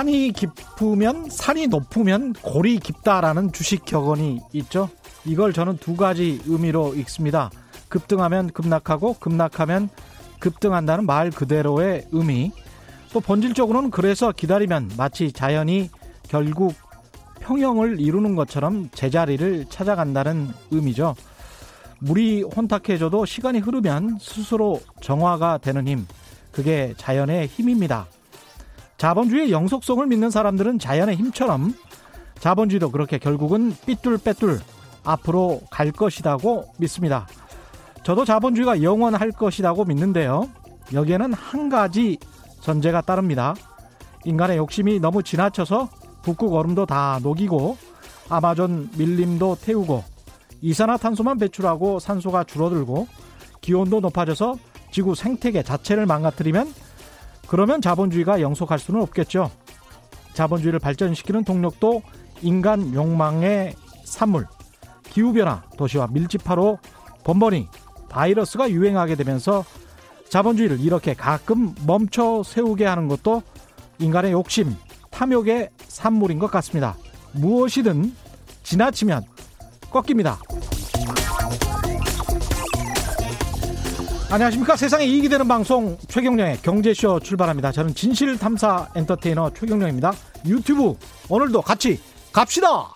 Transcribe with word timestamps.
산이 0.00 0.32
깊으면 0.32 1.28
산이 1.28 1.66
높으면 1.66 2.32
골이 2.32 2.78
깊다라는 2.78 3.52
주식 3.52 3.84
격언이 3.84 4.40
있죠. 4.54 4.88
이걸 5.26 5.52
저는 5.52 5.76
두 5.76 5.94
가지 5.94 6.40
의미로 6.46 6.94
읽습니다. 6.94 7.50
급등하면 7.88 8.48
급락하고 8.50 9.16
급락하면 9.20 9.90
급등한다는 10.38 11.04
말 11.04 11.30
그대로의 11.30 12.06
의미. 12.12 12.50
또 13.12 13.20
본질적으로는 13.20 13.90
그래서 13.90 14.32
기다리면 14.32 14.92
마치 14.96 15.32
자연이 15.32 15.90
결국 16.30 16.72
평형을 17.40 18.00
이루는 18.00 18.36
것처럼 18.36 18.88
제자리를 18.94 19.66
찾아간다는 19.68 20.48
의미죠. 20.70 21.14
물이 21.98 22.44
혼탁해져도 22.44 23.26
시간이 23.26 23.58
흐르면 23.58 24.16
스스로 24.18 24.80
정화가 25.02 25.58
되는 25.58 25.86
힘. 25.86 26.06
그게 26.52 26.94
자연의 26.96 27.48
힘입니다. 27.48 28.06
자본주의의 29.00 29.50
영속성을 29.50 30.06
믿는 30.08 30.28
사람들은 30.28 30.78
자연의 30.78 31.16
힘처럼 31.16 31.72
자본주의도 32.38 32.90
그렇게 32.90 33.16
결국은 33.16 33.74
삐뚤빼뚤 33.86 34.60
앞으로 35.04 35.62
갈 35.70 35.90
것이라고 35.90 36.74
믿습니다. 36.76 37.26
저도 38.02 38.26
자본주의가 38.26 38.82
영원할 38.82 39.30
것이라고 39.30 39.86
믿는데요. 39.86 40.50
여기에는 40.92 41.32
한 41.32 41.70
가지 41.70 42.18
전제가 42.60 43.00
따릅니다. 43.00 43.54
인간의 44.26 44.58
욕심이 44.58 45.00
너무 45.00 45.22
지나쳐서 45.22 45.88
북극 46.20 46.52
얼음도 46.52 46.84
다 46.84 47.20
녹이고 47.22 47.78
아마존 48.28 48.90
밀림도 48.98 49.56
태우고 49.62 50.04
이산화탄소만 50.60 51.38
배출하고 51.38 52.00
산소가 52.00 52.44
줄어들고 52.44 53.08
기온도 53.62 54.00
높아져서 54.00 54.56
지구 54.90 55.14
생태계 55.14 55.62
자체를 55.62 56.04
망가뜨리면 56.04 56.89
그러면 57.50 57.80
자본주의가 57.80 58.40
영속할 58.40 58.78
수는 58.78 59.02
없겠죠. 59.02 59.50
자본주의를 60.34 60.78
발전시키는 60.78 61.42
동력도 61.42 62.00
인간 62.42 62.94
욕망의 62.94 63.74
산물, 64.04 64.46
기후변화, 65.02 65.64
도시와 65.76 66.06
밀집화로 66.12 66.78
번번이 67.24 67.66
바이러스가 68.08 68.70
유행하게 68.70 69.16
되면서 69.16 69.64
자본주의를 70.28 70.78
이렇게 70.78 71.12
가끔 71.12 71.74
멈춰 71.84 72.44
세우게 72.44 72.84
하는 72.86 73.08
것도 73.08 73.42
인간의 73.98 74.30
욕심, 74.30 74.76
탐욕의 75.10 75.70
산물인 75.88 76.38
것 76.38 76.52
같습니다. 76.52 76.96
무엇이든 77.32 78.14
지나치면 78.62 79.24
꺾입니다. 79.90 80.38
안녕하십니까. 84.32 84.76
세상에 84.76 85.04
이익이 85.06 85.28
되는 85.28 85.48
방송 85.48 85.98
최경령의 86.06 86.58
경제쇼 86.62 87.18
출발합니다. 87.18 87.72
저는 87.72 87.96
진실탐사 87.96 88.90
엔터테이너 88.94 89.50
최경령입니다. 89.50 90.12
유튜브 90.46 90.94
오늘도 91.28 91.62
같이 91.62 92.00
갑시다! 92.32 92.94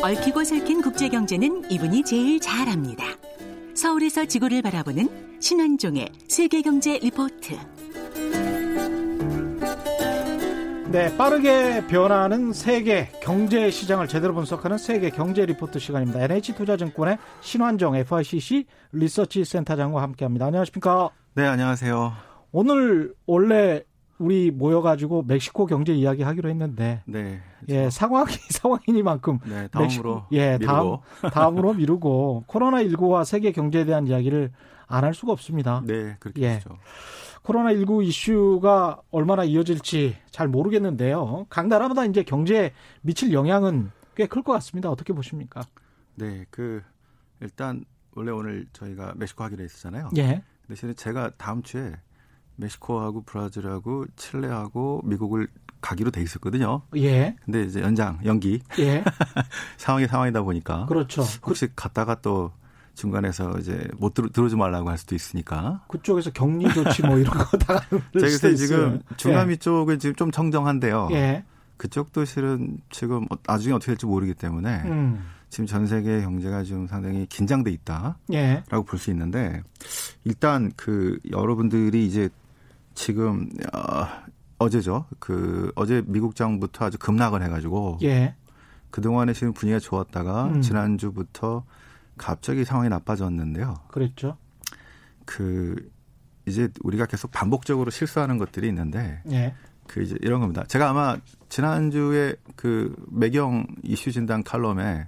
얽히고 0.00 0.44
설킨 0.44 0.80
국제경제는 0.80 1.70
이분이 1.70 2.04
제일 2.04 2.40
잘합니다. 2.40 3.04
서울에서 3.74 4.24
지구를 4.24 4.62
바라보는 4.62 5.38
신환종의 5.40 6.08
세계경제 6.28 7.00
리포트. 7.00 7.58
네, 10.94 11.16
빠르게 11.16 11.84
변하는 11.88 12.52
세계 12.52 13.10
경제 13.20 13.68
시장을 13.68 14.06
제대로 14.06 14.32
분석하는 14.32 14.78
세계 14.78 15.10
경제 15.10 15.44
리포트 15.44 15.80
시간입니다. 15.80 16.22
NH투자증권의 16.22 17.18
신환정 17.40 17.96
FICC 17.96 18.64
리서치 18.92 19.44
센터장과 19.44 20.00
함께합니다. 20.00 20.46
안녕하십니까? 20.46 21.10
네, 21.34 21.46
안녕하세요. 21.46 22.12
오늘 22.52 23.12
원래 23.26 23.82
우리 24.18 24.52
모여가지고 24.52 25.24
멕시코 25.26 25.66
경제 25.66 25.92
이야기 25.92 26.22
하기로 26.22 26.48
했는데, 26.48 27.02
네, 27.06 27.40
그렇죠. 27.66 27.74
예 27.74 27.90
상황이 27.90 28.32
상황이니만큼 28.50 29.40
네, 29.46 29.66
다음으로 29.72 29.82
멕시코, 29.88 30.22
예 30.30 30.58
미루고. 30.58 31.02
다음 31.22 31.30
다음으로 31.34 31.72
미루고 31.74 32.44
코로나 32.46 32.80
19와 32.84 33.24
세계 33.24 33.50
경제에 33.50 33.84
대한 33.84 34.06
이야기를 34.06 34.52
안 34.86 35.02
할 35.02 35.12
수가 35.12 35.32
없습니다. 35.32 35.82
네, 35.84 36.14
그렇게 36.20 36.42
예. 36.42 36.54
되죠. 36.54 36.78
코로나 37.44 37.74
19 37.74 38.02
이슈가 38.04 39.02
얼마나 39.10 39.44
이어질지 39.44 40.16
잘 40.30 40.48
모르겠는데요. 40.48 41.44
각 41.50 41.66
나라마다 41.68 42.06
이제 42.06 42.22
경제에 42.22 42.72
미칠 43.02 43.32
영향은 43.34 43.90
꽤 44.16 44.26
클 44.26 44.42
것 44.42 44.52
같습니다. 44.54 44.88
어떻게 44.90 45.12
보십니까? 45.12 45.60
네, 46.14 46.46
그 46.50 46.82
일단 47.40 47.84
원래 48.14 48.30
오늘 48.32 48.66
저희가 48.72 49.12
멕시코 49.16 49.44
하기로 49.44 49.62
했었잖아요. 49.62 50.08
예. 50.16 50.42
대신에 50.68 50.94
제가 50.94 51.32
다음 51.36 51.62
주에 51.62 51.92
멕시코하고 52.56 53.22
브라질하고 53.24 54.06
칠레하고 54.16 55.02
미국을 55.04 55.48
가기로 55.82 56.12
돼 56.12 56.22
있었거든요. 56.22 56.80
예. 56.96 57.36
근데 57.44 57.64
이제 57.64 57.82
연장, 57.82 58.20
연기. 58.24 58.62
예. 58.78 59.04
상황이 59.76 60.06
상황이다 60.06 60.40
보니까. 60.42 60.86
그렇죠. 60.86 61.22
혹시 61.44 61.68
갔다가 61.76 62.22
또 62.22 62.52
중간에서 62.94 63.58
이제 63.58 63.88
못 63.98 64.14
들어, 64.14 64.28
들어오지 64.28 64.56
말라고 64.56 64.88
할 64.88 64.98
수도 64.98 65.14
있으니까. 65.14 65.82
그쪽에서 65.88 66.30
격리 66.30 66.72
조치 66.72 67.02
뭐 67.02 67.18
이런 67.18 67.34
거다 67.36 67.80
제가 68.18 68.54
지금 68.54 69.00
중남미 69.16 69.52
예. 69.52 69.56
쪽은 69.56 69.98
지금 69.98 70.14
좀 70.14 70.30
청정한데요. 70.30 71.08
예. 71.12 71.44
그쪽도 71.76 72.24
실은 72.24 72.78
지금 72.90 73.26
나중에 73.46 73.74
어떻게 73.74 73.92
될지 73.92 74.06
모르기 74.06 74.34
때문에 74.34 74.82
음. 74.84 75.24
지금 75.50 75.66
전 75.66 75.86
세계 75.86 76.20
경제가 76.22 76.64
지금 76.64 76.86
상당히 76.86 77.26
긴장돼 77.26 77.70
있다라고 77.70 78.16
예. 78.32 78.62
볼수 78.86 79.10
있는데 79.10 79.62
일단 80.24 80.72
그 80.76 81.18
여러분들이 81.30 82.06
이제 82.06 82.28
지금 82.94 83.50
어, 83.72 84.06
어제죠. 84.58 85.06
그 85.18 85.72
어제 85.74 86.02
미국 86.06 86.36
장부터 86.36 86.86
아주 86.86 86.98
급락을 86.98 87.42
해가지고 87.42 87.98
예. 88.02 88.34
그 88.90 89.00
동안에 89.00 89.32
지금 89.32 89.52
분위기가 89.52 89.80
좋았다가 89.80 90.46
음. 90.46 90.60
지난주부터 90.62 91.64
갑자기 92.16 92.64
상황이 92.64 92.88
나빠졌는데요. 92.88 93.74
그랬죠. 93.88 94.36
그 95.24 95.90
이제 96.46 96.68
우리가 96.82 97.06
계속 97.06 97.30
반복적으로 97.30 97.90
실수하는 97.90 98.38
것들이 98.38 98.68
있는데 98.68 99.22
예. 99.30 99.54
그 99.86 100.02
이제 100.02 100.16
이런 100.20 100.40
겁니다. 100.40 100.64
제가 100.68 100.90
아마 100.90 101.16
지난주에 101.48 102.36
그 102.56 102.94
매경 103.10 103.66
이슈 103.82 104.12
진단 104.12 104.42
칼럼에 104.42 105.06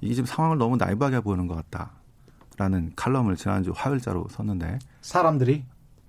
이게 0.00 0.14
지금 0.14 0.26
상황을 0.26 0.58
너무 0.58 0.76
나이브하게 0.76 1.20
보는 1.20 1.46
것 1.46 1.62
같다라는 1.70 2.92
칼럼을 2.96 3.36
지난주 3.36 3.72
화요일자로 3.74 4.28
썼는데 4.30 4.78
사람들이 5.00 5.64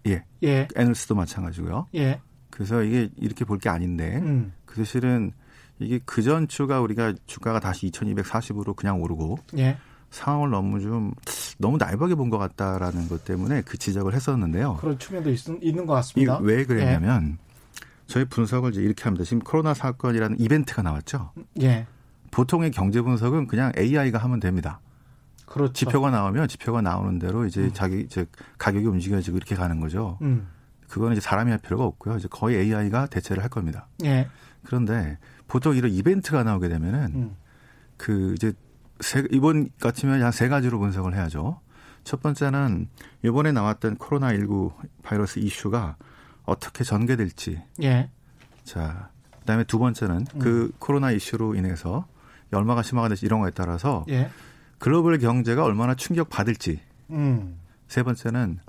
예, 0.07 0.23
예, 0.43 0.67
애널스도 0.75 1.13
마찬가지고요. 1.15 1.87
예, 1.95 2.21
그래서 2.49 2.83
이게 2.83 3.09
이렇게 3.17 3.45
볼 3.45 3.59
게 3.59 3.69
아닌데 3.69 4.17
음. 4.17 4.53
그 4.65 4.77
사실은 4.77 5.31
이게 5.79 5.99
그 6.05 6.21
전 6.23 6.47
주가 6.47 6.79
우리가 6.81 7.13
주가가 7.25 7.59
다시 7.59 7.89
2,240으로 7.91 8.75
그냥 8.75 9.01
오르고 9.01 9.37
예, 9.57 9.77
상황을 10.11 10.49
너무 10.49 10.79
좀 10.79 11.13
너무 11.57 11.77
나이브하게 11.77 12.15
본것 12.15 12.39
같다라는 12.39 13.07
것 13.07 13.25
때문에 13.25 13.61
그 13.61 13.77
지적을 13.77 14.13
했었는데요. 14.13 14.77
그런 14.79 14.99
측면도 14.99 15.31
있, 15.31 15.39
있는 15.61 15.85
것 15.85 15.93
같습니다. 15.93 16.37
왜 16.39 16.65
그랬냐면 16.65 17.37
저희 18.07 18.25
분석을 18.25 18.71
이제 18.71 18.81
이렇게 18.81 19.03
합니다. 19.05 19.23
지금 19.23 19.39
코로나 19.39 19.73
사건이라는 19.73 20.39
이벤트가 20.39 20.81
나왔죠. 20.81 21.31
예. 21.61 21.87
보통의 22.29 22.71
경제 22.71 23.01
분석은 23.01 23.47
그냥 23.47 23.71
AI가 23.77 24.17
하면 24.19 24.39
됩니다. 24.39 24.81
그렇죠. 25.45 25.73
지표가 25.73 26.11
나오면 26.11 26.47
지표가 26.47 26.81
나오는 26.81 27.19
대로 27.19 27.45
이제 27.45 27.61
음. 27.61 27.71
자기 27.73 28.07
즉 28.09 28.29
가격이 28.57 28.85
움직여지고 28.85 29.37
이렇게 29.37 29.55
가는 29.55 29.79
거죠. 29.79 30.17
음. 30.21 30.47
그거는 30.87 31.13
이제 31.13 31.21
사람이 31.21 31.51
할 31.51 31.59
필요가 31.59 31.85
없고요. 31.85 32.17
이제 32.17 32.27
거의 32.29 32.57
AI가 32.57 33.07
대체를 33.07 33.41
할 33.41 33.49
겁니다. 33.49 33.87
예. 34.03 34.27
그런데 34.63 35.17
보통 35.47 35.75
이런 35.75 35.91
이벤트가 35.91 36.43
나오게 36.43 36.67
되면은 36.67 37.11
음. 37.15 37.35
그 37.97 38.33
이제 38.35 38.53
세, 39.01 39.23
이번 39.31 39.69
같으면 39.79 40.21
한 40.23 40.31
세 40.31 40.47
가지로 40.47 40.79
분석을 40.79 41.15
해야죠. 41.15 41.59
첫 42.03 42.21
번째는 42.21 42.87
이번에 43.23 43.51
나왔던 43.51 43.97
코로나19 43.97 44.73
바이러스 45.03 45.39
이슈가 45.39 45.97
어떻게 46.45 46.83
전개될지. 46.83 47.61
예. 47.83 48.09
자, 48.63 49.09
그다음에 49.41 49.63
두 49.63 49.77
번째는 49.79 50.25
음. 50.35 50.39
그 50.39 50.71
코로나 50.79 51.11
이슈로 51.11 51.55
인해서 51.55 52.07
얼마가 52.51 52.81
심화가 52.83 53.07
될지 53.07 53.25
이런 53.25 53.39
거에 53.41 53.51
따라서 53.51 54.05
예. 54.09 54.29
글로벌 54.79 55.19
경제가 55.19 55.63
얼마나 55.63 55.93
충격 55.95 56.29
받을지. 56.29 56.81
음. 57.11 57.59
세 57.87 58.03
번째는 58.03 58.59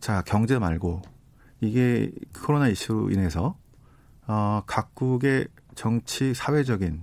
자 0.00 0.22
경제 0.26 0.58
말고 0.58 1.02
이게 1.60 2.10
코로나 2.44 2.68
이슈로 2.68 3.10
인해서 3.10 3.56
어, 4.26 4.62
각국의 4.66 5.48
정치 5.74 6.34
사회적인 6.34 7.02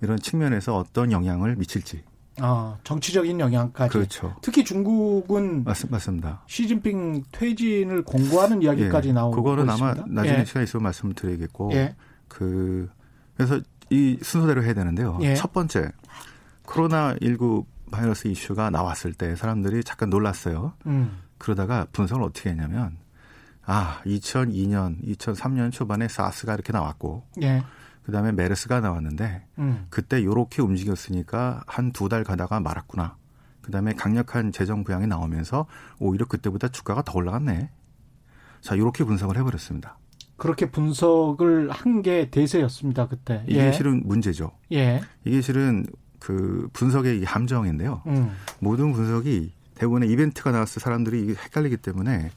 이런 0.00 0.18
측면에서 0.18 0.76
어떤 0.76 1.12
영향을 1.12 1.54
미칠지. 1.56 2.02
아, 2.38 2.78
정치적인 2.84 3.38
영향까지. 3.40 3.92
그렇죠. 3.92 4.34
특히 4.40 4.64
중국은 4.64 5.64
맞, 5.64 5.78
맞습니다. 5.90 6.42
시진핑 6.46 7.24
퇴진을 7.32 8.02
공고하는 8.04 8.62
이야기까지 8.62 9.08
예, 9.08 9.12
나오고 9.12 9.36
그거는 9.36 9.68
아마 9.68 9.90
있습니다. 9.90 10.04
나중에 10.08 10.38
예. 10.40 10.44
시간 10.44 10.62
있으면 10.62 10.84
말씀을 10.84 11.14
드리겠고 11.14 11.70
예. 11.74 11.94
그 12.28 12.88
그래서 13.36 13.60
이 13.90 14.18
순서대로 14.22 14.62
해야 14.64 14.72
되는데요. 14.72 15.18
예. 15.22 15.34
첫 15.34 15.52
번째 15.52 15.90
코로나 16.64 17.14
19 17.20 17.66
바이러스 17.90 18.28
이슈가 18.28 18.70
나왔을 18.70 19.12
때 19.12 19.36
사람들이 19.36 19.84
잠깐 19.84 20.08
놀랐어요. 20.08 20.72
음. 20.86 21.18
그러다가 21.36 21.86
분석을 21.92 22.22
어떻게 22.22 22.50
했냐면 22.50 22.96
아 23.64 24.00
2002년, 24.06 25.04
2003년 25.06 25.70
초반에 25.70 26.08
사스가 26.08 26.54
이렇게 26.54 26.72
나왔고 26.72 27.24
예. 27.42 27.62
그다음에 28.04 28.32
메르스가 28.32 28.80
나왔는데 28.80 29.46
음. 29.58 29.86
그때 29.90 30.24
요렇게 30.24 30.62
움직였으니까 30.62 31.62
한 31.66 31.92
두 31.92 32.08
달 32.08 32.24
가다가 32.24 32.60
말았구나. 32.60 33.16
그다음에 33.62 33.92
강력한 33.94 34.50
재정 34.50 34.82
부양이 34.82 35.06
나오면서 35.06 35.66
오히려 36.00 36.26
그때보다 36.26 36.68
주가가 36.68 37.02
더 37.02 37.12
올라갔네. 37.14 37.70
자, 38.60 38.76
요렇게 38.76 39.04
분석을 39.04 39.36
해 39.38 39.42
버렸습니다. 39.42 39.98
그렇게 40.36 40.70
분석을 40.70 41.70
한 41.70 42.02
게 42.02 42.28
대세였습니다 42.30 43.06
그때. 43.06 43.44
이게 43.46 43.66
예. 43.68 43.72
실은 43.72 44.02
문제죠. 44.04 44.50
예. 44.72 45.00
이게 45.24 45.40
실은 45.40 45.86
그 46.18 46.68
분석의 46.72 47.22
함정인데요. 47.24 48.02
음. 48.06 48.32
모든 48.58 48.92
분석이 48.92 49.52
대부분의 49.76 50.10
이벤트가 50.10 50.50
나왔을 50.50 50.80
때 50.80 50.84
사람들이 50.84 51.28
헷갈리기 51.36 51.76
때문에 51.78 52.30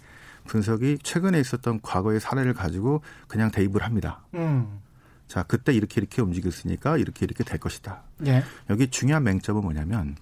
분석이 0.45 0.99
최근에 1.01 1.39
있었던 1.39 1.79
과거의 1.81 2.19
사례를 2.19 2.53
가지고 2.53 3.01
그냥 3.27 3.49
대입을 3.49 3.81
합니다. 3.83 4.23
음. 4.35 4.79
자, 5.27 5.43
그때 5.43 5.73
이렇게 5.73 5.99
이렇게 5.99 6.21
움직였으니까 6.21 6.97
이렇게 6.97 7.25
이렇게 7.25 7.43
될 7.43 7.59
것이다. 7.59 8.03
예. 8.27 8.43
여기 8.69 8.89
중요한 8.89 9.23
맹점은 9.23 9.61
뭐냐면 9.61 10.15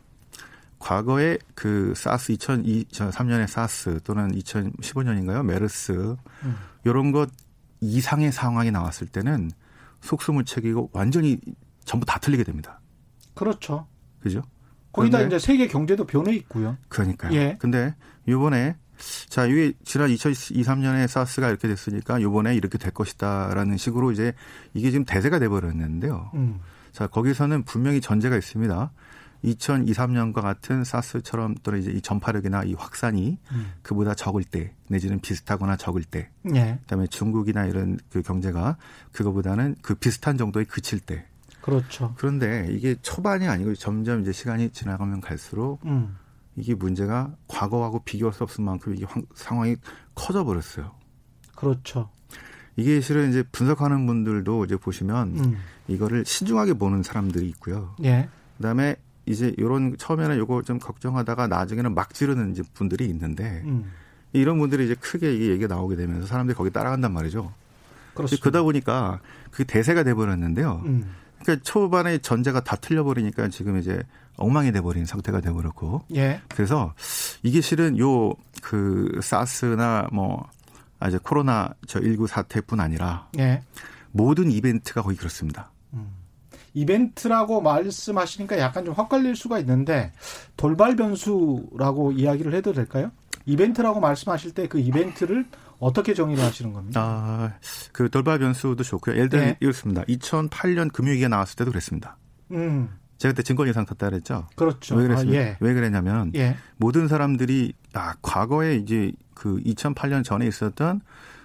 과거에 0.79 1.37
그 1.55 1.93
사스 1.95 2.33
2003년에 2.33 3.47
사스 3.47 3.99
또는 4.03 4.33
2015년인가요? 4.33 5.45
메르스 5.45 6.15
음. 6.43 6.55
이런 6.83 7.11
것 7.11 7.29
이상의 7.79 8.31
상황이 8.31 8.71
나왔을 8.71 9.07
때는 9.07 9.51
속수무책이고 10.01 10.89
완전히 10.93 11.37
전부 11.85 12.05
다 12.05 12.19
틀리게 12.19 12.43
됩니다. 12.43 12.81
그렇죠. 13.33 13.87
그죠? 14.19 14.41
거기다 14.91 15.21
이제 15.21 15.39
세계 15.39 15.67
경제도 15.67 16.05
변해 16.05 16.33
있고요. 16.35 16.77
그러니까요. 16.87 17.33
예. 17.33 17.57
근데 17.59 17.95
요번에 18.27 18.75
자, 19.29 19.45
이게 19.45 19.73
지난 19.83 20.09
2023년에 20.09 21.07
사스가 21.07 21.49
이렇게 21.49 21.67
됐으니까 21.67 22.21
요번에 22.21 22.55
이렇게 22.55 22.77
될 22.77 22.91
것이다라는 22.91 23.77
식으로 23.77 24.11
이제 24.11 24.33
이게 24.73 24.91
지금 24.91 25.05
대세가 25.05 25.39
돼 25.39 25.47
버렸는데요. 25.47 26.31
음. 26.35 26.59
자, 26.91 27.07
거기서는 27.07 27.63
분명히 27.63 28.01
전제가 28.01 28.37
있습니다. 28.37 28.91
2023년과 29.43 30.41
같은 30.41 30.83
사스처럼 30.83 31.55
또는 31.63 31.79
이제 31.79 31.91
이 31.91 32.01
전파력이나 32.01 32.63
이 32.63 32.73
확산이 32.73 33.37
음. 33.51 33.73
그보다 33.81 34.13
적을 34.13 34.43
때 34.43 34.73
내지는 34.87 35.19
비슷하거나 35.19 35.75
적을 35.75 36.03
때 36.03 36.29
예. 36.55 36.79
그다음에 36.81 37.07
중국이나 37.07 37.65
이런 37.65 37.99
그 38.09 38.21
경제가 38.21 38.77
그거보다는 39.11 39.75
그 39.81 39.95
비슷한 39.95 40.37
정도에 40.37 40.63
그칠 40.63 40.99
때 40.99 41.25
그렇죠. 41.61 42.13
그런데 42.17 42.67
이게 42.71 42.95
초반이 43.01 43.47
아니고 43.47 43.75
점점 43.75 44.21
이제 44.21 44.31
시간이 44.31 44.71
지나가면 44.71 45.21
갈수록 45.21 45.79
음. 45.85 46.15
이게 46.55 46.75
문제가 46.75 47.35
과거하고 47.47 48.03
비교할 48.03 48.33
수 48.33 48.43
없을 48.43 48.63
만큼 48.63 48.95
이게 48.95 49.05
상황이 49.33 49.75
커져 50.15 50.43
버렸어요. 50.43 50.91
그렇죠. 51.55 52.09
이게 52.75 53.01
실은 53.01 53.29
이제 53.29 53.43
분석하는 53.51 54.05
분들도 54.05 54.65
이제 54.65 54.77
보시면 54.77 55.39
음. 55.39 55.57
이거를 55.87 56.25
신중하게 56.25 56.73
보는 56.73 57.03
사람들이 57.03 57.47
있고요. 57.49 57.95
예. 58.03 58.29
그다음에 58.57 58.95
이제 59.25 59.53
요런 59.59 59.97
처음에는 59.97 60.37
요거 60.37 60.63
좀 60.63 60.79
걱정하다가 60.79 61.47
나중에는 61.47 61.93
막 61.93 62.13
지르는 62.13 62.51
이제 62.51 62.63
분들이 62.73 63.05
있는데 63.05 63.61
음. 63.65 63.91
이런 64.33 64.57
분들이 64.57 64.85
이제 64.85 64.95
크게 64.95 65.33
이게 65.33 65.47
얘기가 65.47 65.73
나오게 65.73 65.95
되면서 65.95 66.27
사람들이 66.27 66.55
거기 66.55 66.71
따라간단 66.71 67.13
말이죠. 67.13 67.53
그렇습니다. 68.15 68.43
그러다 68.43 68.63
보니까 68.63 69.19
그게 69.51 69.63
대세가 69.63 70.03
돼 70.03 70.13
버렸는데요. 70.13 70.81
음. 70.85 71.11
그러니까 71.41 71.63
초반에 71.63 72.17
전제가 72.19 72.61
다 72.61 72.75
틀려버리니까 72.75 73.49
지금 73.49 73.77
이제 73.77 74.01
엉망이 74.37 74.71
돼버린 74.71 75.05
상태가 75.05 75.41
돼버렸고. 75.41 76.03
예. 76.15 76.41
그래서 76.49 76.93
이게 77.43 77.61
실은 77.61 77.97
요 77.97 78.33
그 78.63 79.19
사스나 79.21 80.07
뭐 80.13 80.49
아, 80.99 81.09
이제 81.09 81.19
코로나 81.21 81.69
저 81.85 81.99
19 81.99 82.27
사태뿐 82.27 82.79
아니라 82.79 83.27
예. 83.37 83.61
모든 84.11 84.49
이벤트가 84.49 85.01
거의 85.01 85.17
그렇습니다. 85.17 85.69
음. 85.93 86.07
이벤트라고 86.73 87.61
말씀하시니까 87.61 88.57
약간 88.57 88.85
좀 88.85 88.93
헛갈릴 88.93 89.35
수가 89.35 89.59
있는데 89.59 90.13
돌발 90.55 90.95
변수라고 90.95 92.13
이야기를 92.13 92.53
해도 92.53 92.71
될까요? 92.73 93.11
이벤트라고 93.45 93.99
말씀하실 93.99 94.53
때 94.53 94.67
그 94.67 94.79
이벤트를 94.79 95.45
어떻게 95.79 96.13
정의를 96.13 96.41
하시는 96.41 96.71
겁니까? 96.71 97.01
아, 97.01 97.53
그 97.91 98.09
돌발 98.09 98.39
변수도 98.39 98.81
좋고요. 98.83 99.17
예를 99.17 99.27
들면 99.27 99.47
네. 99.49 99.57
이렇습니다. 99.59 100.03
2008년 100.03 100.91
금융위기가 100.93 101.27
나왔을 101.27 101.57
때도 101.57 101.71
그랬습니다. 101.71 102.15
음. 102.51 102.89
제가 103.23 103.31
그때 103.31 103.41
증권 103.43 103.69
예상 103.69 103.85
탔다 103.85 104.09
그랬죠. 104.09 104.47
그렇죠. 104.57 104.95
왜 104.95 105.03
그랬습니까? 105.03 105.39
아, 105.39 105.41
예. 105.41 105.57
왜 105.61 105.73
그랬냐면 105.73 106.33
예. 106.35 106.57
모든 106.75 107.07
사람들이 107.07 107.71
아 107.93 108.15
과거에 108.21 108.75
이제 108.75 109.13
그 109.33 109.61
2008년 109.63 110.25
전에 110.25 110.45
있었던 110.45 110.99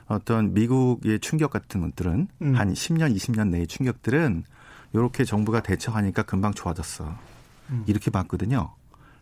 어떤 0.08 0.54
미국의 0.54 1.20
충격 1.20 1.52
같은 1.52 1.80
것들은 1.82 2.26
음. 2.42 2.54
한 2.56 2.72
10년, 2.72 3.14
20년 3.14 3.50
내의 3.50 3.68
충격들은 3.68 4.42
이렇게 4.92 5.22
정부가 5.22 5.62
대처하니까 5.62 6.24
금방 6.24 6.52
좋아졌어. 6.52 7.14
음. 7.70 7.84
이렇게 7.86 8.10
봤거든요. 8.10 8.72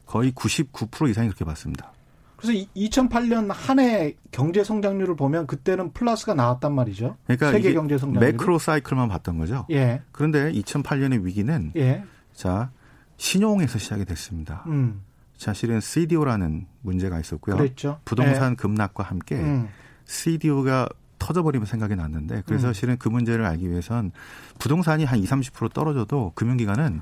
거의 0.06 0.32
99% 0.32 1.10
이상이 1.10 1.28
그렇게 1.28 1.44
봤습니다. 1.44 1.92
그래서 2.36 2.66
2008년 2.74 3.48
한 3.52 3.78
해 3.80 4.14
경제 4.30 4.64
성장률을 4.64 5.14
보면 5.16 5.46
그때는 5.46 5.92
플러스가 5.92 6.32
나왔단 6.32 6.74
말이죠. 6.74 7.18
그러니까 7.26 7.52
세계 7.52 7.74
경제 7.74 7.98
성장률 7.98 8.32
매크로 8.32 8.58
사이클만 8.58 9.10
봤던 9.10 9.36
거죠. 9.36 9.66
예. 9.70 10.00
그런데 10.10 10.50
2008년의 10.52 11.22
위기는 11.22 11.72
예. 11.76 12.02
자 12.36 12.70
신용에서 13.16 13.78
시작이 13.78 14.04
됐습니다. 14.04 14.62
음. 14.66 15.02
사실은 15.36 15.80
CDO라는 15.80 16.66
문제가 16.82 17.18
있었고요. 17.18 17.56
그랬죠. 17.56 17.98
부동산 18.04 18.52
예. 18.52 18.56
급락과 18.56 19.02
함께 19.02 19.36
음. 19.36 19.68
CDO가 20.04 20.88
터져버리면 21.18 21.66
생각이 21.66 21.96
났는데 21.96 22.42
그래서 22.46 22.68
음. 22.68 22.72
실은 22.74 22.96
그 22.98 23.08
문제를 23.08 23.44
알기 23.44 23.70
위해선 23.70 24.12
부동산이 24.58 25.04
한 25.04 25.18
20, 25.18 25.52
30% 25.52 25.72
떨어져도 25.72 26.32
금융기관은 26.34 27.00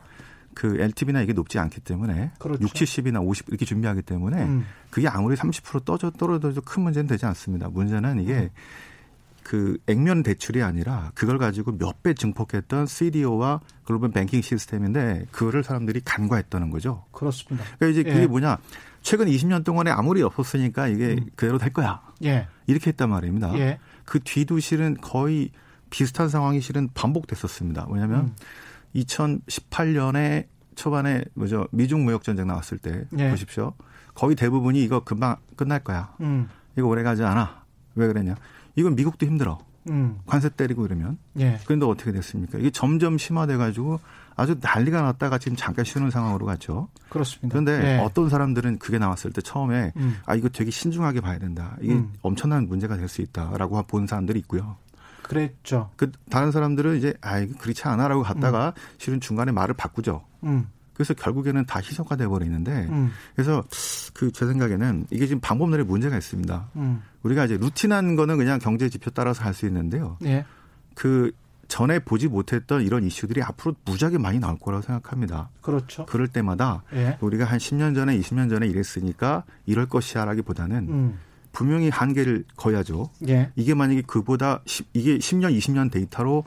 그 0.54 0.80
LTV나 0.80 1.20
이게 1.20 1.32
높지 1.32 1.58
않기 1.58 1.80
때문에 1.80 2.30
그렇죠. 2.38 2.62
60, 2.62 2.86
70이나 2.86 3.26
50 3.26 3.48
이렇게 3.48 3.64
준비하기 3.64 4.02
때문에 4.02 4.44
음. 4.44 4.64
그게 4.90 5.08
아무리 5.08 5.34
30% 5.34 5.84
떨어져 5.84 6.10
떨어져도 6.12 6.60
큰 6.60 6.84
문제는 6.84 7.08
되지 7.08 7.26
않습니다. 7.26 7.68
문제는 7.68 8.20
이게 8.20 8.34
음. 8.34 8.48
그 9.44 9.76
액면 9.86 10.22
대출이 10.24 10.62
아니라 10.62 11.12
그걸 11.14 11.38
가지고 11.38 11.76
몇 11.78 12.02
배 12.02 12.14
증폭했던 12.14 12.86
CDO와 12.86 13.60
글로벌 13.84 14.10
뱅킹 14.10 14.40
시스템인데 14.42 15.26
그거를 15.30 15.62
사람들이 15.62 16.00
간과했다는 16.04 16.70
거죠. 16.70 17.04
그렇습니다. 17.12 17.64
그러니까 17.78 17.86
이제 18.00 18.02
그게 18.02 18.22
예. 18.22 18.26
뭐냐 18.26 18.58
최근 19.02 19.26
20년 19.26 19.62
동안에 19.64 19.90
아무리 19.90 20.22
없었으니까 20.22 20.88
이게 20.88 21.12
음. 21.18 21.26
그대로 21.36 21.58
될 21.58 21.72
거야. 21.72 22.02
예. 22.24 22.48
이렇게 22.66 22.88
했단 22.90 23.08
말입니다. 23.10 23.56
예. 23.58 23.78
그 24.06 24.18
뒤도 24.18 24.58
실은 24.60 24.96
거의 25.00 25.50
비슷한 25.90 26.28
상황이 26.28 26.60
실은 26.60 26.88
반복됐었습니다. 26.94 27.86
왜냐하면 27.90 28.20
음. 28.20 28.34
2018년에 28.96 30.46
초반에 30.74 31.24
뭐죠 31.34 31.68
미중 31.70 32.04
무역 32.04 32.24
전쟁 32.24 32.46
나왔을 32.48 32.78
때 32.78 33.04
예. 33.18 33.30
보십시오. 33.30 33.74
거의 34.14 34.34
대부분이 34.36 34.82
이거 34.82 35.00
금방 35.04 35.36
끝날 35.56 35.82
거야. 35.84 36.14
음. 36.20 36.48
이거 36.76 36.88
오래 36.88 37.02
가지 37.02 37.22
않아. 37.22 37.62
왜 37.94 38.06
그랬냐? 38.08 38.34
이건 38.76 38.94
미국도 38.96 39.26
힘들어. 39.26 39.58
음. 39.90 40.18
관세 40.26 40.48
때리고 40.48 40.86
이러면. 40.86 41.18
예. 41.38 41.58
그런데 41.66 41.84
어떻게 41.86 42.10
됐습니까? 42.12 42.58
이게 42.58 42.70
점점 42.70 43.18
심화돼 43.18 43.56
가지고 43.58 44.00
아주 44.34 44.56
난리가 44.60 45.02
났다가 45.02 45.36
지금 45.38 45.56
잠깐 45.56 45.84
쉬는 45.84 46.10
상황으로 46.10 46.46
갔죠. 46.46 46.88
그렇습니다. 47.10 47.48
그런데 47.48 47.96
예. 47.96 47.98
어떤 47.98 48.28
사람들은 48.30 48.78
그게 48.78 48.98
나왔을 48.98 49.30
때 49.32 49.42
처음에 49.42 49.92
음. 49.96 50.16
아 50.24 50.34
이거 50.34 50.48
되게 50.48 50.70
신중하게 50.70 51.20
봐야 51.20 51.38
된다. 51.38 51.76
이게 51.82 51.92
음. 51.94 52.12
엄청난 52.22 52.66
문제가 52.66 52.96
될 52.96 53.08
수 53.08 53.20
있다라고 53.20 53.82
본 53.82 54.06
사람들이 54.06 54.38
있고요. 54.40 54.76
그랬죠. 55.22 55.90
그 55.96 56.10
다른 56.30 56.50
사람들은 56.50 56.96
이제 56.96 57.14
아 57.20 57.38
이거 57.38 57.56
그렇지 57.58 57.82
않아라고 57.84 58.22
갔다가 58.22 58.68
음. 58.76 58.80
실은 58.98 59.20
중간에 59.20 59.52
말을 59.52 59.74
바꾸죠. 59.74 60.24
음. 60.94 60.96
그래서 60.96 61.14
결국에는 61.14 61.64
다 61.66 61.80
희석화 61.80 62.16
돼 62.16 62.26
버리는데 62.26 62.86
음. 62.88 63.10
그래서 63.34 63.64
그 64.14 64.30
제 64.32 64.46
생각에는 64.46 65.06
이게 65.10 65.26
지금 65.26 65.40
방법론에 65.40 65.82
문제가 65.84 66.16
있습니다. 66.16 66.70
음. 66.76 67.02
우리가 67.22 67.44
이제 67.46 67.56
루틴한 67.56 68.16
거는 68.16 68.36
그냥 68.36 68.58
경제 68.58 68.88
지표 68.88 69.10
따라서 69.10 69.42
할 69.44 69.54
수 69.54 69.66
있는데요. 69.66 70.16
예. 70.24 70.44
그 70.94 71.30
전에 71.68 71.98
보지 71.98 72.28
못했던 72.28 72.82
이런 72.82 73.04
이슈들이 73.04 73.42
앞으로 73.42 73.74
무지하게 73.84 74.18
많이 74.18 74.38
나올 74.38 74.58
거라고 74.58 74.82
생각합니다. 74.82 75.48
그렇죠. 75.62 76.04
그럴 76.06 76.28
때마다 76.28 76.82
예. 76.92 77.16
우리가 77.20 77.44
한 77.44 77.58
10년 77.58 77.94
전에 77.94 78.18
20년 78.18 78.50
전에 78.50 78.66
이랬으니까 78.66 79.44
이럴 79.66 79.86
것이야라기보다는 79.86 80.76
음. 80.88 81.18
분명히 81.52 81.88
한계를 81.88 82.44
거야죠. 82.56 83.10
예. 83.28 83.50
이게 83.56 83.74
만약에 83.74 84.02
그보다 84.06 84.60
10, 84.66 84.88
이게 84.92 85.18
10년, 85.18 85.56
20년 85.56 85.90
데이터로 85.90 86.44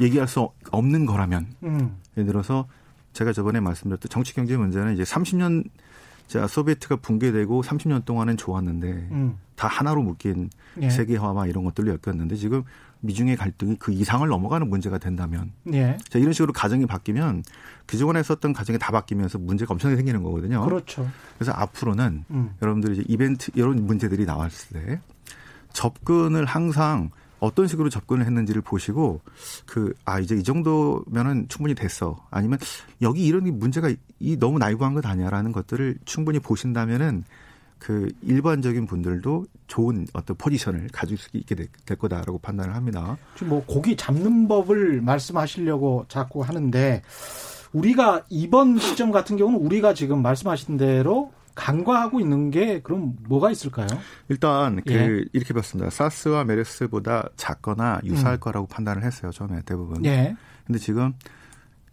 얘기할 0.00 0.26
수 0.28 0.48
없는 0.70 1.06
거라면 1.06 1.46
음. 1.62 1.96
예를 2.16 2.26
들어서 2.26 2.66
제가 3.16 3.32
저번에 3.32 3.60
말씀드렸던 3.60 4.10
정치 4.10 4.34
경제 4.34 4.58
문제는 4.58 4.92
이제 4.92 5.02
30년 5.02 5.64
자 6.26 6.46
소비에트가 6.46 6.96
붕괴되고 6.96 7.62
30년 7.62 8.04
동안은 8.04 8.36
좋았는데 8.36 8.88
음. 9.10 9.38
다 9.54 9.68
하나로 9.68 10.02
묶인 10.02 10.50
예. 10.82 10.90
세계화와 10.90 11.46
이런 11.46 11.64
것들로 11.64 11.96
엮였는데 12.04 12.36
지금 12.36 12.62
미중의 13.00 13.36
갈등이 13.36 13.76
그 13.78 13.90
이상을 13.92 14.28
넘어가는 14.28 14.68
문제가 14.68 14.98
된다면 14.98 15.52
예. 15.72 15.96
자, 16.10 16.18
이런 16.18 16.34
식으로 16.34 16.52
가정이 16.52 16.84
바뀌면 16.84 17.42
그동안에 17.86 18.22
썼던 18.22 18.52
가정이 18.52 18.78
다 18.78 18.92
바뀌면서 18.92 19.38
문제가 19.38 19.72
엄청나게 19.72 19.96
생기는 19.96 20.22
거거든요. 20.22 20.62
그렇죠. 20.66 21.08
그래서 21.38 21.52
앞으로는 21.52 22.24
음. 22.30 22.54
여러분들이 22.60 22.94
이제 22.96 23.04
이벤트 23.08 23.50
이런 23.54 23.86
문제들이 23.86 24.26
나왔을 24.26 24.78
때 24.78 25.00
접근을 25.72 26.44
항상 26.44 27.10
어떤 27.40 27.66
식으로 27.66 27.90
접근을 27.90 28.24
했는지를 28.24 28.62
보시고 28.62 29.20
그 29.66 29.92
아 30.04 30.20
이제 30.20 30.36
이 30.36 30.42
정도면은 30.42 31.46
충분히 31.48 31.74
됐어 31.74 32.16
아니면 32.30 32.58
여기 33.02 33.26
이런 33.26 33.44
문제가 33.58 33.92
이 34.20 34.36
너무 34.38 34.58
나이브한 34.58 34.94
것 34.94 35.04
아니야라는 35.04 35.52
것들을 35.52 35.98
충분히 36.04 36.38
보신다면은 36.38 37.24
그 37.78 38.08
일반적인 38.22 38.86
분들도 38.86 39.46
좋은 39.66 40.06
어떤 40.12 40.36
포지션을 40.36 40.88
가질 40.92 41.18
수 41.18 41.28
있게 41.34 41.54
될, 41.54 41.68
될 41.84 41.98
거다라고 41.98 42.38
판단을 42.38 42.74
합니다. 42.74 43.18
지금 43.34 43.50
뭐 43.50 43.64
고기 43.66 43.96
잡는 43.96 44.48
법을 44.48 45.02
말씀하시려고 45.02 46.06
자꾸 46.08 46.42
하는데 46.42 47.02
우리가 47.72 48.24
이번 48.30 48.78
시점 48.78 49.10
같은 49.10 49.36
경우는 49.36 49.60
우리가 49.60 49.92
지금 49.92 50.22
말씀하신 50.22 50.78
대로 50.78 51.32
간과하고 51.56 52.20
있는 52.20 52.50
게 52.50 52.80
그럼 52.82 53.16
뭐가 53.28 53.50
있을까요? 53.50 53.88
일단 54.28 54.80
그 54.86 54.92
예. 54.92 55.24
이렇게 55.32 55.52
봤습니다. 55.52 55.90
사스와 55.90 56.44
메르스보다 56.44 57.30
작거나 57.34 58.00
유사할 58.04 58.36
음. 58.36 58.40
거라고 58.40 58.66
판단을 58.68 59.02
했어요. 59.02 59.32
처음에 59.32 59.62
대부분. 59.62 60.04
예. 60.04 60.36
근데 60.66 60.78
지금 60.78 61.14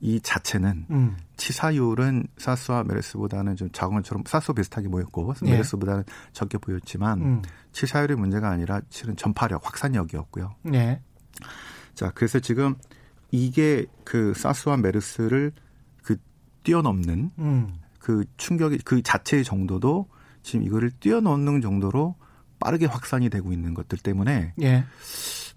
이 0.02 0.20
자체는 0.20 0.86
음. 0.92 1.16
치사율은 1.38 2.28
사스와 2.38 2.84
메르스보다는 2.84 3.56
좀 3.56 3.70
작은 3.72 3.96
것처럼 3.96 4.24
사스와 4.28 4.54
비슷하게 4.54 4.90
보였고 4.90 5.34
예. 5.46 5.52
메르스보다는 5.52 6.04
적게 6.34 6.58
보였지만 6.58 7.22
음. 7.22 7.42
치사율이 7.72 8.16
문제가 8.16 8.50
아니라 8.50 8.82
실은 8.90 9.16
전파력, 9.16 9.66
확산력이었고요. 9.66 10.56
예. 10.74 11.02
자, 11.96 12.12
그래서 12.14 12.40
지금 12.40 12.76
이게 13.32 13.86
그 14.04 14.34
사스와 14.36 14.76
메르스를 14.78 15.54
그 16.04 16.18
뛰어넘는 16.64 17.32
음. 17.40 17.74
그 18.04 18.26
충격이 18.36 18.80
그 18.80 19.02
자체의 19.02 19.46
정도도 19.46 20.10
지금 20.42 20.66
이거를 20.66 20.92
뛰어넘는 21.00 21.62
정도로 21.62 22.16
빠르게 22.60 22.86
확산이 22.86 23.30
되고 23.30 23.54
있는 23.54 23.74
것들 23.74 23.98
때문에 23.98 24.54
예. 24.62 24.84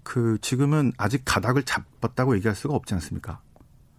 그 0.01 0.37
지금은 0.39 0.93
아직 0.95 1.23
가닥을 1.25 1.63
잡았다고 1.63 2.37
얘기할 2.37 2.55
수가 2.55 2.73
없지 2.73 2.93
않습니까? 2.93 3.41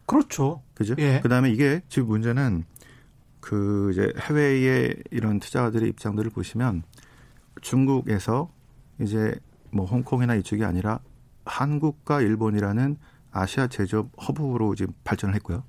그렇죠. 0.07 0.63
그죠? 0.73 0.95
예. 0.97 1.21
그다음에 1.21 1.51
이게 1.51 1.83
지금 1.91 2.09
문제는 2.09 2.65
그 3.41 3.91
이제 3.93 4.15
해외의 4.19 4.97
이런 5.11 5.41
투자자들의 5.41 5.87
입장들을 5.91 6.31
보시면 6.31 6.85
중국에서 7.61 8.51
이제 8.99 9.39
뭐 9.71 9.85
홍콩이나 9.85 10.35
이쪽이 10.37 10.65
아니라 10.65 11.01
한국과 11.45 12.23
일본이라는 12.23 12.97
아시아 13.31 13.67
제조업 13.67 14.11
허브로 14.27 14.75
지금 14.75 14.95
발전을 15.05 15.35
했고요. 15.35 15.65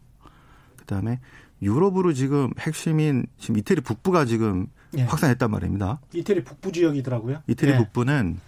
그다음에 0.78 1.20
유럽으로 1.62 2.13
지금 2.13 2.51
핵심인 2.60 3.25
지금 3.38 3.58
이태리 3.58 3.82
북부가 3.82 4.25
지금 4.25 4.68
예. 4.98 5.04
확산했단 5.04 5.51
말입니다. 5.51 6.00
이태리 6.13 6.44
북부 6.44 6.72
지역이더라고요. 6.72 7.44
이태리 7.48 7.74
예. 7.74 7.78
북부는 7.78 8.39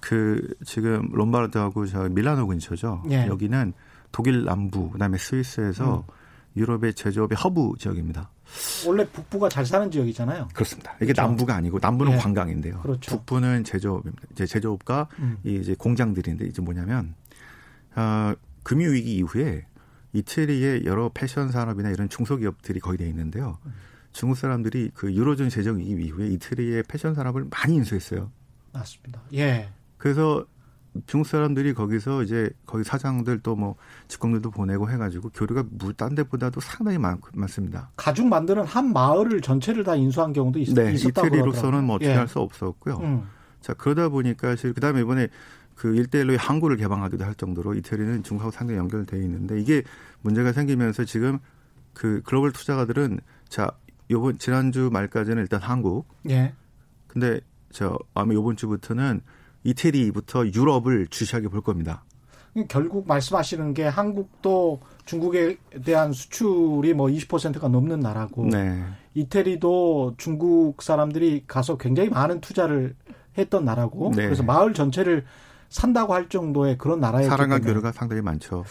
그 0.00 0.54
지금 0.64 1.08
롬바르드하고 1.12 1.86
저 1.86 2.08
밀라노 2.08 2.46
근처죠. 2.46 3.02
예. 3.10 3.26
여기는 3.26 3.72
독일 4.10 4.44
남부 4.44 4.90
그다음에 4.90 5.18
스위스에서 5.18 6.04
음. 6.08 6.14
유럽의 6.56 6.94
제조업의 6.94 7.36
허브 7.38 7.72
지역입니다. 7.78 8.30
원래 8.86 9.06
북부가 9.06 9.48
잘 9.48 9.64
사는 9.64 9.90
지역이잖아요. 9.90 10.48
그렇습니다. 10.52 10.92
이게 10.96 11.06
그렇죠. 11.06 11.22
남부가 11.22 11.54
아니고 11.54 11.78
남부는 11.80 12.12
예. 12.12 12.16
관광인데요. 12.16 12.80
그렇죠. 12.80 13.16
북부는 13.16 13.64
제조업입니다. 13.64 14.22
이제 14.32 14.46
제조업과 14.46 15.08
음. 15.18 15.38
이 15.44 15.56
이제 15.56 15.74
공장들인데 15.78 16.46
이제 16.46 16.60
뭐냐면 16.60 17.14
어, 17.94 18.34
금융 18.62 18.92
위기 18.92 19.16
이후에 19.16 19.64
이태리의 20.12 20.84
여러 20.84 21.10
패션 21.12 21.50
산업이나 21.50 21.90
이런 21.90 22.08
중소기업들이 22.08 22.80
거의 22.80 22.98
돼 22.98 23.08
있는데요. 23.08 23.58
중국 24.12 24.36
사람들이 24.36 24.90
그 24.94 25.12
유로존 25.12 25.48
재정 25.48 25.78
위기 25.78 26.04
이후에 26.04 26.28
이태리의 26.28 26.84
패션 26.86 27.14
산업을 27.14 27.46
많이 27.50 27.76
인수했어요. 27.76 28.30
맞습니다. 28.72 29.22
예. 29.34 29.70
그래서 29.96 30.44
중국 31.06 31.26
사람들이 31.26 31.72
거기서 31.72 32.22
이제 32.22 32.50
거기 32.66 32.84
사장들 32.84 33.40
또 33.40 33.54
뭐 33.56 33.76
직공들도 34.08 34.50
보내고 34.50 34.90
해가지고 34.90 35.30
교류가 35.30 35.64
물딴 35.70 36.14
데보다도 36.14 36.60
상당히 36.60 36.98
많, 36.98 37.18
많습니다. 37.32 37.90
가죽 37.96 38.26
만드는 38.26 38.64
한 38.64 38.92
마을을 38.92 39.40
전체를 39.40 39.84
다 39.84 39.96
인수한 39.96 40.34
경우도 40.34 40.58
있, 40.58 40.74
네, 40.74 40.92
있었다고 40.92 41.28
이태리로서는 41.28 41.84
뭐 41.84 41.96
어떻게 41.96 42.10
예. 42.10 42.14
할수 42.14 42.40
없었고요. 42.40 42.96
음. 42.98 43.22
자 43.62 43.72
그러다 43.72 44.10
보니까 44.10 44.48
사실 44.50 44.74
그다음에 44.74 45.00
이번에 45.00 45.28
그 45.74 45.96
일대일로의 45.96 46.38
항구를 46.38 46.76
개방하기도 46.76 47.24
할 47.24 47.34
정도로 47.34 47.74
이태리는 47.74 48.22
중국하고 48.22 48.50
상당히 48.50 48.78
연결돼 48.78 49.18
있는데 49.18 49.60
이게 49.60 49.82
문제가 50.20 50.52
생기면서 50.52 51.04
지금 51.04 51.38
그 51.92 52.22
글로벌 52.24 52.52
투자가들은 52.52 53.20
자 53.48 53.70
요번 54.10 54.38
지난주 54.38 54.90
말까지는 54.92 55.42
일단 55.42 55.60
한국 55.60 56.06
예. 56.28 56.52
근데 57.06 57.40
저 57.70 57.98
아마 58.14 58.32
요번 58.34 58.56
주부터는 58.56 59.20
이태리부터 59.64 60.46
유럽을 60.48 61.06
주시하게 61.08 61.48
볼 61.48 61.60
겁니다. 61.60 62.04
결국 62.68 63.08
말씀하시는 63.08 63.72
게 63.72 63.84
한국도 63.84 64.80
중국에 65.06 65.56
대한 65.84 66.12
수출이 66.12 66.92
뭐 66.92 67.06
20%가 67.08 67.68
넘는 67.68 68.00
나라고 68.00 68.44
네. 68.44 68.84
이태리도 69.14 70.14
중국 70.18 70.82
사람들이 70.82 71.44
가서 71.46 71.78
굉장히 71.78 72.10
많은 72.10 72.40
투자를 72.40 72.94
했던 73.38 73.64
나라고 73.64 74.12
네. 74.14 74.24
그래서 74.24 74.42
마을 74.42 74.74
전체를 74.74 75.24
산다고 75.72 76.12
할 76.12 76.28
정도의 76.28 76.76
그런 76.76 77.00
나라였기 77.00 77.28
사람과 77.28 77.56
때문에 77.56 77.72
교류가 77.72 77.92
상당히 77.92 78.20
많죠. 78.20 78.64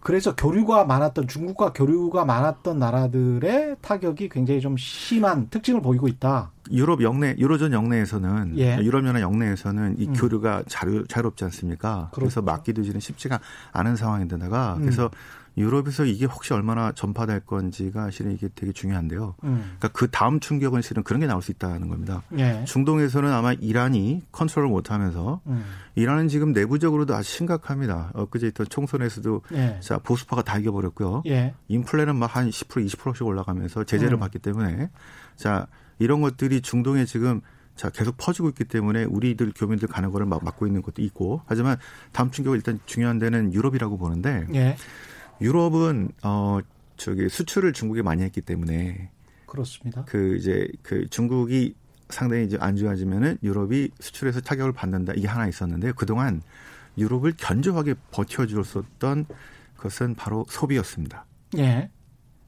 그래서 0.00 0.34
교류가 0.34 0.84
많았던 0.84 1.28
중국과 1.28 1.72
교류가 1.72 2.24
많았던 2.24 2.78
나라들의 2.78 3.76
타격이 3.80 4.28
굉장히 4.28 4.60
좀 4.60 4.76
심한 4.76 5.48
특징을 5.50 5.80
보이고 5.80 6.08
있다. 6.08 6.50
유럽 6.72 7.02
영내, 7.02 7.36
유로존 7.38 7.72
영내에서는 7.72 8.58
예. 8.58 8.78
유럽 8.78 9.06
연합 9.06 9.22
영내에서는 9.22 9.96
이 9.98 10.08
음. 10.08 10.12
교류가 10.14 10.64
자유, 10.66 11.06
자유롭지 11.06 11.44
않습니까? 11.44 12.10
그래서 12.12 12.40
그렇죠. 12.40 12.42
막기도 12.42 12.82
지는 12.82 13.00
쉽지가 13.00 13.38
않은 13.72 13.96
상황인데다가 13.96 14.74
음. 14.78 14.82
그래서 14.82 15.10
유럽에서 15.58 16.04
이게 16.04 16.24
혹시 16.24 16.54
얼마나 16.54 16.92
전파될 16.92 17.40
건지가 17.40 18.10
실은 18.10 18.32
이게 18.32 18.48
되게 18.54 18.72
중요한데요. 18.72 19.34
음. 19.44 19.76
그러니까 19.78 19.88
그 19.88 20.08
다음 20.10 20.40
충격은 20.40 20.80
실은 20.82 21.02
그런 21.02 21.20
게 21.20 21.26
나올 21.26 21.42
수 21.42 21.50
있다는 21.50 21.88
겁니다. 21.88 22.22
예. 22.38 22.64
중동에서는 22.64 23.30
아마 23.30 23.52
이란이 23.52 24.22
컨트롤을 24.32 24.70
못하면서 24.70 25.40
음. 25.46 25.64
이란은 25.96 26.28
지금 26.28 26.52
내부적으로도 26.52 27.14
아주 27.14 27.30
심각합니다. 27.30 28.12
엊그제 28.14 28.46
있던 28.48 28.68
총선에서도 28.68 29.42
예. 29.54 29.80
자 29.80 29.98
보수파가 29.98 30.42
다 30.42 30.58
이겨버렸고요. 30.58 31.24
예. 31.26 31.54
인플레는 31.68 32.16
막 32.16 32.28
한 32.28 32.50
10% 32.50 32.86
20%씩 32.86 33.26
올라가면서 33.26 33.84
제재를 33.84 34.18
음. 34.18 34.20
받기 34.20 34.38
때문에 34.38 34.90
자 35.36 35.66
이런 35.98 36.20
것들이 36.20 36.60
중동에 36.60 37.04
지금 37.04 37.40
자 37.74 37.90
계속 37.90 38.16
퍼지고 38.18 38.48
있기 38.50 38.64
때문에 38.64 39.04
우리들 39.04 39.52
교민들 39.54 39.88
가는 39.88 40.10
거를 40.10 40.26
막 40.26 40.44
막고 40.44 40.66
있는 40.66 40.82
것도 40.82 41.00
있고 41.02 41.42
하지만 41.46 41.78
다음 42.12 42.30
충격은 42.30 42.56
일단 42.56 42.80
중요한 42.86 43.18
데는 43.18 43.52
유럽이라고 43.54 43.98
보는데 43.98 44.46
예. 44.54 44.76
유럽은 45.40 46.10
어 46.22 46.58
저기 46.96 47.28
수출을 47.28 47.72
중국에 47.72 48.02
많이 48.02 48.22
했기 48.22 48.40
때문에 48.40 49.10
그렇습니다. 49.46 50.04
그 50.04 50.36
이제 50.36 50.68
그 50.82 51.08
중국이 51.08 51.74
상당히 52.08 52.44
이제 52.44 52.56
안 52.60 52.76
좋아지면은 52.76 53.38
유럽이 53.42 53.90
수출에서 54.00 54.40
타격을 54.40 54.72
받는다 54.72 55.12
이게 55.14 55.28
하나 55.28 55.46
있었는데 55.46 55.92
그동안 55.92 56.42
유럽을 56.96 57.34
견조하게 57.36 57.94
버텨줬었던 58.10 59.26
것은 59.76 60.14
바로 60.14 60.44
소비였습니다. 60.48 61.24
예. 61.58 61.90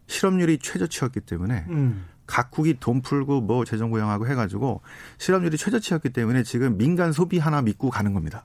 실업률이 0.08 0.58
최저치였기 0.58 1.20
때문에 1.20 1.66
음. 1.68 2.04
각국이 2.26 2.78
돈 2.80 3.00
풀고 3.00 3.42
뭐 3.42 3.64
재정 3.64 3.90
고용하고 3.90 4.26
해가지고 4.26 4.82
실업률이 5.18 5.56
최저치였기 5.56 6.10
때문에 6.10 6.42
지금 6.42 6.76
민간 6.76 7.12
소비 7.12 7.38
하나 7.38 7.62
믿고 7.62 7.90
가는 7.90 8.12
겁니다. 8.12 8.44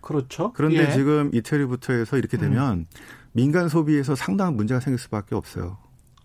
그렇죠. 0.00 0.52
그런데 0.52 0.78
예. 0.78 0.84
음. 0.86 0.90
지금 0.90 1.30
이태리부터 1.32 1.92
해서 1.92 2.16
이렇게 2.16 2.36
되면 2.36 2.86
민간 3.32 3.68
소비에서 3.68 4.14
상당한 4.14 4.54
문제가 4.56 4.80
생길 4.80 4.98
수밖에 4.98 5.34
없어요. 5.34 5.78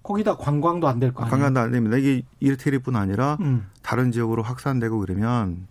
거기다 0.03 0.37
관광도 0.37 0.87
안 0.87 0.99
될 0.99 1.11
거 1.13 1.23
아니에요. 1.23 1.31
관광도 1.31 1.59
안 1.59 1.71
됩니다. 1.71 1.97
이게 1.97 2.21
이태리뿐 2.39 2.95
아니라 2.95 3.37
음. 3.41 3.67
다른 3.81 4.11
지역으로 4.11 4.41
확산되고 4.43 4.99
그러면 4.99 5.67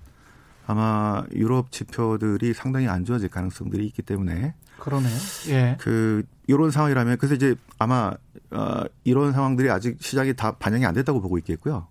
아마 0.66 1.22
유럽 1.34 1.70
지표들이 1.70 2.52
상당히 2.52 2.88
안 2.88 3.04
좋아질 3.04 3.28
가능성들이 3.28 3.86
있기 3.86 4.02
때문에 4.02 4.54
그러네요. 4.78 5.16
예. 5.48 5.76
그 5.80 6.22
이런 6.48 6.70
상황이라면 6.70 7.16
그래서 7.18 7.34
이제 7.34 7.54
아마 7.78 8.12
어, 8.50 8.82
이런 9.04 9.32
상황들이 9.32 9.70
아직 9.70 9.96
시작이 10.00 10.34
다 10.34 10.52
반영이 10.52 10.84
안 10.84 10.94
됐다고 10.94 11.20
보고 11.20 11.38
있겠고요. 11.38 11.86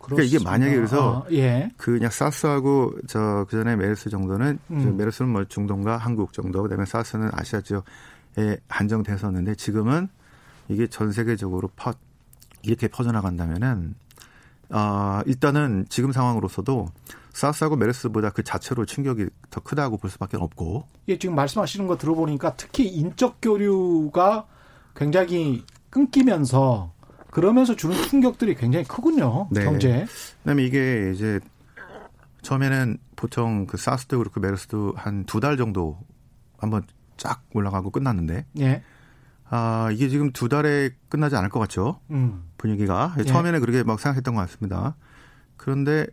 그러니까 0.00 0.24
이게. 0.24 0.42
만약에 0.42 0.74
그래서 0.76 1.24
아, 1.26 1.32
예. 1.32 1.70
그 1.76 1.92
그냥 1.92 2.10
사스하고 2.10 2.94
저 3.08 3.44
그전에 3.48 3.74
메르스 3.76 4.08
정도는 4.08 4.58
음. 4.70 4.80
저 4.82 4.90
메르스는 4.90 5.30
뭐 5.30 5.44
중동과 5.44 5.96
한국 5.96 6.32
정도 6.32 6.62
그다음에 6.62 6.84
사스는 6.84 7.30
아시아 7.32 7.60
지역에 7.60 7.84
한정됐었는데 8.68 9.54
지금은 9.56 10.08
이게 10.68 10.86
전 10.86 11.12
세계적으로 11.12 11.70
퍼 11.76 11.92
이렇게 12.62 12.88
퍼져나간다면은 12.88 13.94
아 14.70 15.22
일단은 15.26 15.86
지금 15.88 16.12
상황으로서도 16.12 16.88
사스하고 17.32 17.76
메르스보다 17.76 18.30
그 18.30 18.42
자체로 18.42 18.84
충격이 18.84 19.26
더 19.50 19.60
크다고 19.60 19.96
볼 19.96 20.10
수밖에 20.10 20.36
없고. 20.36 20.86
예, 21.08 21.18
지금 21.18 21.34
말씀하시는 21.36 21.86
거 21.86 21.96
들어보니까 21.96 22.54
특히 22.56 22.88
인적 22.88 23.38
교류가 23.40 24.46
굉장히 24.96 25.64
끊기면서 25.90 26.92
그러면서 27.30 27.76
주는 27.76 27.96
충격들이 28.08 28.56
굉장히 28.56 28.84
크군요. 28.84 29.48
네. 29.52 29.64
경제. 29.64 30.06
그다음에 30.42 30.64
이게 30.64 31.12
이제 31.14 31.38
처음에는 32.42 32.98
보통 33.16 33.66
그 33.66 33.76
사스도 33.76 34.18
그렇고 34.18 34.40
메르스도 34.40 34.94
한 34.96 35.24
두 35.24 35.40
달 35.40 35.56
정도 35.56 35.98
한번 36.58 36.82
쫙 37.18 37.42
올라가고 37.52 37.90
끝났는데. 37.90 38.46
예. 38.60 38.82
아, 39.50 39.90
이게 39.92 40.08
지금 40.08 40.32
두 40.32 40.48
달에 40.48 40.90
끝나지 41.08 41.36
않을 41.36 41.48
것 41.50 41.58
같죠. 41.60 42.00
음. 42.10 42.44
분위기가. 42.56 43.14
예. 43.18 43.24
처음에는 43.24 43.60
그렇게 43.60 43.82
막 43.82 44.00
생각했던 44.00 44.34
것 44.34 44.40
같습니다. 44.42 44.96
그런데 45.56 46.06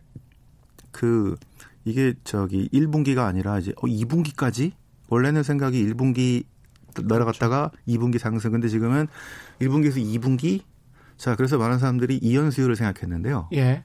그 0.90 1.36
이게 1.84 2.14
저기 2.24 2.68
1분기가 2.70 3.26
아니라 3.26 3.58
이제 3.58 3.72
어 3.76 3.82
2분기까지 3.82 4.72
원래는 5.08 5.42
생각이 5.42 5.92
1분기 5.92 6.44
내려갔다가 7.04 7.70
그렇죠. 7.70 7.86
2분기 7.86 8.18
상승. 8.18 8.52
근데 8.52 8.68
지금은 8.68 9.06
1분기에서 9.60 9.96
2분기 9.96 10.62
자, 11.16 11.34
그래서 11.36 11.58
많은 11.58 11.78
사람들이 11.78 12.18
이연수요를 12.18 12.76
생각했는데요. 12.76 13.48
예. 13.54 13.84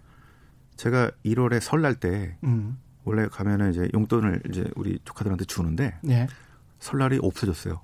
제가 0.75 1.11
1월에 1.25 1.59
설날 1.59 1.95
때 1.95 2.37
음. 2.43 2.77
원래 3.03 3.27
가면은 3.27 3.71
이제 3.71 3.89
용돈을 3.93 4.43
이제 4.49 4.65
우리 4.75 4.99
조카들한테 5.03 5.45
주는데 5.45 5.99
예. 6.09 6.27
설날이 6.81 7.19
없어졌어요. 7.21 7.79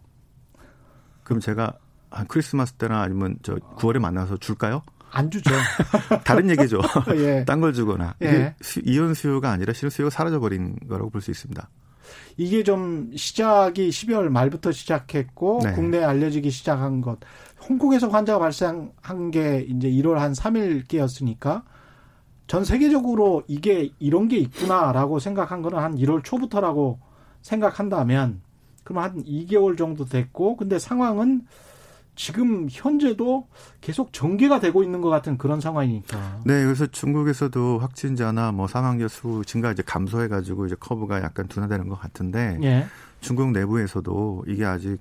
그럼 1.24 1.40
제가 1.40 1.74
한 2.10 2.28
크리스마스 2.28 2.74
때나 2.74 3.02
아니면 3.02 3.38
저 3.44 3.56
9월에 3.56 4.00
만나서 4.00 4.38
줄까요? 4.38 4.82
안 5.12 5.32
주죠. 5.32 5.52
다른 6.26 6.50
얘기죠. 6.50 6.82
예. 7.16 7.46
딴걸 7.46 7.74
주거나. 7.74 8.16
예. 8.24 8.56
이혼 8.84 9.14
수요가 9.14 9.52
아니라 9.52 9.72
실은 9.74 9.90
수요가 9.90 10.10
사라져버린 10.10 10.76
거라고 10.90 11.10
볼 11.10 11.22
수 11.22 11.32
있습니다. 11.32 11.70
이게 12.38 12.64
좀 12.64 13.12
시작이 13.16 13.90
12월 13.90 14.30
말부터 14.30 14.72
시작했고 14.72 15.60
네. 15.64 15.74
국내에 15.74 16.04
알려지기 16.04 16.50
시작한 16.50 17.02
것. 17.02 17.20
홍콩에서 17.68 18.08
환자가 18.08 18.40
발생한 18.40 19.32
게 19.32 19.66
이제 19.68 19.90
1월 19.90 20.16
한 20.16 20.32
3일께였으니까 20.34 21.64
전 22.48 22.64
세계적으로 22.64 23.44
이게 23.48 23.92
이런 24.00 24.30
게 24.30 24.38
있구나라고 24.38 25.20
생각한 25.20 25.62
거는 25.62 25.80
한 25.80 25.96
1월 25.98 26.24
초부터라고 26.24 27.00
생각한다면 27.42 28.42
그럼 28.88 29.04
한 29.04 29.22
2개월 29.26 29.78
정도 29.78 30.06
됐고 30.06 30.56
근데 30.56 30.80
상황은 30.80 31.46
지금 32.16 32.68
현재도 32.72 33.46
계속 33.82 34.14
전개가 34.14 34.62
되고 34.62 34.82
있는 34.82 35.02
것 35.02 35.10
같은 35.10 35.38
그런 35.38 35.60
상황이니까. 35.60 36.40
네, 36.46 36.64
그래서 36.64 36.88
중국에서도 36.88 37.80
확진자나 37.80 38.54
뭐 38.54 38.66
사망자 38.68 39.10
수 39.10 39.44
증가 39.46 39.74
이제 39.74 39.84
감소해 39.86 40.30
가지고 40.30 40.68
이제 40.68 40.76
커브가 40.80 41.22
약간 41.22 41.50
둔화되는 41.50 41.90
것 41.90 42.00
같은데 42.00 42.58
예. 42.64 42.88
중국 43.20 43.52
내부에서도 43.52 44.46
이게 44.48 44.64
아직 44.64 45.00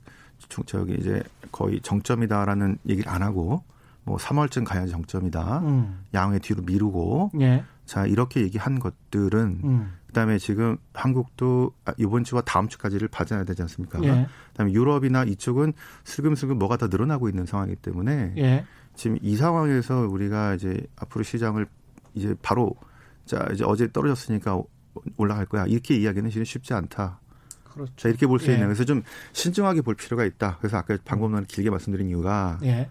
저기 0.67 0.95
이제 0.95 1.23
거의 1.53 1.81
정점이다라는 1.81 2.79
얘기를 2.89 3.09
안 3.09 3.23
하고 3.23 3.63
뭐 4.03 4.17
3월쯤 4.17 4.65
가야 4.65 4.89
정점이다. 4.89 5.61
음. 5.61 6.05
양회 6.13 6.41
뒤로 6.41 6.63
미루고 6.63 7.31
예. 7.41 7.63
자 7.87 8.05
이렇게 8.05 8.43
얘기한 8.43 8.79
것들은 8.79 9.61
음. 9.65 9.93
그다음에 10.09 10.39
지금 10.39 10.77
한국도 10.93 11.73
이번 11.99 12.25
주와 12.25 12.43
다음 12.43 12.69
주까지를 12.69 13.09
봐줘야 13.09 13.45
되지 13.45 13.63
않습니까? 13.63 14.03
예. 14.03 14.27
그다음에 14.53 14.73
유럽이나 14.73 15.25
이쪽은 15.25 15.73
슬금슬금 16.05 16.59
뭐가 16.59 16.77
더 16.77 16.89
늘어나고 16.89 17.29
있는 17.29 17.47
상황이기 17.47 17.81
때문에 17.83 18.35
예. 18.39 18.65
지금 18.95 19.19
이 19.21 19.37
상황에서 19.37 20.09
우리가 20.09 20.55
이제 20.55 20.85
앞으로 20.97 21.23
시장을 21.23 21.67
이제 22.15 22.35
바로 22.43 22.75
자 23.25 23.47
이제 23.53 23.63
어제 23.65 23.91
떨어졌으니까 23.93 24.61
올라갈 25.17 25.45
거야 25.47 25.67
이렇게 25.67 25.97
이야기는 25.97 26.31
실은 26.31 26.45
쉽지 26.45 26.73
않다. 26.75 27.21
그렇죠. 27.65 27.93
자 27.97 28.09
이렇게 28.09 28.27
볼수 28.27 28.49
예. 28.49 28.55
있는 28.55 28.69
그래서 28.69 28.85
좀 28.85 29.03
신중하게 29.33 29.83
볼 29.83 29.95
필요가 29.95 30.25
있다. 30.25 30.57
그래서 30.59 30.79
아까 30.79 30.97
방금 31.05 31.33
전 31.33 31.45
길게 31.45 31.69
말씀드린 31.69 32.09
이유가 32.09 32.59
예. 32.63 32.89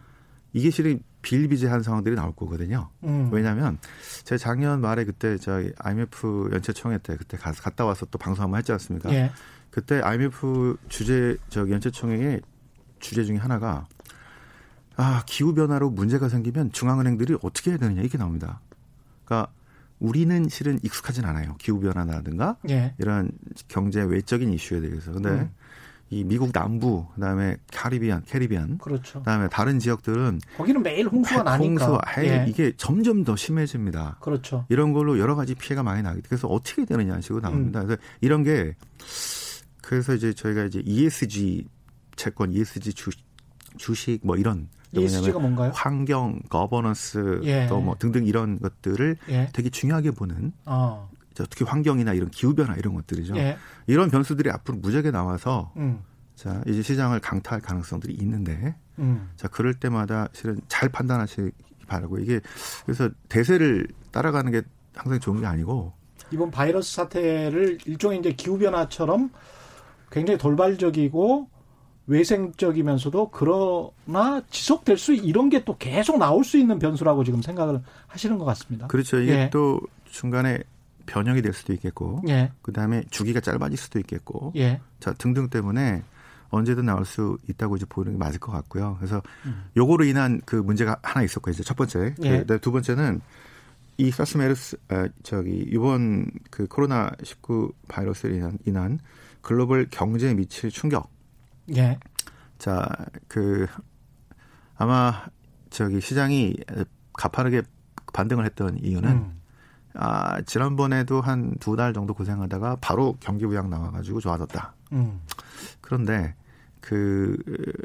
이게 0.53 0.69
실은 0.69 1.01
비일비재한 1.25 1.81
상황들이 1.81 2.13
나올 2.13 2.35
거거든요. 2.35 2.89
음. 3.03 3.29
왜냐하면 3.31 3.79
제가 4.25 4.37
작년 4.37 4.79
말에 4.79 5.05
그때 5.05 5.39
저희 5.39 5.71
IMF 5.79 6.51
연체총회 6.53 6.99
때 6.99 7.17
그때 7.17 7.35
가서 7.35 7.63
갔다 7.63 7.83
와서 7.83 8.05
또 8.11 8.19
방송 8.19 8.43
한번 8.43 8.59
했지 8.59 8.71
않습니까? 8.71 9.11
예. 9.11 9.31
그때 9.71 10.01
IMF 10.01 10.77
주제 10.87 11.35
저 11.49 11.67
연체총회의 11.67 12.41
주제 12.99 13.23
중에 13.23 13.37
하나가 13.37 13.87
아 14.97 15.23
기후 15.25 15.55
변화로 15.55 15.89
문제가 15.89 16.29
생기면 16.29 16.71
중앙은행들이 16.71 17.37
어떻게 17.41 17.71
해야 17.71 17.79
되느냐 17.79 18.01
이렇게 18.01 18.19
나옵니다. 18.19 18.61
그러니까 19.25 19.51
우리는 19.99 20.47
실은 20.47 20.77
익숙하진 20.83 21.25
않아요. 21.25 21.55
기후 21.57 21.79
변화라든가 21.79 22.57
예. 22.69 22.93
이런 22.99 23.31
경제 23.67 24.03
외적인 24.03 24.53
이슈에 24.53 24.79
대해서. 24.79 25.11
근데 25.11 25.29
음. 25.29 25.51
이 26.11 26.23
미국 26.23 26.51
남부 26.51 27.07
그다음에 27.15 27.57
카리비안 27.73 28.23
캐리비안 28.25 28.77
그렇죠. 28.77 29.19
그다음에 29.19 29.47
다른 29.49 29.79
지역들은 29.79 30.39
거기는 30.57 30.83
매일 30.83 31.07
홍수가 31.07 31.43
나니까 31.43 31.85
홍수 31.87 31.99
예. 32.19 32.45
이게 32.47 32.73
점점 32.77 33.23
더 33.23 33.35
심해집니다. 33.35 34.17
그렇죠. 34.21 34.65
이런 34.69 34.93
걸로 34.93 35.17
여러 35.17 35.35
가지 35.35 35.55
피해가 35.55 35.81
많이 35.81 36.03
나기 36.03 36.21
그래서 36.21 36.47
어떻게 36.47 36.85
되느냐 36.85 37.19
식으로 37.21 37.41
나옵니다. 37.41 37.81
음. 37.81 37.87
그래서 37.87 38.01
이런 38.21 38.43
게 38.43 38.75
그래서 39.81 40.13
이제 40.13 40.33
저희가 40.33 40.65
이제 40.65 40.81
ESG 40.85 41.67
채권, 42.15 42.51
ESG 42.53 42.93
주, 42.93 43.09
주식 43.77 44.19
뭐 44.23 44.35
이런 44.35 44.67
ESG가 44.93 45.39
뭔가요? 45.39 45.71
환경, 45.73 46.39
거버넌스 46.49 47.41
예. 47.43 47.67
또뭐 47.67 47.95
등등 47.99 48.25
이런 48.25 48.59
것들을 48.59 49.17
예. 49.29 49.49
되게 49.53 49.69
중요하게 49.69 50.11
보는 50.11 50.53
어. 50.65 51.09
특히 51.43 51.65
환경이나 51.65 52.13
이런 52.13 52.29
기후 52.29 52.55
변화 52.55 52.75
이런 52.75 52.93
것들이죠. 52.93 53.35
예. 53.35 53.57
이런 53.87 54.09
변수들이 54.09 54.49
앞으로 54.49 54.77
무지하게 54.77 55.11
나와서 55.11 55.73
음. 55.75 55.99
자 56.35 56.61
이제 56.67 56.81
시장을 56.81 57.19
강타할 57.19 57.61
가능성들이 57.61 58.13
있는데 58.13 58.75
음. 58.99 59.29
자 59.35 59.47
그럴 59.47 59.73
때마다 59.73 60.29
실은 60.33 60.61
잘 60.67 60.89
판단하시기 60.89 61.51
바라고 61.87 62.19
이게 62.19 62.39
그래서 62.85 63.09
대세를 63.29 63.87
따라가는 64.11 64.51
게 64.51 64.61
항상 64.95 65.19
좋은 65.19 65.41
게 65.41 65.45
아니고 65.45 65.93
이번 66.31 66.51
바이러스 66.51 66.93
사태를 66.95 67.79
일종의 67.85 68.19
이제 68.19 68.31
기후 68.31 68.57
변화처럼 68.57 69.29
굉장히 70.11 70.37
돌발적이고 70.37 71.49
외생적이면서도 72.07 73.29
그러나 73.31 74.41
지속될 74.49 74.97
수 74.97 75.13
이런 75.13 75.49
게 75.49 75.65
또 75.65 75.75
계속 75.77 76.17
나올 76.17 76.43
수 76.43 76.57
있는 76.57 76.77
변수라고 76.79 77.23
지금 77.23 77.41
생각을 77.41 77.81
하시는 78.07 78.37
것 78.37 78.45
같습니다. 78.45 78.87
그렇죠. 78.87 79.19
이게 79.19 79.31
예. 79.31 79.49
또 79.51 79.79
중간에 80.05 80.59
변형이 81.05 81.41
될 81.41 81.53
수도 81.53 81.73
있겠고, 81.73 82.21
예. 82.27 82.51
그 82.61 82.71
다음에 82.71 83.03
주기가 83.09 83.39
짧아질 83.39 83.77
수도 83.77 83.99
있겠고, 83.99 84.53
예. 84.55 84.81
자 84.99 85.13
등등 85.13 85.49
때문에 85.49 86.03
언제든 86.49 86.85
나올 86.85 87.05
수 87.05 87.37
있다고 87.49 87.75
이제 87.75 87.85
보는 87.87 88.13
게 88.13 88.17
맞을 88.17 88.39
것 88.39 88.51
같고요. 88.51 88.95
그래서 88.99 89.21
음. 89.45 89.65
요거로 89.75 90.05
인한 90.05 90.41
그 90.45 90.55
문제가 90.55 90.97
하나 91.03 91.23
있었고 91.23 91.51
이제 91.51 91.63
첫 91.63 91.75
번째, 91.75 92.15
예. 92.23 92.43
그, 92.43 92.59
두 92.59 92.71
번째는 92.71 93.21
이 93.97 94.11
사스 94.11 94.37
메르스 94.37 94.77
아, 94.89 95.07
저기 95.23 95.65
이번 95.69 96.29
그 96.49 96.67
코로나 96.67 97.11
19 97.23 97.71
바이러스로 97.87 98.33
인한, 98.35 98.57
인한 98.65 98.99
글로벌 99.41 99.87
경제에 99.89 100.33
미칠 100.33 100.69
충격. 100.69 101.09
예. 101.75 101.99
자, 102.57 102.89
그 103.27 103.67
아마 104.75 105.25
저기 105.69 106.01
시장이 106.01 106.57
가파르게 107.13 107.63
반등을 108.13 108.45
했던 108.45 108.77
이유는 108.81 109.09
음. 109.09 109.41
아, 109.97 110.41
지난번에도 110.41 111.21
한 111.21 111.55
두 111.59 111.75
달 111.75 111.93
정도 111.93 112.13
고생하다가 112.13 112.77
바로 112.81 113.15
경기 113.19 113.45
부양 113.45 113.69
나와가지고 113.69 114.19
좋아졌다. 114.19 114.73
음. 114.93 115.21
그런데 115.81 116.35
그 116.81 117.37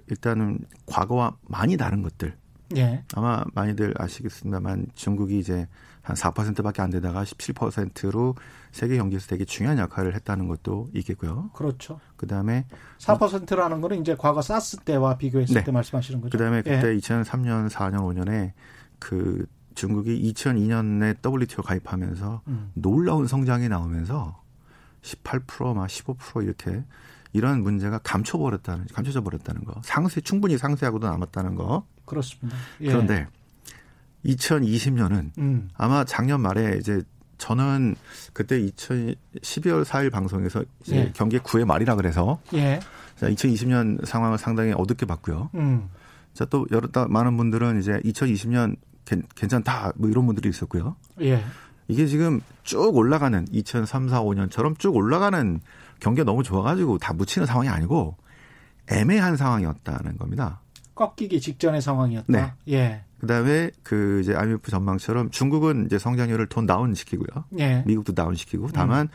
일단은 0.09 0.59
과거와 0.87 1.37
많이 1.49 1.77
다른 1.77 2.03
것들. 2.03 2.37
예. 2.77 3.03
아마 3.15 3.43
많이들 3.55 3.95
아시겠습니다만 3.99 4.87
중국이 4.95 5.39
이제 5.41 5.67
한 6.03 6.15
4%밖에 6.17 6.81
안 6.83 6.91
되다가 6.91 7.25
17%로 7.25 8.37
세계 8.71 8.97
경기에서 8.97 9.27
되게 9.27 9.45
중요한 9.45 9.79
역할을 9.79 10.15
했다는 10.15 10.47
것도 10.47 10.89
있겠고요. 10.95 11.51
그렇죠. 11.53 11.99
그다음에 12.17 12.67
4%라는 12.99 13.81
거는 13.81 14.01
이제 14.01 14.15
과거 14.17 14.41
사스 14.41 14.77
때와 14.79 15.17
비교했을 15.19 15.55
네. 15.55 15.65
때 15.65 15.73
말씀하시는 15.73 16.21
거죠. 16.21 16.37
그다음에 16.37 16.63
그때 16.63 16.93
예. 16.95 16.97
2003년, 16.99 17.69
4년, 17.69 17.97
5년에 18.03 18.53
그 19.01 19.47
중국이 19.81 20.31
2002년에 20.35 21.17
WTO 21.25 21.63
가입하면서 21.63 22.43
음. 22.49 22.71
놀라운 22.75 23.27
성장이 23.27 23.71
나오면서 23.71 24.43
18%막 25.01 25.87
15% 25.87 26.45
이렇게 26.45 26.85
이런 27.33 27.63
문제가 27.63 27.97
감춰버렸다는 27.99 28.89
감춰져 28.93 29.23
버렸다는 29.23 29.65
거. 29.65 29.81
상세 29.83 30.21
충분히 30.21 30.59
상세하고도 30.59 31.09
남았다는 31.09 31.55
거. 31.55 31.87
그렇습니다. 32.05 32.59
예. 32.83 32.89
그런데 32.89 33.27
2020년은 34.27 35.39
음. 35.39 35.71
아마 35.79 36.05
작년 36.05 36.43
말에 36.43 36.77
이제 36.79 37.01
저는 37.39 37.97
그때 38.35 38.61
2012월 38.61 39.85
4일 39.87 40.11
방송에서 40.11 40.63
예. 40.91 41.11
경기 41.15 41.39
9회 41.39 41.65
말이라 41.65 41.97
그래서 41.97 42.39
예. 42.53 42.81
자, 43.17 43.31
2020년 43.31 44.05
상황을 44.05 44.37
상당히 44.37 44.75
어둡게 44.77 45.07
봤고요. 45.07 45.49
음. 45.55 45.89
자, 46.35 46.45
또 46.45 46.67
여러 46.71 46.87
많은 47.09 47.39
분들은 47.39 47.81
이제 47.81 47.93
2020년 48.05 48.77
괜, 49.05 49.23
괜찮다 49.35 49.93
뭐 49.97 50.09
이런 50.09 50.27
분들이 50.27 50.49
있었고요. 50.49 50.97
예. 51.21 51.43
이게 51.89 52.07
지금 52.07 52.41
쭉 52.63 52.97
올라가는 52.97 53.45
2003, 53.51 54.09
4, 54.09 54.23
5년처럼 54.23 54.79
쭉 54.79 54.95
올라가는 54.95 55.61
경기가 55.99 56.25
너무 56.25 56.43
좋아가지고 56.43 56.99
다 56.99 57.13
묻히는 57.13 57.47
상황이 57.47 57.69
아니고 57.69 58.17
애매한 58.91 59.37
상황이었다는 59.37 60.17
겁니다. 60.17 60.61
꺾이기 60.95 61.41
직전의 61.41 61.83
상황이었다. 61.83 62.27
네. 62.29 62.53
예. 62.69 63.05
그다음에 63.21 63.71
그 63.83 64.21
이제 64.23 64.35
IMF 64.35 64.71
전망처럼 64.71 65.31
중국은 65.31 65.87
이제 65.87 65.99
성장률을 65.99 66.47
돈 66.47 66.67
다운 66.67 66.95
시키고요. 66.95 67.45
예. 67.59 67.83
미국도 67.87 68.15
다운 68.15 68.35
시키고 68.35 68.69
다만 68.73 69.09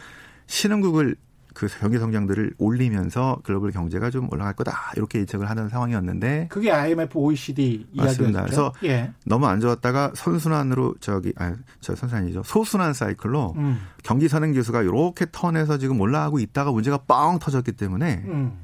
신흥국을 0.48 1.16
그 1.56 1.68
경기 1.80 1.98
성장들을 1.98 2.56
올리면서 2.58 3.40
글로벌 3.44 3.72
경제가 3.72 4.12
좀 4.12 4.32
올라갈 4.32 4.54
거다 4.54 4.92
이렇게 4.98 5.20
예측을 5.20 5.50
하는 5.50 5.70
상황이었는데 5.70 6.50
그게 6.52 6.70
IMF, 6.70 7.18
OECD 7.18 7.88
맞습니다. 7.96 8.42
이야기였죠. 8.42 8.74
그래서 8.74 8.74
예. 8.84 9.14
너무 9.26 9.48
안 9.48 9.62
좋았다가 9.62 10.12
선순환으로 10.16 10.96
저기 11.00 11.34
아저 11.38 11.96
선순환이죠 11.96 12.44
소순환 12.44 12.94
사이클로 12.94 13.54
음. 13.56 13.80
경기 14.04 14.28
선행 14.28 14.54
지수가 14.54 14.84
이렇게 14.84 15.26
턴해서 15.32 15.78
지금 15.78 16.02
올라가고 16.02 16.40
있다가 16.40 16.72
문제가 16.72 16.98
뻥 16.98 17.40
터졌기 17.40 17.72
때문에 17.72 18.24
음. 18.26 18.60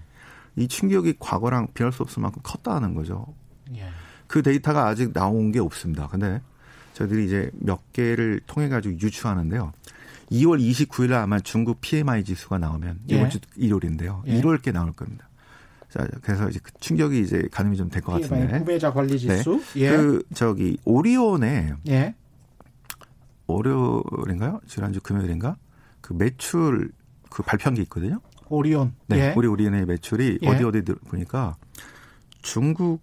이 0.58 0.68
충격이 0.68 1.16
과거랑 1.18 1.70
비할 1.74 1.94
수 1.94 2.04
없을 2.04 2.22
만큼 2.22 2.42
컸다는 2.44 2.94
거죠. 2.94 3.26
예. 3.74 3.88
그 4.28 4.42
데이터가 4.42 4.88
아직 4.88 5.14
나온 5.14 5.54
게 5.54 5.60
없습니다. 5.60 6.08
근데 6.08 6.42
저희들이 6.92 7.26
이제 7.26 7.52
몇 7.54 7.94
개를 7.94 8.42
통해 8.48 8.68
가지고 8.68 8.96
유추하는데요. 9.00 9.72
2월 10.32 10.60
29일 10.62 11.12
아마 11.14 11.40
중국 11.40 11.82
PMI 11.82 12.24
지수가 12.24 12.58
나오면 12.58 13.02
예. 13.10 13.16
이번 13.16 13.30
주 13.30 13.40
일요일인데요. 13.56 14.24
예. 14.28 14.42
1월께 14.42 14.72
나올 14.72 14.92
겁니다. 14.94 15.28
자, 15.90 16.08
그래서 16.22 16.48
이제 16.50 16.60
그 16.64 16.72
충격이 16.80 17.20
이제 17.22 17.48
가늠이 17.52 17.76
좀 17.76 17.90
될 17.90 18.02
것 18.02 18.14
같은데. 18.22 18.60
구매자 18.60 18.94
관리 18.94 19.20
지수. 19.20 19.62
예. 19.76 19.90
그 19.90 20.24
저기 20.34 20.78
오리온의 20.86 21.76
예. 21.90 22.16
월요일인가요? 23.48 24.62
지난주 24.68 25.02
금요일인가? 25.02 25.58
그 26.00 26.14
매출 26.14 26.92
그 27.30 27.44
발표한 27.44 27.76
게 27.76 27.82
있거든요. 27.84 28.22
오리온. 28.48 28.94
네. 29.08 29.18
예. 29.18 29.34
우리 29.36 29.48
오리온의 29.48 29.86
매출이 29.86 30.40
예. 30.42 30.48
어디 30.48 30.64
어디 30.64 30.84
들- 30.84 30.96
보니까 30.96 31.58
중국 32.42 33.02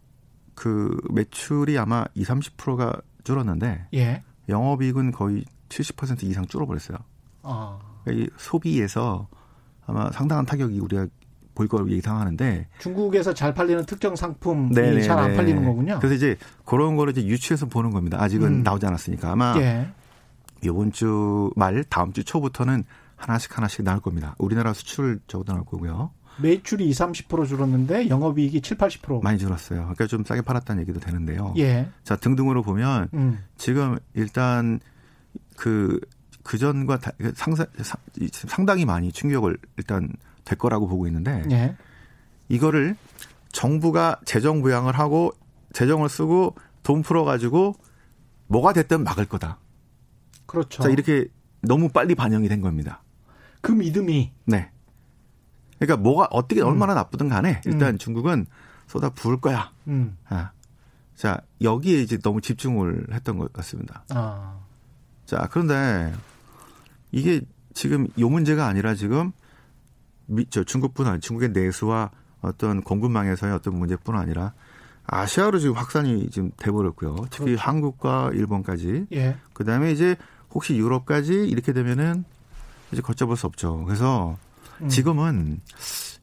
그 0.54 0.96
매출이 1.10 1.76
아마 1.78 2.04
2, 2.14 2.24
30%가 2.24 3.00
줄었는데 3.24 3.88
예. 3.94 4.22
영업이익은 4.48 5.12
거의 5.12 5.44
70% 5.68 6.22
이상 6.24 6.46
줄어버렸어요. 6.46 6.96
아. 7.42 7.78
그러니까 8.04 8.24
이 8.26 8.28
소비에서 8.38 9.28
아마 9.86 10.10
상당한 10.10 10.44
타격이 10.46 10.78
우리가 10.80 11.06
볼 11.54 11.66
걸 11.66 11.90
예상하는데 11.90 12.68
중국에서 12.78 13.34
잘 13.34 13.52
팔리는 13.52 13.84
특정 13.84 14.14
상품이. 14.14 14.74
잘 15.02 15.18
안 15.18 15.34
팔리는 15.34 15.64
거군요. 15.64 15.98
그래서 15.98 16.14
이제 16.14 16.36
그런 16.64 16.94
거를 16.94 17.10
이제 17.16 17.26
유추해서 17.26 17.66
보는 17.66 17.90
겁니다. 17.90 18.22
아직은 18.22 18.46
음. 18.48 18.62
나오지 18.62 18.86
않았으니까 18.86 19.32
아마 19.32 19.56
예. 19.58 19.88
이번 20.64 20.92
주 20.92 21.50
말 21.56 21.82
다음 21.88 22.12
주 22.12 22.22
초부터는 22.22 22.84
하나씩 23.16 23.56
하나씩 23.58 23.84
나올 23.84 23.98
겁니다. 24.00 24.36
우리나라 24.38 24.72
수출 24.72 25.18
적어도 25.26 25.52
나올 25.52 25.64
거고요. 25.64 26.12
매출이 26.40 26.86
2, 26.86 26.92
30% 26.92 27.48
줄었는데 27.48 28.08
영업이익이 28.08 28.60
7, 28.60 28.76
80%. 28.78 29.24
많이 29.24 29.38
줄었어요. 29.38 29.80
그러니까 29.80 30.06
좀 30.06 30.22
싸게 30.24 30.42
팔았다는 30.42 30.80
얘기도 30.82 31.00
되는데요. 31.00 31.52
예. 31.56 31.88
자 32.04 32.14
등등으로 32.14 32.62
보면 32.62 33.08
음. 33.14 33.42
지금 33.56 33.98
일단 34.14 34.78
그 35.56 35.98
그 36.48 36.56
전과 36.56 36.96
다- 36.98 37.10
상사, 37.34 37.66
상- 37.82 38.00
상당히 38.32 38.86
많이 38.86 39.12
충격을 39.12 39.58
일단 39.76 40.08
될 40.46 40.56
거라고 40.56 40.88
보고 40.88 41.06
있는데 41.06 41.44
예. 41.50 41.76
이거를 42.48 42.96
정부가 43.52 44.18
재정 44.24 44.62
부양을 44.62 44.98
하고 44.98 45.30
재정을 45.74 46.08
쓰고 46.08 46.56
돈 46.82 47.02
풀어 47.02 47.24
가지고 47.24 47.74
뭐가 48.46 48.72
됐든 48.72 49.04
막을 49.04 49.26
거다. 49.26 49.58
그렇죠. 50.46 50.82
자 50.82 50.88
이렇게 50.88 51.28
너무 51.60 51.90
빨리 51.90 52.14
반영이 52.14 52.48
된 52.48 52.62
겁니다. 52.62 53.02
그 53.60 53.70
믿음이 53.70 54.32
네. 54.46 54.70
그러니까 55.78 55.98
뭐가 56.02 56.28
어떻게 56.30 56.62
음. 56.62 56.68
얼마나 56.68 56.94
나쁘든 56.94 57.28
간에 57.28 57.60
일단 57.66 57.98
중국은 57.98 58.46
쏟아 58.86 59.10
부을 59.10 59.38
거야. 59.38 59.70
음. 59.86 60.16
아. 60.30 60.52
자 61.14 61.42
여기에 61.60 62.00
이제 62.00 62.16
너무 62.16 62.40
집중을 62.40 63.08
했던 63.12 63.36
것 63.36 63.52
같습니다. 63.52 64.02
아. 64.14 64.60
자, 65.26 65.46
그런데 65.52 66.10
이게 67.12 67.40
지금 67.74 68.06
요 68.18 68.28
문제가 68.28 68.66
아니라 68.66 68.94
지금 68.94 69.32
미, 70.26 70.46
저 70.50 70.64
중국뿐 70.64 71.06
아니라 71.06 71.20
중국의 71.20 71.50
내수와 71.50 72.10
어떤 72.40 72.82
공급망에서의 72.82 73.52
어떤 73.52 73.78
문제뿐 73.78 74.16
아니라 74.16 74.52
아시아로 75.06 75.58
지금 75.58 75.74
확산이 75.76 76.28
지금 76.30 76.50
돼버렸고요. 76.58 77.16
특히 77.30 77.44
그렇죠. 77.46 77.62
한국과 77.62 78.30
일본까지. 78.34 79.06
예. 79.12 79.36
그 79.54 79.64
다음에 79.64 79.90
이제 79.90 80.16
혹시 80.50 80.76
유럽까지 80.76 81.48
이렇게 81.48 81.72
되면은 81.72 82.24
이제 82.92 83.00
걷잡을 83.02 83.36
수 83.36 83.46
없죠. 83.46 83.84
그래서 83.84 84.36
음. 84.82 84.88
지금은 84.88 85.60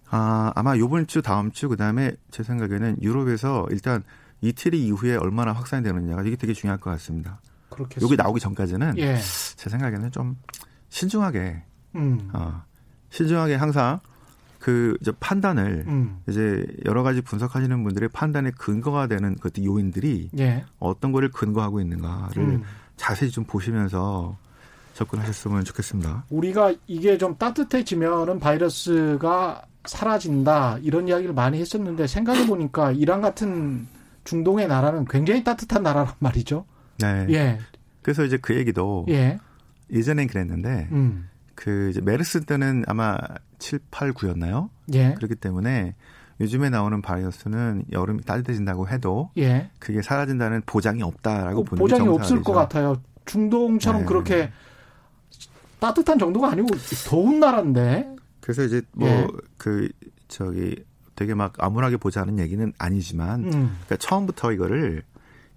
아, 0.09 0.51
아마 0.55 0.77
요번 0.77 1.07
주 1.07 1.21
다음 1.21 1.51
주 1.51 1.67
그 1.67 1.75
다음에 1.77 2.13
제 2.31 2.43
생각에는 2.43 2.97
유럽에서 3.01 3.67
일단 3.71 4.03
이태리 4.41 4.85
이후에 4.85 5.15
얼마나 5.15 5.51
확산이 5.51 5.83
되느냐가 5.83 6.21
이게 6.23 6.35
되게 6.35 6.53
중요할 6.53 6.79
것 6.79 6.91
같습니다. 6.91 7.39
그렇게 7.69 7.99
여기 8.01 8.15
나오기 8.15 8.39
전까지는 8.39 8.97
예. 8.99 9.17
제 9.55 9.69
생각에는 9.69 10.11
좀 10.11 10.37
신중하게 10.95 11.61
음. 11.95 12.29
어, 12.31 12.63
신중하게 13.09 13.55
항상 13.55 13.99
그 14.59 14.97
이제 15.01 15.11
판단을 15.19 15.83
음. 15.87 16.21
이제 16.29 16.65
여러 16.85 17.03
가지 17.03 17.19
분석하시는 17.19 17.83
분들의 17.83 18.09
판단의 18.13 18.53
근거가 18.53 19.07
되는 19.07 19.35
그 19.35 19.51
요인들이 19.61 20.29
예. 20.39 20.63
어떤 20.79 21.11
거를 21.11 21.29
근거하고 21.31 21.81
있는가를 21.81 22.41
음. 22.41 22.63
자세히 22.95 23.29
좀 23.29 23.43
보시면서 23.43 24.37
접근하셨으면 24.93 25.65
좋겠습니다. 25.65 26.23
우리가 26.29 26.73
이게 26.87 27.17
좀 27.17 27.37
따뜻해지면은 27.37 28.39
바이러스가 28.39 29.63
사라진다 29.83 30.77
이런 30.81 31.09
이야기를 31.09 31.33
많이 31.33 31.59
했었는데 31.59 32.07
생각해 32.07 32.47
보니까 32.47 32.93
이란 32.93 33.19
같은 33.19 33.85
중동의 34.23 34.69
나라는 34.69 35.03
굉장히 35.05 35.43
따뜻한 35.43 35.83
나라란 35.83 36.13
말이죠. 36.19 36.65
네. 36.99 37.27
예. 37.31 37.59
그래서 38.01 38.23
이제 38.23 38.37
그 38.37 38.55
얘기도 38.55 39.05
예. 39.09 39.37
예전엔 39.91 40.27
그랬는데 40.27 40.89
음. 40.91 41.29
그 41.55 41.89
이제 41.89 42.01
메르스 42.01 42.45
때는 42.45 42.83
아마 42.87 43.17
7, 43.59 43.79
8, 43.91 44.13
9였나요? 44.13 44.69
예. 44.93 45.13
그렇기 45.13 45.35
때문에 45.35 45.95
요즘에 46.41 46.69
나오는 46.69 47.01
바이러스는 47.01 47.85
여름이 47.91 48.23
따뜻해진다고 48.23 48.89
해도 48.89 49.31
예. 49.37 49.69
그게 49.79 50.01
사라진다는 50.01 50.63
보장이 50.65 51.01
없다라고 51.01 51.63
보는 51.63 51.79
게 51.79 51.83
보장이 51.83 52.05
정상이죠. 52.05 52.21
없을 52.21 52.43
것 52.43 52.53
같아요. 52.53 53.01
중동처럼 53.25 54.01
네. 54.01 54.05
그렇게 54.05 54.51
따뜻한 55.79 56.19
정도가 56.19 56.51
아니고 56.51 56.67
더운 57.07 57.39
나라인데. 57.39 58.15
그래서 58.41 58.63
이제 58.63 58.81
예. 59.01 59.21
뭐그 59.21 59.89
저기 60.27 60.83
되게 61.15 61.33
막 61.33 61.53
암울하게 61.57 61.97
보자는 61.97 62.39
얘기는 62.39 62.73
아니지만 62.77 63.45
음. 63.45 63.51
그러니까 63.51 63.95
처음부터 63.97 64.51
이거를 64.51 65.03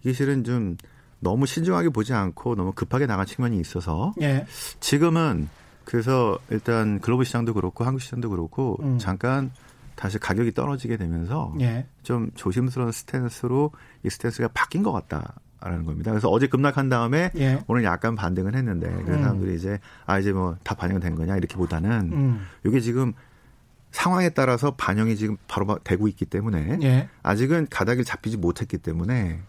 이게 0.01 0.13
실은 0.13 0.45
좀 0.45 0.77
너무 1.21 1.47
신중하게 1.47 1.89
보지 1.91 2.13
않고 2.13 2.55
너무 2.55 2.73
급하게 2.73 3.07
나간 3.07 3.27
측면이 3.27 3.59
있어서 3.61 4.13
예. 4.21 4.47
지금은 4.81 5.49
그래서 5.85 6.39
일단 6.51 7.01
글로벌 7.01 7.25
시장도 7.25 7.55
그렇고 7.55 7.85
한국 7.85 8.01
시장도 8.01 8.31
그렇고 8.31 8.77
음. 8.83 8.99
잠깐 8.99 9.51
다시 9.97 10.19
가격이 10.19 10.53
떨어지게 10.53 10.97
되면서 10.97 11.53
예. 11.61 11.87
좀 12.03 12.31
조심스러운 12.35 12.93
스탠스로 12.93 13.73
이 14.05 14.11
스탠스가 14.11 14.49
바뀐 14.55 14.83
것 14.85 14.93
같다라는 14.93 15.85
겁니다. 15.87 16.13
그래서 16.13 16.29
어제 16.29 16.47
급락한 16.47 16.89
다음에 16.89 17.31
예. 17.37 17.65
오늘 17.67 17.83
약간 17.85 18.15
반등은 18.15 18.55
했는데 18.55 18.89
그래서 18.89 19.13
음. 19.19 19.23
사람들이 19.23 19.57
이제 19.57 19.81
아 20.07 20.19
이제 20.21 20.31
뭐 20.33 20.57
다 20.63 20.75
반영된 20.77 21.17
거냐 21.17 21.37
이렇게보다는 21.37 21.91
음. 22.13 22.47
이게 22.65 22.79
지금 22.81 23.13
상황에 23.91 24.29
따라서 24.29 24.73
반영이 24.77 25.17
지금 25.17 25.37
바로 25.49 25.67
바- 25.67 25.79
되고 25.83 26.07
있기 26.07 26.27
때문에 26.27 26.79
예. 26.83 27.09
아직은 27.25 27.67
가닥을 27.71 28.05
잡히지 28.05 28.37
못했기 28.37 28.79
때문에 28.79 29.41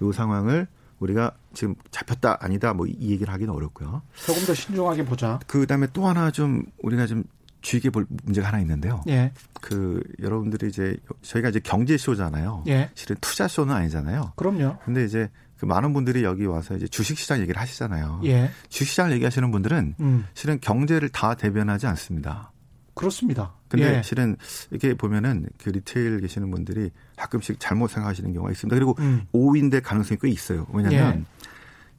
이 0.00 0.12
상황을 0.14 0.66
우리가 1.00 1.32
지금 1.54 1.74
잡혔다 1.90 2.38
아니다 2.40 2.72
뭐 2.74 2.86
이 2.86 3.10
얘기를 3.10 3.32
하기는 3.32 3.52
어렵고요. 3.52 4.02
조금 4.26 4.44
더 4.44 4.54
신중하게 4.54 5.04
보자. 5.04 5.40
그 5.46 5.66
다음에 5.66 5.86
또 5.92 6.06
하나 6.06 6.30
좀 6.30 6.64
우리가 6.82 7.06
좀 7.06 7.24
주의게 7.62 7.90
볼 7.90 8.06
문제가 8.24 8.48
하나 8.48 8.60
있는데요. 8.60 9.02
예. 9.08 9.32
그 9.60 10.02
여러분들이 10.20 10.68
이제 10.68 10.96
저희가 11.22 11.50
이제 11.50 11.60
경제 11.62 11.96
쇼잖아요. 11.98 12.64
예. 12.68 12.90
실은 12.94 13.16
투자 13.20 13.48
쇼는 13.48 13.74
아니잖아요. 13.74 14.32
그럼요. 14.36 14.78
근데 14.84 15.04
이제 15.04 15.28
그 15.58 15.66
많은 15.66 15.92
분들이 15.92 16.24
여기 16.24 16.46
와서 16.46 16.74
이제 16.74 16.88
주식시장 16.88 17.40
얘기를 17.40 17.60
하시잖아요. 17.60 18.22
예. 18.24 18.50
주식시장을 18.70 19.12
얘기하시는 19.12 19.50
분들은 19.50 19.94
음. 20.00 20.26
실은 20.34 20.58
경제를 20.60 21.10
다 21.10 21.34
대변하지 21.34 21.86
않습니다. 21.86 22.50
그렇습니다. 22.94 23.54
근데 23.68 23.98
예. 23.98 24.02
실은 24.02 24.36
이렇게 24.70 24.94
보면은 24.94 25.46
그 25.62 25.68
리테일 25.70 26.20
계시는 26.20 26.50
분들이 26.50 26.90
가끔씩 27.20 27.60
잘못 27.60 27.88
생각하시는 27.90 28.32
경우가 28.32 28.50
있습니다. 28.52 28.74
그리고 28.74 28.96
음. 28.98 29.26
오인될 29.32 29.82
가능성이 29.82 30.18
꽤 30.20 30.28
있어요. 30.28 30.66
왜냐하면 30.72 31.20
예. 31.20 31.24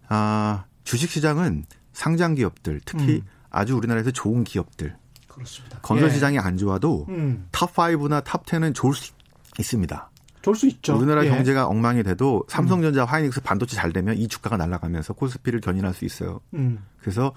아, 0.10 0.66
주식시장은 0.84 1.66
상장 1.94 2.36
기업들, 2.36 2.82
특히 2.86 3.18
음. 3.18 3.28
아주 3.50 3.76
우리나라에서 3.76 4.12
좋은 4.12 4.44
기업들, 4.44 4.96
그렇습니다. 5.28 5.80
건설 5.82 6.10
예. 6.10 6.14
시장이 6.14 6.40
안 6.40 6.58
좋아도 6.58 7.06
음. 7.10 7.48
top 7.52 7.74
5나 7.74 8.24
top 8.24 8.46
10은 8.46 8.74
좋을 8.74 8.94
수 8.94 9.14
있습니다. 9.60 10.10
좋을 10.42 10.56
수 10.56 10.68
있죠. 10.68 10.98
우리나라 10.98 11.24
예. 11.26 11.30
경제가 11.30 11.68
엉망이 11.68 12.02
돼도 12.04 12.46
삼성전자, 12.48 13.06
하이닉스 13.06 13.42
반도체 13.42 13.76
잘 13.76 13.94
되면 13.94 14.18
이 14.18 14.28
주가가 14.28 14.58
날아가면서 14.58 15.14
코스피를 15.14 15.62
견인할 15.62 15.94
수 15.94 16.06
있어요. 16.06 16.40
음. 16.56 16.84
그래서 17.00 17.34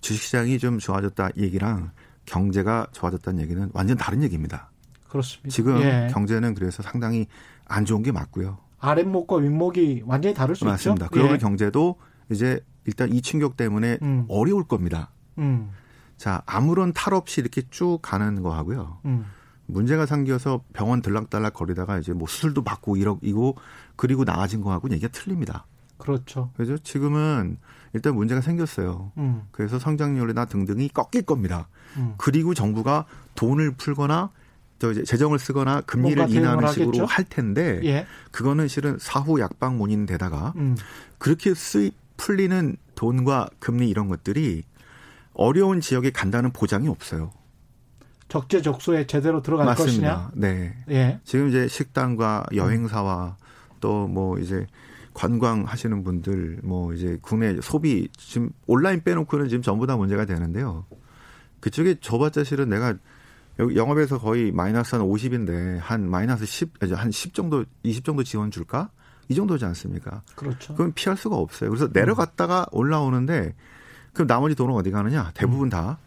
주식시장이 0.00 0.58
좀 0.58 0.78
좋아졌다 0.78 1.30
얘기랑 1.36 1.92
경제가 2.26 2.88
좋아졌다는 2.92 3.40
얘기는 3.42 3.70
완전 3.72 3.96
다른 3.96 4.22
얘기입니다. 4.22 4.70
그렇습니다. 5.14 5.48
지금 5.48 5.80
예. 5.80 6.08
경제는 6.12 6.54
그래서 6.54 6.82
상당히 6.82 7.28
안 7.66 7.84
좋은 7.84 8.02
게 8.02 8.10
맞고요. 8.10 8.58
아랫목과 8.80 9.36
윗목이 9.36 10.02
완전히 10.04 10.34
다를 10.34 10.56
수 10.56 10.64
맞습니다. 10.64 11.06
있죠. 11.06 11.12
글로벌 11.12 11.36
예. 11.36 11.38
경제도 11.38 11.96
이제 12.30 12.60
일단 12.84 13.12
이 13.12 13.22
충격 13.22 13.56
때문에 13.56 13.98
음. 14.02 14.26
어려울 14.28 14.64
겁니다. 14.64 15.10
음. 15.38 15.70
자, 16.16 16.42
아무런 16.46 16.92
탈 16.92 17.14
없이 17.14 17.40
이렇게 17.40 17.62
쭉 17.70 18.00
가는 18.02 18.42
거 18.42 18.52
하고요. 18.54 18.98
음. 19.04 19.26
문제가 19.66 20.04
생겨서 20.04 20.64
병원 20.72 21.00
들락달락 21.00 21.54
거리다가 21.54 21.98
이제 21.98 22.12
뭐 22.12 22.26
수술도 22.26 22.64
받고 22.64 22.96
이러고 22.96 23.56
그리고 23.94 24.24
나아진 24.24 24.62
거하고 24.62 24.90
얘기가 24.90 25.08
틀립니다. 25.12 25.64
그렇죠. 25.96 26.50
그래서 26.56 26.76
지금은 26.76 27.56
일단 27.92 28.16
문제가 28.16 28.40
생겼어요. 28.40 29.12
음. 29.16 29.42
그래서 29.52 29.78
성장률이나 29.78 30.46
등등이 30.46 30.88
꺾일 30.88 31.22
겁니다. 31.22 31.68
음. 31.96 32.14
그리고 32.18 32.52
정부가 32.52 33.06
돈을 33.36 33.76
풀거나 33.76 34.30
저 34.78 34.90
이제 34.92 35.02
재정을 35.04 35.38
쓰거나 35.38 35.80
금리를 35.82 36.28
인하하는 36.30 36.68
식으로 36.72 36.88
하겠죠? 36.88 37.04
할 37.06 37.24
텐데 37.24 37.80
예. 37.84 38.06
그거는 38.32 38.68
실은 38.68 38.98
사후 39.00 39.40
약방 39.40 39.78
문인데다가 39.78 40.52
음. 40.56 40.76
그렇게 41.18 41.54
쓰이 41.54 41.92
풀리는 42.16 42.76
돈과 42.94 43.48
금리 43.58 43.88
이런 43.88 44.08
것들이 44.08 44.62
어려운 45.32 45.80
지역에 45.80 46.10
간다는 46.10 46.52
보장이 46.52 46.88
없어요. 46.88 47.32
적재적소에 48.28 49.06
제대로 49.06 49.42
들어갈 49.42 49.66
맞습니다. 49.66 50.30
것이냐? 50.30 50.30
네. 50.34 50.76
예. 50.90 51.20
지금 51.24 51.48
이제 51.48 51.68
식당과 51.68 52.46
여행사와 52.54 53.36
또 53.80 54.06
뭐 54.08 54.38
이제 54.38 54.66
관광 55.12 55.62
하시는 55.64 56.02
분들 56.02 56.60
뭐 56.64 56.92
이제 56.94 57.18
국내 57.22 57.60
소비 57.60 58.08
지금 58.16 58.50
온라인 58.66 59.02
빼놓고는 59.02 59.48
지금 59.48 59.62
전부 59.62 59.86
다 59.86 59.96
문제가 59.96 60.24
되는데요. 60.24 60.86
그쪽에 61.60 61.96
줘봤자 62.00 62.44
실은 62.44 62.68
내가 62.68 62.94
여기 63.58 63.76
영업에서 63.76 64.18
거의 64.18 64.50
마이너스 64.50 64.96
한 64.96 65.04
50인데 65.04 65.78
한 65.78 66.08
마이너스 66.08 66.44
10, 66.44 66.78
한10 66.80 67.34
정도, 67.34 67.64
20 67.82 68.04
정도 68.04 68.22
지원 68.24 68.50
줄까? 68.50 68.90
이 69.28 69.34
정도지 69.34 69.64
않습니까? 69.64 70.22
그렇죠. 70.34 70.74
그건 70.74 70.92
피할 70.92 71.16
수가 71.16 71.36
없어요. 71.36 71.70
그래서 71.70 71.88
내려갔다가 71.92 72.66
올라오는데 72.72 73.54
그럼 74.12 74.26
나머지 74.26 74.54
돈은 74.54 74.74
어디 74.74 74.90
가느냐? 74.90 75.30
대부분 75.34 75.70
다 75.70 75.98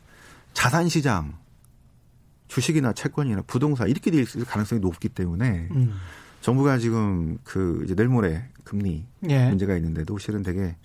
자산 0.54 0.90
시장, 0.90 1.38
주식이나 2.48 2.94
채권이나 2.94 3.44
부동산 3.48 3.90
이렇게 3.90 4.12
돼 4.12 4.22
있을 4.22 4.46
가능성이 4.46 4.82
높기 4.82 5.10
때문에 5.10 5.68
음. 5.72 5.94
정부가 6.42 6.78
지금 6.78 7.38
그 7.44 7.82
이제 7.86 7.96
내일 7.96 8.10
모레 8.10 8.46
금리 8.64 9.06
예. 9.30 9.50
문제가 9.50 9.76
있는데도 9.78 10.18
실은 10.18 10.44
되게 10.44 10.76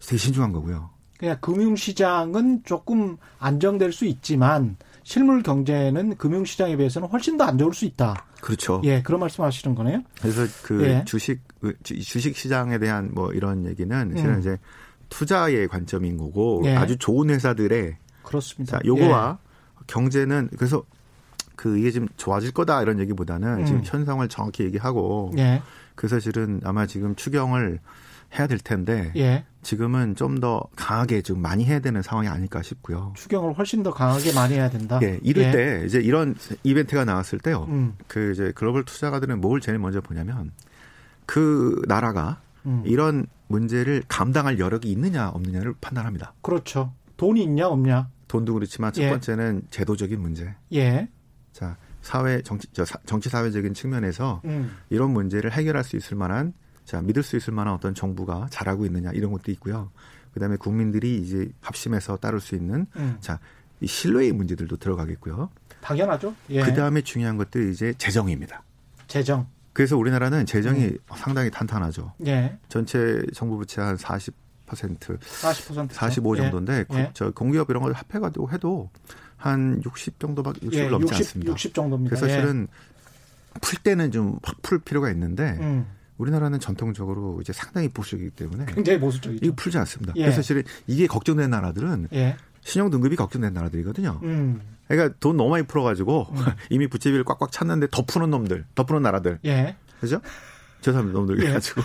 되게 0.00 0.16
신중한 0.16 0.52
거고요. 0.52 0.90
그냥 1.18 1.36
금융시장은 1.40 2.62
조금 2.64 3.18
안정될 3.38 3.92
수 3.92 4.06
있지만 4.06 4.76
실물 5.02 5.42
경제는 5.42 6.16
금융시장에 6.16 6.76
비해서는 6.76 7.08
훨씬 7.08 7.36
더 7.36 7.44
안 7.44 7.58
좋을 7.58 7.72
수 7.74 7.84
있다. 7.84 8.26
그렇죠. 8.40 8.80
예, 8.84 9.02
그런 9.02 9.20
말씀하시는 9.20 9.74
거네요. 9.74 10.02
그래서 10.20 10.42
그 10.62 10.82
예. 10.84 11.04
주식 11.06 11.40
그 11.60 11.74
주- 11.82 12.00
주식 12.00 12.36
시장에 12.36 12.78
대한 12.78 13.10
뭐 13.12 13.32
이런 13.32 13.66
얘기는 13.66 14.16
실은 14.16 14.34
음. 14.34 14.40
이제 14.40 14.58
투자의 15.08 15.66
관점인 15.68 16.16
거고 16.16 16.62
예. 16.64 16.76
아주 16.76 16.96
좋은 16.96 17.30
회사들의 17.30 17.96
그렇습니다. 18.22 18.78
자, 18.78 18.82
요거와 18.84 19.38
경제는 19.86 20.50
그래서 20.56 20.84
그 21.56 21.78
이게 21.78 21.90
지금 21.90 22.08
좋아질 22.16 22.52
거다 22.52 22.80
이런 22.82 23.00
얘기보다는 23.00 23.60
음. 23.60 23.66
지금 23.66 23.82
현상을 23.84 24.26
정확히 24.28 24.64
얘기하고 24.64 25.32
예. 25.36 25.42
예. 25.42 25.62
그래서 25.94 26.18
실은 26.20 26.60
아마 26.64 26.86
지금 26.86 27.14
추경을 27.16 27.80
해야 28.38 28.46
될 28.46 28.58
텐데 28.58 29.12
예. 29.16 29.44
지금은 29.62 30.14
좀 30.14 30.40
더 30.40 30.62
강하게 30.74 31.20
좀 31.20 31.42
많이 31.42 31.64
해야 31.66 31.80
되는 31.80 32.00
상황이 32.00 32.28
아닐까 32.28 32.62
싶고요. 32.62 33.12
추경을 33.16 33.52
훨씬 33.52 33.82
더 33.82 33.90
강하게 33.92 34.32
많이 34.32 34.54
해야 34.54 34.70
된다. 34.70 34.98
예, 35.02 35.18
이럴 35.22 35.44
예. 35.46 35.50
때 35.50 35.82
이제 35.84 36.00
이런 36.00 36.34
이벤트가 36.62 37.04
나왔을 37.04 37.38
때요. 37.40 37.66
음. 37.68 37.94
그 38.06 38.32
이제 38.32 38.52
글로벌 38.54 38.84
투자가들은 38.84 39.40
뭘 39.40 39.60
제일 39.60 39.78
먼저 39.78 40.00
보냐면 40.00 40.52
그 41.26 41.82
나라가 41.86 42.40
음. 42.64 42.82
이런 42.86 43.26
문제를 43.48 44.02
감당할 44.08 44.58
여력이 44.58 44.90
있느냐 44.92 45.28
없느냐를 45.28 45.74
판단합니다. 45.80 46.32
그렇죠. 46.40 46.94
돈이 47.16 47.42
있냐 47.42 47.66
없냐. 47.68 48.08
돈도 48.28 48.54
그렇지만 48.54 48.92
첫 48.92 49.02
예. 49.02 49.10
번째는 49.10 49.62
제도적인 49.70 50.20
문제. 50.20 50.54
예. 50.72 51.08
자, 51.52 51.76
사회 52.00 52.40
정치 52.42 52.66
정치 53.04 53.28
사회적인 53.28 53.74
측면에서 53.74 54.40
음. 54.46 54.76
이런 54.88 55.10
문제를 55.10 55.52
해결할 55.52 55.84
수 55.84 55.96
있을 55.96 56.16
만한 56.16 56.54
자, 56.84 57.00
믿을 57.02 57.22
수 57.22 57.36
있을 57.36 57.52
만한 57.52 57.74
어떤 57.74 57.94
정부가 57.94 58.48
잘하고 58.50 58.84
있느냐 58.86 59.10
이런 59.12 59.32
것도 59.32 59.50
있고요. 59.52 59.90
그다음에 60.34 60.56
국민들이 60.56 61.18
이제 61.18 61.50
합심해서 61.60 62.16
따를 62.16 62.40
수 62.40 62.54
있는 62.54 62.86
음. 62.96 63.16
자, 63.20 63.38
이 63.80 63.86
신뢰의 63.86 64.32
문제들도 64.32 64.76
들어가겠고요. 64.76 65.50
당연하죠. 65.80 66.34
예. 66.50 66.62
그다음에 66.62 67.00
중요한 67.02 67.36
것도 67.36 67.60
이제 67.62 67.94
재정입니다. 67.96 68.62
재정. 69.06 69.46
그래서 69.72 69.96
우리나라는 69.96 70.46
재정이 70.46 70.84
음. 70.84 70.98
상당히 71.16 71.50
탄탄하죠. 71.50 72.12
예. 72.26 72.58
전체 72.68 73.22
정부 73.32 73.56
부채 73.56 73.80
한 73.80 73.96
40%, 73.96 74.32
40% 74.66 75.92
45 75.92 76.36
예. 76.36 76.40
정도인데 76.42 76.84
구- 76.84 76.96
예. 76.98 77.10
저 77.14 77.30
공기업 77.30 77.70
이런 77.70 77.82
걸 77.82 77.92
합해가지고 77.92 78.50
해도 78.52 78.90
한 79.36 79.80
60 79.84 80.20
정도밖에 80.20 80.60
60을 80.66 80.74
예, 80.74 80.88
넘지 80.88 81.06
60, 81.06 81.16
않습니다. 81.16 81.52
60 81.52 81.74
정도입니다. 81.74 82.14
그래서 82.16 82.28
예. 82.28 82.40
실은 82.40 82.68
풀 83.62 83.78
때는 83.82 84.10
좀 84.12 84.38
확 84.42 84.56
풀 84.62 84.78
필요가 84.80 85.10
있는데 85.10 85.56
음. 85.60 85.86
우리나라는 86.20 86.60
전통적으로 86.60 87.38
이제 87.40 87.52
상당히 87.52 87.88
보수적이기 87.88 88.30
때문에 88.30 88.66
굉장히 88.66 89.00
보수적이죠. 89.00 89.44
이거 89.44 89.54
풀지 89.56 89.78
않습니다. 89.78 90.12
예. 90.16 90.22
그래서 90.22 90.42
실은 90.42 90.62
이게 90.86 91.06
걱정된 91.06 91.48
나라들은 91.48 92.08
예. 92.12 92.36
신용 92.60 92.90
등급이 92.90 93.16
걱정된 93.16 93.54
나라들이거든요. 93.54 94.20
음. 94.22 94.60
그러니까 94.86 95.16
돈 95.18 95.36
너무 95.38 95.50
많이 95.50 95.66
풀어가지고 95.66 96.28
이미 96.68 96.88
부채비를 96.88 97.24
꽉꽉 97.24 97.50
찼는데 97.50 97.88
더 97.90 98.04
푸는 98.04 98.30
놈들, 98.30 98.66
더 98.74 98.84
푸는 98.84 99.00
나라들, 99.02 99.38
예. 99.46 99.76
그죠? 100.00 100.20
죄송합니다, 100.82 101.18
놈들 101.18 101.42
예. 101.42 101.48
해가지고 101.48 101.80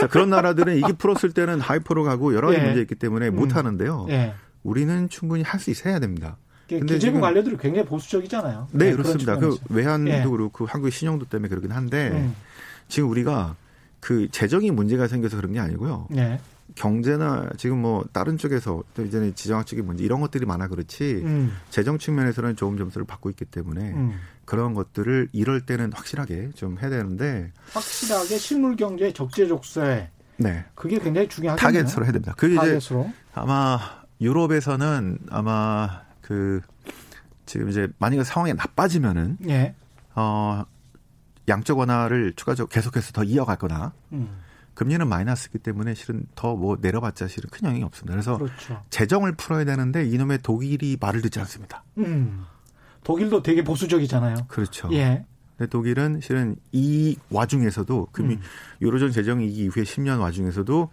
자, 0.00 0.06
그런 0.06 0.30
나라들은 0.30 0.76
이게 0.76 0.92
풀었을 0.92 1.32
때는 1.32 1.60
hyper로 1.60 2.04
가고 2.04 2.34
여러 2.34 2.48
가지 2.48 2.60
예. 2.60 2.64
문제 2.64 2.80
있기 2.82 2.94
때문에 2.94 3.30
못 3.30 3.50
음. 3.50 3.56
하는데요. 3.56 4.06
예. 4.10 4.34
우리는 4.62 5.08
충분히 5.08 5.42
할 5.42 5.58
수 5.58 5.70
있어야 5.70 5.98
됩니다. 5.98 6.36
근데 6.68 6.94
기재부 6.94 7.20
관료들이 7.20 7.56
굉장히 7.56 7.88
보수적이잖아요. 7.88 8.68
네, 8.70 8.86
예, 8.86 8.90
그런 8.92 9.02
그렇습니다. 9.02 9.36
그. 9.36 9.56
외환도 9.70 10.10
예. 10.12 10.22
그렇고 10.22 10.66
한국의 10.66 10.92
신용도 10.92 11.24
때문에 11.26 11.48
그러긴 11.48 11.72
한데 11.72 12.10
음. 12.12 12.36
지금 12.86 13.10
우리가 13.10 13.56
그 14.00 14.28
재정이 14.30 14.70
문제가 14.70 15.06
생겨서 15.08 15.36
그런 15.36 15.52
게 15.52 15.60
아니고요. 15.60 16.08
예. 16.16 16.40
경제나 16.74 17.50
지금 17.56 17.78
뭐 17.78 18.04
다른 18.12 18.38
쪽에서 18.38 18.82
또 18.94 19.04
이제는 19.04 19.34
지정학적인 19.34 19.84
문제 19.84 20.04
이런 20.04 20.20
것들이 20.20 20.46
많아 20.46 20.68
그렇지 20.68 21.22
음. 21.24 21.52
재정 21.70 21.98
측면에서는 21.98 22.56
좋은 22.56 22.76
점수를 22.76 23.06
받고 23.06 23.30
있기 23.30 23.44
때문에 23.46 23.92
음. 23.92 24.20
그런 24.44 24.74
것들을 24.74 25.28
이럴 25.32 25.60
때는 25.66 25.92
확실하게 25.92 26.50
좀 26.54 26.78
해야 26.80 26.90
되는데 26.90 27.52
확실하게 27.72 28.38
실물 28.38 28.76
경제 28.76 29.12
적재적소에 29.12 30.10
네 30.36 30.64
그게 30.74 30.98
굉장히 30.98 31.28
중요하겠네요. 31.28 31.84
타겟으로 31.84 32.04
해야 32.04 32.12
됩니다. 32.12 32.34
그게 32.36 32.54
이제 32.54 32.78
타겟으로. 32.78 33.12
아마 33.34 33.78
유럽에서는 34.20 35.18
아마 35.30 36.02
그 36.20 36.60
지금 37.46 37.68
이제 37.68 37.88
만약에 37.98 38.24
상황이 38.24 38.54
나빠지면은 38.54 39.38
예. 39.48 39.74
어 40.14 40.64
양적 41.50 41.78
완화를 41.78 42.32
추가적으로 42.36 42.68
계속해서 42.68 43.12
더 43.12 43.24
이어가거나 43.24 43.92
음. 44.12 44.38
금리는 44.74 45.06
마이너스기 45.06 45.58
때문에 45.58 45.92
실은 45.94 46.24
더 46.34 46.56
뭐 46.56 46.78
내려봤자 46.80 47.28
실은 47.28 47.50
큰 47.50 47.66
영향이 47.66 47.84
없습니다. 47.84 48.14
그래서 48.14 48.38
그렇죠. 48.38 48.82
재정을 48.88 49.32
풀어야 49.32 49.64
되는데 49.64 50.06
이놈의 50.06 50.38
독일이 50.42 50.96
말을 50.98 51.20
듣지 51.22 51.38
않습니다. 51.40 51.84
음. 51.98 52.44
독일도 53.04 53.42
되게 53.42 53.62
보수적이잖아요. 53.64 54.46
그렇죠. 54.48 54.88
예. 54.92 55.24
근데 55.56 55.68
독일은 55.68 56.20
실은 56.22 56.56
이 56.72 57.16
와중에서도 57.30 58.08
금리 58.12 58.34
음. 58.36 58.40
유로존 58.80 59.10
재정 59.12 59.40
위기 59.40 59.64
이후에 59.64 59.82
10년 59.82 60.20
와중에서도 60.20 60.90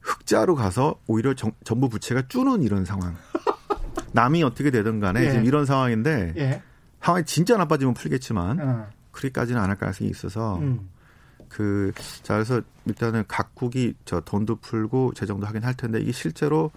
흑자로 0.00 0.54
가서 0.54 1.00
오히려 1.06 1.34
정, 1.34 1.52
정부 1.62 1.88
부채가 1.88 2.22
줄는 2.28 2.62
이런 2.62 2.84
상황. 2.84 3.16
남이 4.12 4.42
어떻게 4.42 4.70
되든 4.70 4.98
간에 4.98 5.26
예. 5.26 5.30
지금 5.30 5.44
이런 5.44 5.66
상황인데 5.66 6.34
예. 6.36 6.62
상황이 7.00 7.24
진짜 7.24 7.56
나빠지면 7.56 7.94
풀겠지만 7.94 8.60
어. 8.60 8.86
그리까지는 9.12 9.60
않을 9.60 9.76
가능성이 9.76 10.10
있어서 10.10 10.58
음. 10.58 10.88
그, 11.48 11.92
자, 12.22 12.34
그래서 12.34 12.62
일단은 12.86 13.24
각국이 13.26 13.94
저 14.04 14.20
돈도 14.20 14.56
풀고 14.56 15.14
재정도 15.14 15.46
하긴 15.46 15.64
할 15.64 15.74
텐데 15.74 16.00
이게 16.00 16.12
실제로 16.12 16.70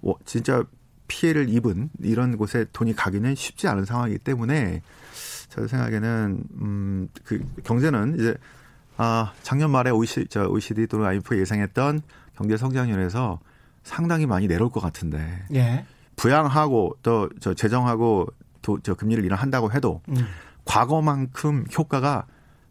뭐 0.00 0.16
진짜 0.24 0.64
피해를 1.08 1.48
입은 1.48 1.90
이런 2.00 2.36
곳에 2.36 2.64
돈이 2.72 2.94
가기는 2.94 3.34
쉽지 3.34 3.68
않은 3.68 3.84
상황이기 3.84 4.18
때문에 4.20 4.82
저 5.48 5.66
생각에는, 5.66 6.44
음, 6.60 7.08
그 7.24 7.44
경제는 7.64 8.14
이제 8.18 8.34
아, 8.96 9.32
작년 9.42 9.70
말에 9.70 9.90
OECD, 9.90 10.26
저 10.28 10.46
OECD 10.46 10.86
또는 10.86 11.06
IMF 11.06 11.38
예상했던 11.38 12.00
경제 12.36 12.56
성장률에서 12.56 13.40
상당히 13.82 14.26
많이 14.26 14.46
내려올 14.46 14.70
것 14.70 14.80
같은데 14.80 15.44
예. 15.52 15.84
부양하고 16.16 16.96
또 17.02 17.28
저 17.40 17.52
재정하고 17.54 18.28
도, 18.62 18.78
저 18.82 18.94
금리를 18.94 19.24
인하한다고 19.24 19.72
해도 19.72 20.00
음. 20.08 20.26
과거만큼 20.64 21.66
효과가 21.76 22.26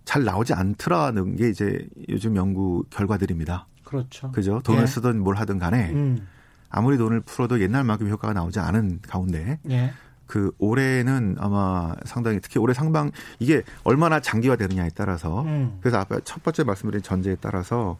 잘 0.05 0.23
나오지 0.23 0.53
않더라는 0.53 1.35
게 1.35 1.49
이제 1.49 1.87
요즘 2.09 2.35
연구 2.35 2.83
결과들입니다. 2.89 3.67
그렇죠. 3.83 4.31
그죠? 4.31 4.61
돈을 4.63 4.83
예. 4.83 4.85
쓰든 4.87 5.21
뭘 5.21 5.35
하든 5.37 5.59
간에 5.59 5.91
음. 5.91 6.27
아무리 6.69 6.97
돈을 6.97 7.21
풀어도 7.21 7.61
옛날만큼 7.61 8.09
효과가 8.09 8.33
나오지 8.33 8.59
않은 8.59 8.99
가운데 9.01 9.59
예. 9.69 9.91
그 10.25 10.51
올해는 10.59 11.35
아마 11.39 11.93
상당히 12.05 12.39
특히 12.39 12.57
올해 12.59 12.73
상방 12.73 13.11
이게 13.39 13.63
얼마나 13.83 14.21
장기화 14.21 14.55
되느냐에 14.55 14.89
따라서 14.95 15.41
음. 15.43 15.77
그래서 15.81 15.99
아까 15.99 16.19
첫 16.23 16.41
번째 16.41 16.63
말씀드린 16.63 17.03
전제에 17.03 17.35
따라서 17.41 17.97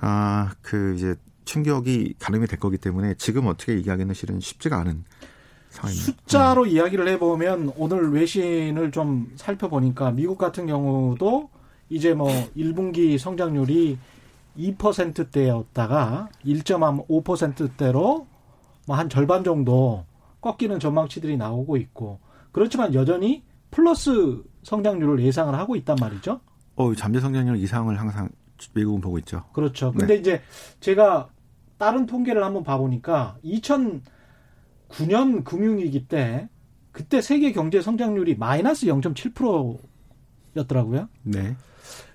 아 0.00 0.50
그 0.62 0.94
이제 0.96 1.14
충격이 1.44 2.14
가늠이 2.18 2.46
될 2.46 2.58
거기 2.58 2.78
때문에 2.78 3.14
지금 3.14 3.46
어떻게 3.46 3.74
얘기하기는 3.74 4.12
실은 4.14 4.40
쉽지가 4.40 4.78
않은 4.80 5.04
상황입니다. 5.72 6.04
숫자로 6.12 6.66
이야기를 6.66 7.08
해보면 7.08 7.72
오늘 7.76 8.12
외신을 8.12 8.90
좀 8.92 9.32
살펴보니까 9.36 10.10
미국 10.12 10.38
같은 10.38 10.66
경우도 10.66 11.50
이제 11.88 12.14
뭐 12.14 12.28
1분기 12.56 13.18
성장률이 13.18 13.98
2%대였다가 14.58 16.28
1.5%대로 16.44 18.26
뭐 18.86 18.96
한 18.96 19.08
절반 19.08 19.44
정도 19.44 20.04
꺾이는 20.40 20.80
전망치들이 20.80 21.36
나오고 21.36 21.76
있고 21.76 22.18
그렇지만 22.50 22.94
여전히 22.94 23.42
플러스 23.70 24.42
성장률을 24.64 25.20
예상을 25.24 25.54
하고 25.54 25.76
있단 25.76 25.96
말이죠. 26.00 26.40
어, 26.76 26.94
잠재 26.94 27.20
성장률 27.20 27.56
이상을 27.58 27.98
항상 27.98 28.28
미국은 28.74 29.00
보고 29.00 29.18
있죠. 29.18 29.44
그렇죠. 29.52 29.92
근데 29.92 30.16
이제 30.16 30.42
제가 30.80 31.28
다른 31.78 32.06
통계를 32.06 32.44
한번 32.44 32.62
봐보니까 32.62 33.36
2009년 35.02 35.44
금융위기 35.44 36.06
때 36.06 36.48
그때 36.92 37.20
세계 37.22 37.52
경제 37.52 37.80
성장률이 37.80 38.36
마이너스 38.36 38.86
0.7%였더라고요. 38.86 41.08
네. 41.22 41.56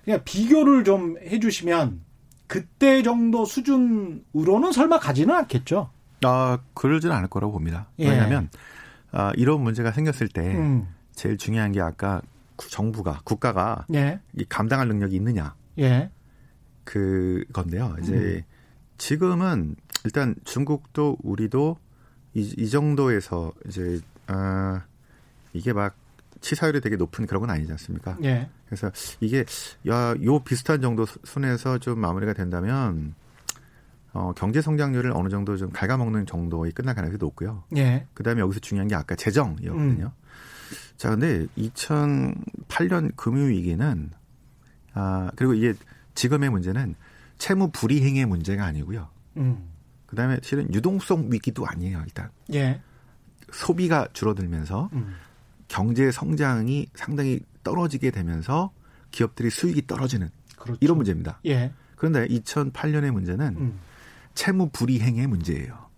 그냥 0.04 0.20
비교를 0.24 0.84
좀 0.84 1.16
해주시면 1.18 2.00
그때 2.46 3.02
정도 3.02 3.44
수준으로는 3.44 4.72
설마 4.72 4.98
가지는 5.00 5.34
않겠죠. 5.34 5.90
아, 6.22 6.58
그러지는 6.74 7.14
않을 7.16 7.28
거라고 7.28 7.52
봅니다. 7.52 7.88
예. 7.98 8.08
왜냐하면 8.08 8.48
아, 9.12 9.32
이런 9.36 9.62
문제가 9.62 9.92
생겼을 9.92 10.28
때 10.28 10.54
음. 10.56 10.86
제일 11.12 11.36
중요한 11.36 11.72
게 11.72 11.80
아까 11.80 12.22
구- 12.56 12.70
정부가 12.70 13.20
국가가 13.24 13.84
예, 13.94 14.20
이 14.36 14.44
감당할 14.48 14.88
능력이 14.88 15.14
있느냐 15.16 15.54
예, 15.78 16.10
그 16.84 17.44
건데요. 17.52 17.96
이제 18.02 18.12
음. 18.14 18.42
지금은 18.98 19.76
일단 20.04 20.34
중국도 20.44 21.16
우리도 21.22 21.76
이, 22.40 22.54
이 22.56 22.68
정도에서 22.70 23.52
이제 23.66 24.00
아 24.26 24.82
이게 25.52 25.72
막 25.72 25.94
치사율이 26.40 26.80
되게 26.80 26.96
높은 26.96 27.26
그런 27.26 27.40
건 27.40 27.50
아니지 27.50 27.70
않습니까? 27.72 28.16
예. 28.22 28.48
그래서 28.66 28.90
이게 29.20 29.44
야, 29.88 30.14
요 30.22 30.38
비슷한 30.40 30.80
정도 30.80 31.04
수- 31.06 31.18
순에서 31.24 31.78
좀 31.78 31.98
마무리가 31.98 32.32
된다면 32.32 33.14
어, 34.12 34.32
경제 34.36 34.60
성장률을 34.62 35.12
어느 35.14 35.28
정도 35.28 35.56
좀 35.56 35.70
갉아먹는 35.70 36.26
정도에 36.26 36.70
끝날 36.70 36.94
가능성이 36.94 37.18
높고요. 37.18 37.64
예. 37.76 38.06
그다음에 38.14 38.40
여기서 38.40 38.60
중요한 38.60 38.88
게 38.88 38.94
아까 38.94 39.14
재정이었거든요. 39.16 40.12
자, 40.96 41.10
근데 41.10 41.46
2008년 41.56 43.14
금융 43.16 43.48
위기는 43.48 44.10
아, 44.94 45.30
그리고 45.36 45.54
이게 45.54 45.74
지금의 46.14 46.50
문제는 46.50 46.94
채무 47.38 47.70
불이행의 47.70 48.26
문제가 48.26 48.64
아니고요. 48.64 49.08
음. 49.36 49.68
그다음에 50.08 50.38
실은 50.42 50.72
유동성 50.72 51.28
위기도 51.30 51.66
아니에요. 51.66 52.02
일단 52.04 52.30
예. 52.52 52.80
소비가 53.52 54.08
줄어들면서 54.12 54.90
음. 54.92 55.14
경제 55.68 56.10
성장이 56.10 56.86
상당히 56.94 57.40
떨어지게 57.62 58.10
되면서 58.10 58.72
기업들이 59.10 59.50
수익이 59.50 59.86
떨어지는 59.86 60.30
그렇죠. 60.58 60.78
이런 60.80 60.96
문제입니다. 60.96 61.40
예. 61.46 61.72
그런데 61.96 62.26
2008년의 62.28 63.10
문제는 63.10 63.56
음. 63.58 63.78
채무 64.34 64.70
불이행의 64.70 65.26
문제예요. 65.26 65.88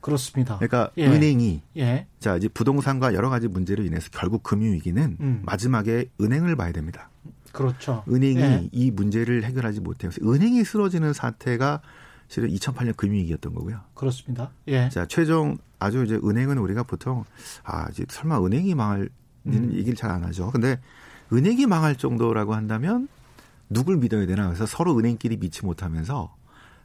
그렇습니다. 0.00 0.56
그러니까 0.56 0.90
예. 0.96 1.06
은행이 1.06 1.62
예. 1.76 2.06
자 2.20 2.36
이제 2.36 2.48
부동산과 2.48 3.14
여러 3.14 3.28
가지 3.28 3.48
문제로 3.48 3.84
인해서 3.84 4.08
결국 4.12 4.42
금융 4.42 4.72
위기는 4.72 5.16
음. 5.20 5.42
마지막에 5.44 6.06
은행을 6.20 6.56
봐야 6.56 6.72
됩니다. 6.72 7.10
그렇죠. 7.52 8.04
은행이 8.08 8.40
예. 8.40 8.68
이 8.72 8.90
문제를 8.90 9.44
해결하지 9.44 9.80
못해서 9.80 10.20
은행이 10.22 10.64
쓰러지는 10.64 11.12
사태가 11.12 11.82
실은 12.30 12.48
2008년 12.48 12.96
금융위기였던 12.96 13.52
거고요. 13.54 13.80
그렇습니다. 13.94 14.52
예. 14.68 14.88
자 14.88 15.04
최종 15.06 15.58
아주 15.80 16.04
이제 16.04 16.14
은행은 16.22 16.58
우리가 16.58 16.84
보통 16.84 17.24
아 17.64 17.88
이제 17.90 18.04
설마 18.08 18.38
은행이 18.44 18.76
망할 18.76 19.08
음. 19.46 19.72
얘기를 19.74 19.96
잘 19.96 20.12
안 20.12 20.22
하죠. 20.24 20.50
근데 20.52 20.78
은행이 21.32 21.66
망할 21.66 21.96
정도라고 21.96 22.54
한다면 22.54 23.08
누굴 23.68 23.96
믿어야 23.96 24.26
되나 24.26 24.46
그래서 24.46 24.64
서로 24.64 24.96
은행끼리 24.96 25.38
믿지 25.38 25.64
못하면서 25.64 26.32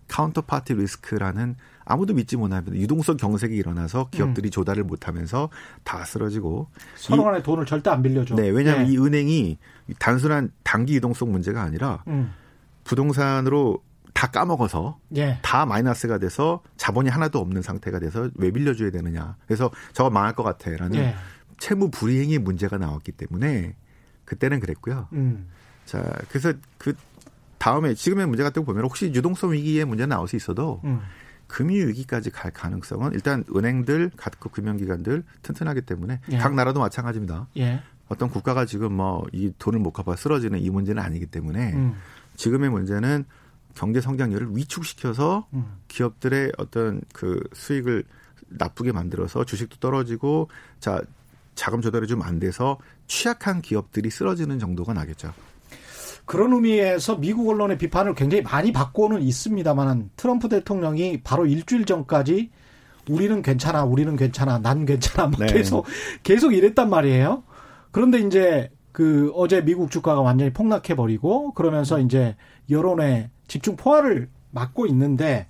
counterparty 0.08 0.74
리스크라는 0.74 1.56
아무도 1.84 2.16
믿지 2.16 2.38
못하면 2.38 2.76
유동성 2.76 3.18
경색이 3.18 3.56
일어나서 3.56 4.10
기업들이 4.10 4.50
조달을 4.50 4.84
못하면서 4.84 5.50
다 5.84 6.04
쓰러지고 6.06 6.70
서로 6.96 7.22
이- 7.22 7.26
간에 7.26 7.44
돈을 7.44 7.68
절대 7.68 7.92
안 7.92 8.02
빌려줘. 8.02 8.34
네 8.36 8.50
왜냐하면 8.50 8.88
예. 8.88 8.94
이 8.94 8.98
은행이 8.98 9.58
단순한 10.00 10.50
단기 10.64 10.96
유동성 10.96 11.32
문제가 11.32 11.62
아니라 11.62 12.04
음. 12.08 12.32
부동산으로 12.84 13.84
다 14.16 14.28
까먹어서 14.28 14.98
예. 15.18 15.38
다 15.42 15.66
마이너스가 15.66 16.18
돼서 16.20 16.64
자본이 16.78 17.10
하나도 17.10 17.38
없는 17.38 17.62
상태가 17.62 18.00
돼서 18.00 18.30
왜 18.36 18.50
빌려줘야 18.50 18.90
되느냐. 18.90 19.36
그래서 19.46 19.70
저거 19.92 20.10
망할 20.10 20.34
것 20.34 20.42
같아라는 20.42 20.96
예. 20.96 21.16
채무 21.60 21.92
불이행의 21.92 22.40
문제가 22.40 22.78
나왔기 22.78 23.12
때문에 23.12 23.76
그때는 24.24 24.62
그랬고요. 24.62 25.10
음. 25.12 25.50
자, 25.86 26.02
그래서 26.30 26.54
그 26.78 26.94
다음에 27.58 27.94
지금의 27.94 28.26
문제 28.28 28.42
같은 28.42 28.64
거 28.64 28.68
보면 28.68 28.86
혹시 28.86 29.12
유동성 29.14 29.52
위기의 29.52 29.84
문제 29.84 30.06
나올 30.06 30.30
수 30.30 30.38
있어도 30.38 30.80
음. 30.86 31.02
금융 31.48 31.90
위기까지 31.90 32.32
갈 32.32 32.52
가능성은 32.52 33.12
일단 33.14 33.44
은행들, 33.54 34.12
각국 34.16 34.54
금융기관들 34.54 35.24
튼튼하기 35.44 35.82
때문에 35.82 36.22
예. 36.32 36.38
각 36.38 36.56
나라도 36.56 36.80
마찬가지입니다. 36.80 37.48
예. 37.58 37.84
어떤 38.08 38.30
국가가 38.30 38.66
지금 38.66 38.94
뭐 38.94 39.26
이 39.34 39.52
돈을 39.60 39.80
못 39.80 39.92
갚아 39.92 40.16
쓰러지는 40.16 40.60
이 40.60 40.70
문제는 40.70 41.04
아니기 41.04 41.26
때문에 41.26 41.74
음. 41.74 41.96
지금의 42.38 42.70
문제는 42.70 43.26
경제 43.76 44.02
성장률을 44.02 44.56
위축시켜서 44.56 45.48
음. 45.54 45.78
기업들의 45.88 46.54
어떤 46.58 47.02
그 47.14 47.40
수익을 47.54 48.04
나쁘게 48.48 48.92
만들어서 48.92 49.44
주식도 49.44 49.78
떨어지고 49.80 50.50
자 50.80 51.02
자금 51.56 51.82
조달이 51.82 52.08
좀 52.08 52.22
안 52.22 52.40
돼서 52.40 52.78
취약한 53.08 53.62
기업들이 53.62 54.10
쓰러지는 54.10 54.60
정도가 54.60 54.94
나겠죠. 54.94 55.34
그런 56.26 56.54
의미에서 56.54 57.18
미국 57.18 57.50
언론의 57.50 57.78
비판을 57.78 58.16
굉장히 58.16 58.42
많이 58.42 58.72
받고는 58.72 59.22
있습니다만 59.22 60.10
트럼프 60.16 60.50
대통령이 60.50 61.22
바로 61.24 61.46
일주일 61.46 61.86
전까지 61.86 62.50
우리는 63.10 63.42
괜찮아, 63.44 63.84
우리는 63.84 64.16
괜찮아, 64.16 64.58
난 64.58 64.86
괜찮아, 64.86 65.28
막 65.28 65.40
네. 65.40 65.46
계속 65.48 65.86
계속 66.24 66.54
이랬단 66.54 66.90
말이에요. 66.90 67.44
그런데 67.92 68.20
이제 68.20 68.72
그 68.92 69.32
어제 69.36 69.64
미국 69.64 69.92
주가가 69.92 70.22
완전히 70.22 70.52
폭락해 70.52 70.96
버리고 70.96 71.54
그러면서 71.54 72.00
이제 72.00 72.36
여론의 72.70 73.30
집중 73.48 73.76
포화를 73.76 74.30
맞고 74.52 74.88
있는데 74.88 75.48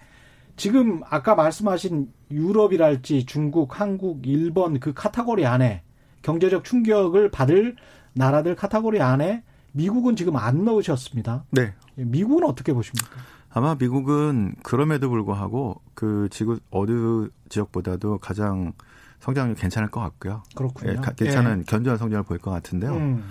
지금 0.58 1.02
아까 1.10 1.36
말씀하신 1.36 2.12
유럽이랄지 2.32 3.26
중국, 3.26 3.80
한국, 3.80 4.26
일본 4.26 4.80
그 4.80 4.94
카테고리 4.94 5.46
안에 5.46 5.84
경제적 6.22 6.64
충격을 6.64 7.30
받을 7.30 7.76
나라들 8.14 8.56
카테고리 8.56 9.02
안에 9.02 9.44
미국은 9.74 10.16
지금 10.16 10.38
안 10.38 10.64
넣으셨습니다. 10.64 11.44
네. 11.52 11.74
미국은 11.96 12.46
어떻게 12.48 12.74
보십니까? 12.74 13.12
아마 13.50 13.76
미국은 13.76 14.56
그럼에도 14.64 15.10
불구하고 15.10 15.82
그 15.94 16.28
지구 16.32 16.60
어느 16.72 17.30
지역보다도 17.50 18.18
가장 18.20 18.74
성장률 19.20 19.56
괜찮을 19.56 19.90
것 19.92 20.00
같고요. 20.02 20.44
그렇군요. 20.56 20.92
예, 20.92 20.96
가- 20.96 21.12
괜찮은 21.12 21.64
견조한 21.66 21.98
성장을 21.98 22.24
보일 22.24 22.40
것 22.42 22.52
같은데요. 22.52 22.94
음, 22.96 23.24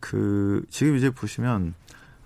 그 0.00 0.64
지금 0.70 0.96
이제 0.96 1.10
보시면 1.10 1.74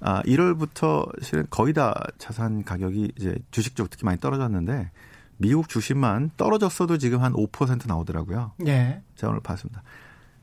아 0.00 0.22
1월부터 0.22 1.10
실은 1.22 1.46
거의 1.50 1.72
다 1.74 1.94
자산 2.18 2.64
가격이 2.64 3.12
이제 3.18 3.36
주식 3.50 3.74
쪽 3.74 3.90
특히 3.90 4.04
많이 4.04 4.18
떨어졌는데 4.20 4.90
미국 5.38 5.68
주식만 5.68 6.32
떨어졌어도 6.36 6.98
지금 6.98 7.22
한 7.22 7.32
5% 7.32 7.86
나오더라고요. 7.86 8.52
예. 8.66 9.02
제가 9.16 9.30
오늘 9.30 9.40
봤습니다. 9.40 9.82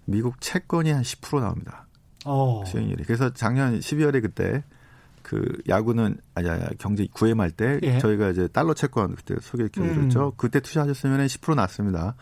미국 0.06 0.40
채권이 0.40 0.92
한 0.92 1.02
10% 1.02 1.40
나옵니다. 1.40 1.88
어. 2.26 2.64
수익률이. 2.66 3.04
그래서 3.04 3.34
작년 3.34 3.80
12월에 3.80 4.22
그때 4.22 4.64
그 5.28 5.44
야구는 5.68 6.18
아니 6.36 6.48
아니 6.52 6.64
경제 6.78 7.08
구회말 7.12 7.50
때 7.50 7.80
예. 7.82 7.98
저희가 7.98 8.30
이제 8.30 8.48
달러 8.50 8.76
채권 8.76 9.16
그때 9.16 9.34
소개해드렸죠. 9.42 10.26
음. 10.28 10.32
그때 10.38 10.60
투자하셨으면 10.60 11.26
10% 11.26 11.56
났습니다. 11.56 12.16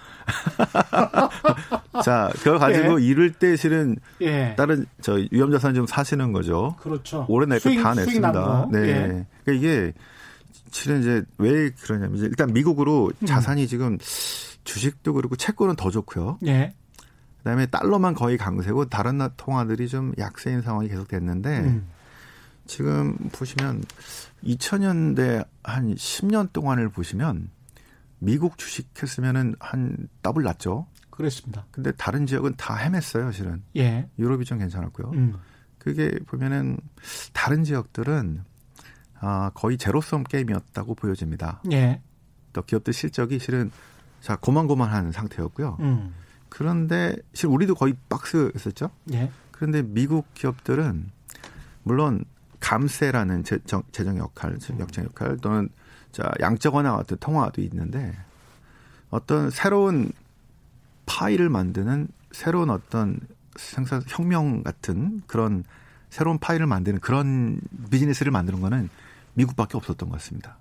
자, 2.03 2.31
그거 2.37 2.57
가지고 2.57 3.01
예. 3.01 3.05
이럴 3.05 3.33
때 3.33 3.57
실은 3.57 3.97
예. 4.21 4.53
다른 4.57 4.85
저 5.01 5.19
위험자산 5.31 5.73
좀 5.73 5.85
사시는 5.85 6.31
거죠. 6.31 6.77
그렇죠. 6.79 7.25
올해 7.27 7.45
낼거 7.45 7.59
수익- 7.69 7.83
다 7.83 7.93
수익 7.93 8.21
난 8.21 8.31
냈습니다. 8.31 8.31
거. 8.31 8.69
네. 8.71 8.79
예. 8.87 9.25
그러니까 9.43 9.51
이게 9.67 9.93
실은 10.71 11.01
이제 11.01 11.23
왜 11.37 11.69
그러냐면 11.71 12.15
이제 12.15 12.25
일단 12.25 12.51
미국으로 12.53 13.11
음. 13.21 13.25
자산이 13.25 13.67
지금 13.67 13.97
주식도 14.63 15.13
그렇고 15.13 15.35
채권은 15.35 15.75
더 15.75 15.89
좋고요. 15.91 16.39
예. 16.47 16.73
그다음에 17.39 17.65
달러만 17.65 18.13
거의 18.13 18.37
강세고 18.37 18.85
다른 18.85 19.19
통화들이 19.35 19.89
좀 19.89 20.13
약세인 20.17 20.61
상황이 20.61 20.87
계속 20.87 21.09
됐는데 21.09 21.59
음. 21.59 21.87
지금 22.66 23.16
보시면 23.32 23.84
2000년대 24.43 25.45
한 25.64 25.95
10년 25.95 26.51
동안을 26.53 26.89
보시면 26.89 27.49
미국 28.20 28.57
주식 28.57 28.89
했으면은 29.01 29.55
한 29.59 30.07
더블 30.22 30.43
났죠. 30.43 30.88
그렇습니다. 31.09 31.66
근데 31.72 31.91
다른 31.91 32.26
지역은 32.26 32.55
다 32.57 32.76
헤맸어요, 32.78 33.32
실은. 33.34 33.64
예. 33.76 34.09
유럽이 34.18 34.45
좀 34.45 34.57
괜찮았고요. 34.59 35.11
음. 35.11 35.36
그게 35.78 36.18
보면은 36.28 36.78
다른 37.34 37.64
지역들은 37.64 38.43
아, 39.20 39.51
거의 39.53 39.78
제로섬 39.78 40.24
게임이었다고 40.24 40.95
보여집니다. 40.95 41.61
예. 41.72 42.01
또 42.53 42.61
기업들 42.61 42.93
실적이 42.93 43.39
실은 43.39 43.72
자 44.22 44.38
고만고만한 44.38 45.11
상태였고요. 45.11 45.78
음. 45.82 46.14
그런데 46.49 47.16
실 47.34 47.47
우리도 47.47 47.76
거의 47.76 47.95
박스였었죠. 48.09 48.89
예. 49.14 49.32
그런데 49.51 49.82
미국 49.82 50.34
기업들은 50.34 51.11
물론 51.84 52.24
감세라는 52.64 53.43
재정, 53.43 53.84
재정 53.91 54.18
역할, 54.18 54.57
역정 54.80 55.03
역할 55.03 55.38
또는 55.38 55.68
자 56.14 56.32
양적 56.39 56.74
완화 56.74 56.95
같은 56.95 57.18
통화도 57.20 57.61
있는데 57.64 58.16
어떤 59.09 59.49
새로운 59.49 60.14
파일을 61.05 61.49
만드는 61.49 62.07
새로운 62.32 62.70
어떤 62.70 63.20
생산 63.57 64.01
혁명 64.07 64.64
같은 64.64 65.22
그런 65.28 65.66
새로운 66.09 66.39
파일을 66.39 66.66
만드는 66.66 67.01
그런 67.01 67.59
비즈니스를 67.91 68.32
만드는 68.32 68.61
거는 68.61 68.89
미국밖에 69.34 69.76
없었던 69.76 70.07
것 70.07 70.16
같습니다. 70.20 70.57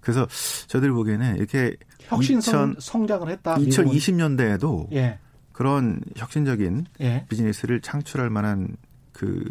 그래서 0.00 0.26
저들 0.68 0.90
보기에는 0.92 1.36
이렇게 1.36 1.76
혁신 2.00 2.38
2000, 2.38 2.76
성장을 2.78 3.28
했다. 3.28 3.56
2020년대에도 3.56 4.90
예. 4.92 5.18
그런 5.52 6.00
혁신적인 6.16 6.86
예. 7.02 7.26
비즈니스를 7.28 7.82
창출할 7.82 8.30
만한 8.30 8.76
그 9.12 9.44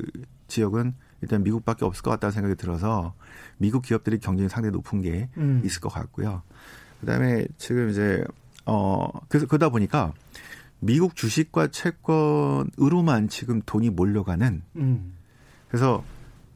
지역은 0.48 0.96
일단 1.22 1.44
미국밖에 1.44 1.86
없을 1.86 2.04
것 2.04 2.12
같다는 2.12 2.32
생각이 2.32 2.56
들어서 2.56 3.14
미국 3.58 3.84
기업들이 3.84 4.20
경쟁이 4.20 4.50
상당히 4.50 4.72
높은 4.72 5.02
게 5.02 5.30
음. 5.38 5.62
있을 5.66 5.82
것 5.82 5.90
같고요. 5.90 6.42
그다음에 7.02 7.46
지금 7.58 7.90
이제 7.90 8.24
어 8.66 9.10
그래서 9.28 9.48
그러다 9.48 9.70
보니까 9.70 10.14
미국 10.80 11.16
주식과 11.16 11.68
채권으로만 11.68 13.28
지금 13.30 13.62
돈이 13.66 13.90
몰려가는 13.90 14.62
음. 14.78 15.14
그래서 15.68 16.04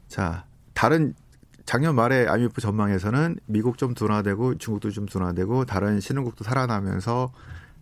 자 0.07 0.45
다른 0.74 1.14
작년 1.66 1.95
말에 1.95 2.28
IMF 2.28 2.59
전망에서는 2.61 3.38
미국 3.45 3.78
좀 3.78 3.93
둔화되고 3.93 4.57
중국도 4.57 4.91
좀 4.91 5.05
둔화되고 5.05 5.66
다른 5.66 5.99
신흥국도 5.99 6.43
살아나면서 6.43 7.32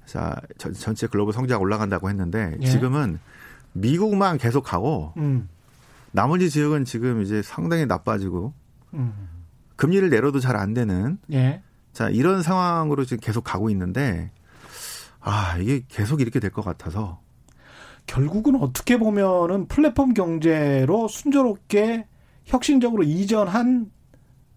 자 0.05 0.35
전체 0.73 1.07
글로벌 1.07 1.33
성장 1.33 1.61
올라간다고 1.61 2.09
했는데 2.09 2.57
예. 2.61 2.65
지금은 2.65 3.19
미국만 3.73 4.37
계속하고 4.37 5.13
음. 5.17 5.47
나머지 6.11 6.49
지역은 6.49 6.85
지금 6.85 7.21
이제 7.21 7.41
상당히 7.41 7.85
나빠지고 7.85 8.53
음. 8.93 9.13
금리를 9.75 10.09
내려도 10.09 10.39
잘 10.39 10.55
안 10.55 10.73
되는 10.73 11.17
예. 11.31 11.61
자 11.93 12.09
이런 12.09 12.41
상황으로 12.41 13.05
지금 13.05 13.19
계속 13.21 13.43
가고 13.43 13.69
있는데 13.69 14.31
아 15.19 15.57
이게 15.59 15.83
계속 15.87 16.21
이렇게 16.21 16.39
될 16.39 16.51
것 16.51 16.63
같아서 16.63 17.19
결국은 18.07 18.55
어떻게 18.55 18.97
보면은 18.97 19.67
플랫폼 19.67 20.13
경제로 20.13 21.07
순조롭게 21.07 22.07
혁신적으로 22.45 23.03
이전한 23.03 23.91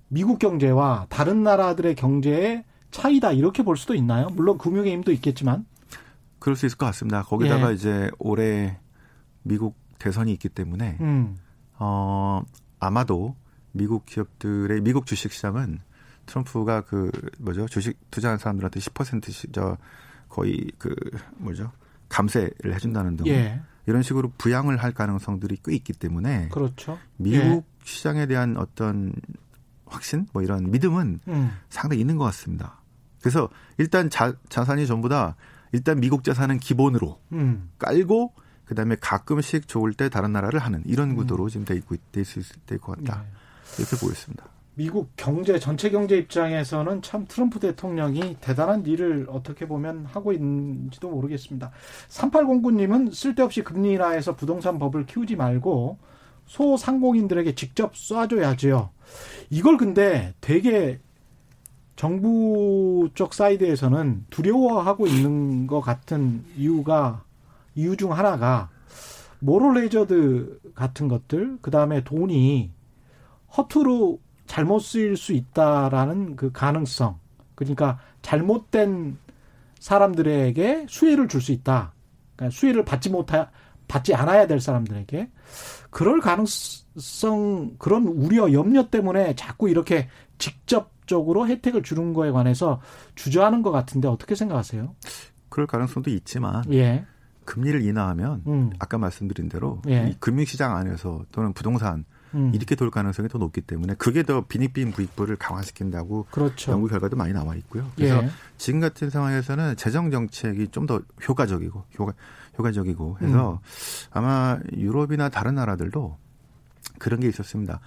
미국 0.08 0.38
경제와 0.38 1.06
다른 1.08 1.42
나라들의 1.42 1.94
경제의 1.94 2.64
차이다 2.90 3.32
이렇게 3.32 3.62
볼 3.62 3.76
수도 3.76 3.94
있나요? 3.94 4.28
물론 4.32 4.58
금융의 4.58 4.92
힘도 4.92 5.12
있겠지만 5.12 5.66
그럴 6.38 6.56
수 6.56 6.66
있을 6.66 6.78
것 6.78 6.86
같습니다. 6.86 7.22
거기다가 7.22 7.70
예. 7.70 7.74
이제 7.74 8.10
올해 8.18 8.78
미국 9.42 9.76
대선이 9.98 10.32
있기 10.32 10.48
때문에 10.48 10.98
음. 11.00 11.36
어 11.86 12.42
아마도 12.80 13.36
미국 13.72 14.06
기업들의 14.06 14.80
미국 14.80 15.04
주식 15.04 15.32
시장은 15.32 15.80
트럼프가 16.24 16.80
그 16.80 17.10
뭐죠 17.38 17.66
주식 17.66 17.98
투자한 18.10 18.38
사람들한테 18.38 18.80
10%씩 18.80 19.52
저 19.52 19.76
거의 20.30 20.70
그 20.78 20.94
뭐죠 21.36 21.72
감세를 22.08 22.74
해 22.74 22.78
준다는 22.78 23.18
등 23.18 23.26
예. 23.26 23.60
이런 23.86 24.02
식으로 24.02 24.32
부양을 24.38 24.78
할 24.78 24.92
가능성들이 24.92 25.58
꽤 25.62 25.74
있기 25.74 25.92
때문에 25.92 26.48
그렇죠. 26.48 26.98
미국 27.18 27.44
예. 27.46 27.84
시장에 27.84 28.24
대한 28.24 28.56
어떤 28.56 29.12
확신 29.84 30.26
뭐 30.32 30.42
이런 30.42 30.70
믿음은 30.70 31.20
음. 31.28 31.50
상당히 31.68 32.00
있는 32.00 32.16
것 32.16 32.24
같습니다. 32.24 32.80
그래서 33.20 33.50
일단 33.76 34.08
자, 34.08 34.32
자산이 34.48 34.86
전부 34.86 35.10
다 35.10 35.36
일단 35.72 36.00
미국 36.00 36.24
자산은 36.24 36.60
기본으로 36.60 37.20
음. 37.32 37.70
깔고 37.78 38.32
그다음에 38.64 38.96
가끔씩 39.00 39.68
좋을 39.68 39.94
때 39.94 40.08
다른 40.08 40.32
나라를 40.32 40.60
하는 40.60 40.82
이런 40.86 41.10
음. 41.10 41.16
구도로 41.16 41.44
음. 41.44 41.48
지금 41.48 41.64
돼 41.64 41.74
있고 41.76 41.96
될것 42.66 42.98
같다 42.98 43.22
네. 43.22 43.28
이렇게 43.78 43.96
보였습니다. 43.96 44.44
미국 44.76 45.12
경제 45.16 45.58
전체 45.58 45.88
경제 45.90 46.16
입장에서는 46.16 47.02
참 47.02 47.26
트럼프 47.28 47.60
대통령이 47.60 48.38
대단한 48.40 48.84
일을 48.84 49.26
어떻게 49.30 49.68
보면 49.68 50.04
하고 50.06 50.32
있는지도 50.32 51.10
모르겠습니다. 51.10 51.70
3809님은 52.08 53.14
쓸데없이 53.14 53.62
금리 53.62 53.92
인하해서 53.92 54.34
부동산 54.34 54.78
법을 54.80 55.06
키우지 55.06 55.36
말고 55.36 55.98
소상공인들에게 56.46 57.54
직접 57.54 57.92
쏴줘야지요. 57.94 58.90
이걸 59.50 59.76
근데 59.76 60.34
되게 60.40 60.98
정부 61.96 63.08
쪽 63.14 63.34
사이드에서는 63.34 64.26
두려워하고 64.30 65.06
있는 65.06 65.66
것 65.66 65.80
같은 65.80 66.44
이유가 66.56 67.23
이유 67.74 67.96
중 67.96 68.12
하나가 68.12 68.70
moral 69.40 69.74
hazard 69.74 70.60
같은 70.74 71.08
것들 71.08 71.58
그다음에 71.60 72.02
돈이 72.04 72.72
허투루 73.56 74.18
잘못 74.46 74.80
쓰일 74.80 75.16
수 75.16 75.32
있다라는 75.32 76.36
그 76.36 76.52
가능성. 76.52 77.18
그러니까 77.54 77.98
잘못된 78.22 79.18
사람들에게 79.78 80.86
수혜를 80.88 81.28
줄 81.28 81.40
수 81.40 81.52
있다. 81.52 81.92
그러니까 82.36 82.56
수혜를 82.56 82.84
받지 82.84 83.10
못하 83.10 83.50
받지 83.86 84.14
않아야 84.14 84.46
될 84.46 84.60
사람들에게 84.60 85.30
그럴 85.90 86.20
가능성 86.20 87.76
그런 87.78 88.06
우려 88.06 88.52
염려 88.52 88.88
때문에 88.88 89.34
자꾸 89.36 89.68
이렇게 89.68 90.08
직접적으로 90.38 91.46
혜택을 91.46 91.82
주는 91.82 92.14
거에 92.14 92.30
관해서 92.30 92.80
주저하는 93.14 93.62
것 93.62 93.70
같은데 93.70 94.08
어떻게 94.08 94.34
생각하세요? 94.34 94.94
그럴 95.48 95.66
가능성도 95.66 96.10
있지만 96.10 96.64
예. 96.72 97.04
금리를 97.44 97.82
인하하면 97.82 98.42
음. 98.46 98.70
아까 98.78 98.98
말씀드린 98.98 99.48
대로 99.48 99.80
예. 99.88 100.08
이 100.08 100.16
금융시장 100.20 100.76
안에서 100.76 101.24
또는 101.32 101.52
부동산 101.52 102.04
음. 102.34 102.50
이렇게 102.54 102.74
돌 102.74 102.90
가능성이 102.90 103.28
더 103.28 103.38
높기 103.38 103.60
때문에 103.60 103.94
그게 103.94 104.22
더 104.22 104.44
빈익빈 104.46 104.92
부익부를 104.92 105.36
강화시킨다고 105.36 106.26
그렇죠. 106.30 106.72
연구 106.72 106.88
결과도 106.88 107.16
많이 107.16 107.32
나와 107.32 107.54
있고요. 107.56 107.86
그래서 107.94 108.22
예. 108.24 108.30
지금 108.58 108.80
같은 108.80 109.08
상황에서는 109.10 109.76
재정 109.76 110.10
정책이 110.10 110.68
좀 110.68 110.86
더 110.86 111.00
효과적이고 111.26 111.84
효과 111.98 112.12
효과적이고 112.58 113.18
해서 113.22 113.52
음. 113.52 113.58
아마 114.10 114.58
유럽이나 114.76 115.28
다른 115.28 115.54
나라들도 115.54 116.18
그런 116.98 117.20
게 117.20 117.28
있었습니다. 117.28 117.80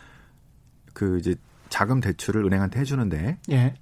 그 0.94 1.20
이제 1.20 1.36
자금 1.70 2.00
대출을 2.00 2.44
은행한테 2.46 2.80
해주는데 2.80 3.38
예. 3.52 3.76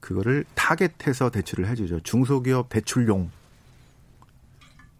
그거를 0.00 0.44
타겟해서 0.54 1.30
대출을 1.30 1.66
해주죠. 1.68 2.00
중소기업 2.00 2.68
대출용 2.68 3.30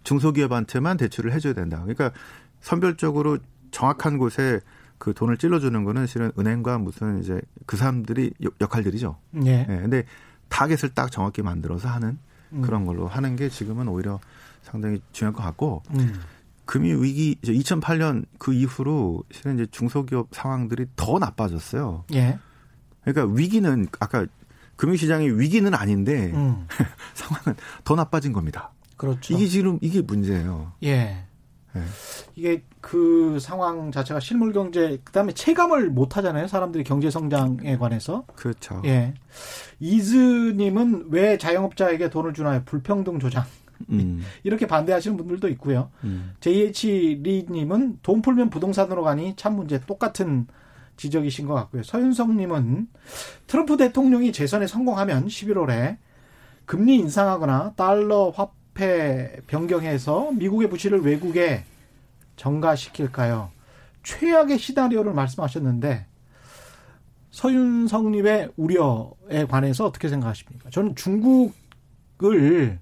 중소기업한테만 0.04 0.96
대출을 0.96 1.32
해줘야 1.32 1.52
된다. 1.52 1.78
그러니까 1.78 2.12
선별적으로 2.60 3.38
정확한 3.70 4.18
곳에 4.18 4.60
그 4.98 5.12
돈을 5.12 5.36
찔러주는 5.36 5.84
거는 5.84 6.06
실은 6.06 6.32
은행과 6.38 6.78
무슨 6.78 7.20
이제 7.20 7.40
그 7.66 7.76
사람들이 7.76 8.32
역할들이죠. 8.60 9.16
네. 9.32 9.66
네. 9.66 9.80
근데 9.80 10.04
타겟을 10.48 10.94
딱 10.94 11.10
정확히 11.10 11.42
만들어서 11.42 11.88
하는 11.88 12.18
음. 12.52 12.62
그런 12.62 12.86
걸로 12.86 13.08
하는 13.08 13.36
게 13.36 13.48
지금은 13.48 13.88
오히려 13.88 14.20
상당히 14.62 15.02
중요할 15.12 15.34
것 15.34 15.42
같고 15.42 15.82
음. 15.90 16.20
금융 16.64 17.02
위기 17.02 17.36
이제 17.42 17.52
2008년 17.52 18.24
그 18.38 18.54
이후로 18.54 19.24
실은 19.30 19.54
이제 19.54 19.66
중소기업 19.70 20.28
상황들이 20.30 20.86
더 20.96 21.18
나빠졌어요. 21.18 22.04
예. 22.14 22.38
그러니까 23.02 23.34
위기는 23.34 23.86
아까 24.00 24.26
금융시장의 24.76 25.38
위기는 25.38 25.72
아닌데 25.74 26.32
음. 26.32 26.66
상황은 27.14 27.58
더 27.84 27.94
나빠진 27.94 28.32
겁니다. 28.32 28.70
그렇죠. 28.96 29.34
이게 29.34 29.46
지금 29.46 29.78
이게 29.80 30.00
문제예요. 30.00 30.72
예. 30.84 31.24
네. 31.74 31.82
이게 32.36 32.62
그 32.80 33.38
상황 33.40 33.90
자체가 33.90 34.20
실물 34.20 34.52
경제 34.52 35.00
그다음에 35.02 35.32
체감을 35.32 35.90
못 35.90 36.16
하잖아요. 36.16 36.46
사람들이 36.46 36.84
경제 36.84 37.10
성장에 37.10 37.76
관해서. 37.78 38.24
그렇죠. 38.36 38.80
예. 38.84 39.14
이즈 39.80 40.54
님은 40.56 41.06
왜 41.10 41.36
자영업자에게 41.36 42.10
돈을 42.10 42.32
주나요? 42.32 42.62
불평등 42.64 43.18
조장. 43.18 43.44
음. 43.90 44.22
이렇게 44.44 44.66
반대하시는 44.66 45.16
분들도 45.16 45.48
있고요. 45.50 45.90
음. 46.04 46.34
JH 46.40 47.20
리 47.22 47.46
님은 47.50 47.98
돈 48.02 48.22
풀면 48.22 48.50
부동산으로 48.50 49.02
가니 49.02 49.34
참 49.36 49.56
문제 49.56 49.80
똑같은 49.80 50.46
지적이신 50.96 51.46
것 51.46 51.54
같고요. 51.54 51.82
서윤성 51.82 52.36
님은 52.36 52.88
트럼프 53.48 53.76
대통령이 53.76 54.32
재선에 54.32 54.68
성공하면 54.68 55.26
11월에 55.26 55.96
금리 56.66 56.96
인상하거나 56.96 57.74
달러 57.76 58.30
화 58.30 58.48
화폐 58.74 59.40
변경해서 59.46 60.32
미국의 60.32 60.68
부실을 60.68 61.02
외국에 61.02 61.64
전가시킬까요? 62.36 63.50
최악의 64.02 64.58
시나리오를 64.58 65.14
말씀하셨는데 65.14 66.06
서윤성님의 67.30 68.52
우려에 68.56 69.46
관해서 69.48 69.86
어떻게 69.86 70.08
생각하십니까? 70.08 70.70
저는 70.70 70.94
중국을 70.94 72.78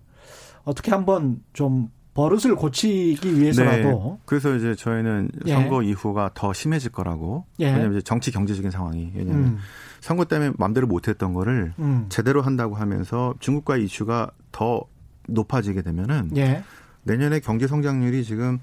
어떻게 0.65 0.91
한번 0.91 1.43
좀 1.53 1.91
버릇을 2.15 2.57
고치기 2.57 3.41
위해서라도. 3.41 4.19
네. 4.19 4.23
그래서 4.27 4.55
이제 4.55 4.75
저희는 4.75 5.31
예. 5.47 5.55
선거 5.55 5.83
이후가 5.83 6.33
더 6.35 6.53
심해질 6.53 6.93
거라고. 6.93 7.47
예. 7.61 7.67
왜냐하면 7.67 7.93
이제 7.93 8.03
정치 8.03 8.31
경제적인 8.31 8.71
상황이 8.71 9.11
왜냐하면 9.15 9.45
음. 9.45 9.59
선거 10.01 10.27
때문에 10.27 10.53
마음대로 10.59 10.87
못했던 10.87 11.33
거를 11.33 11.73
음. 11.79 12.07
제대로 12.11 12.43
한다고 12.43 12.75
하면서 12.75 13.35
중국과 13.41 13.79
이슈가 13.79 14.31
더 14.51 14.85
높아지게 15.29 15.83
되면은 15.83 16.31
예. 16.37 16.65
내년에 17.05 17.41
경제 17.41 17.67
성장률이 17.67 18.25
지금 18.25 18.59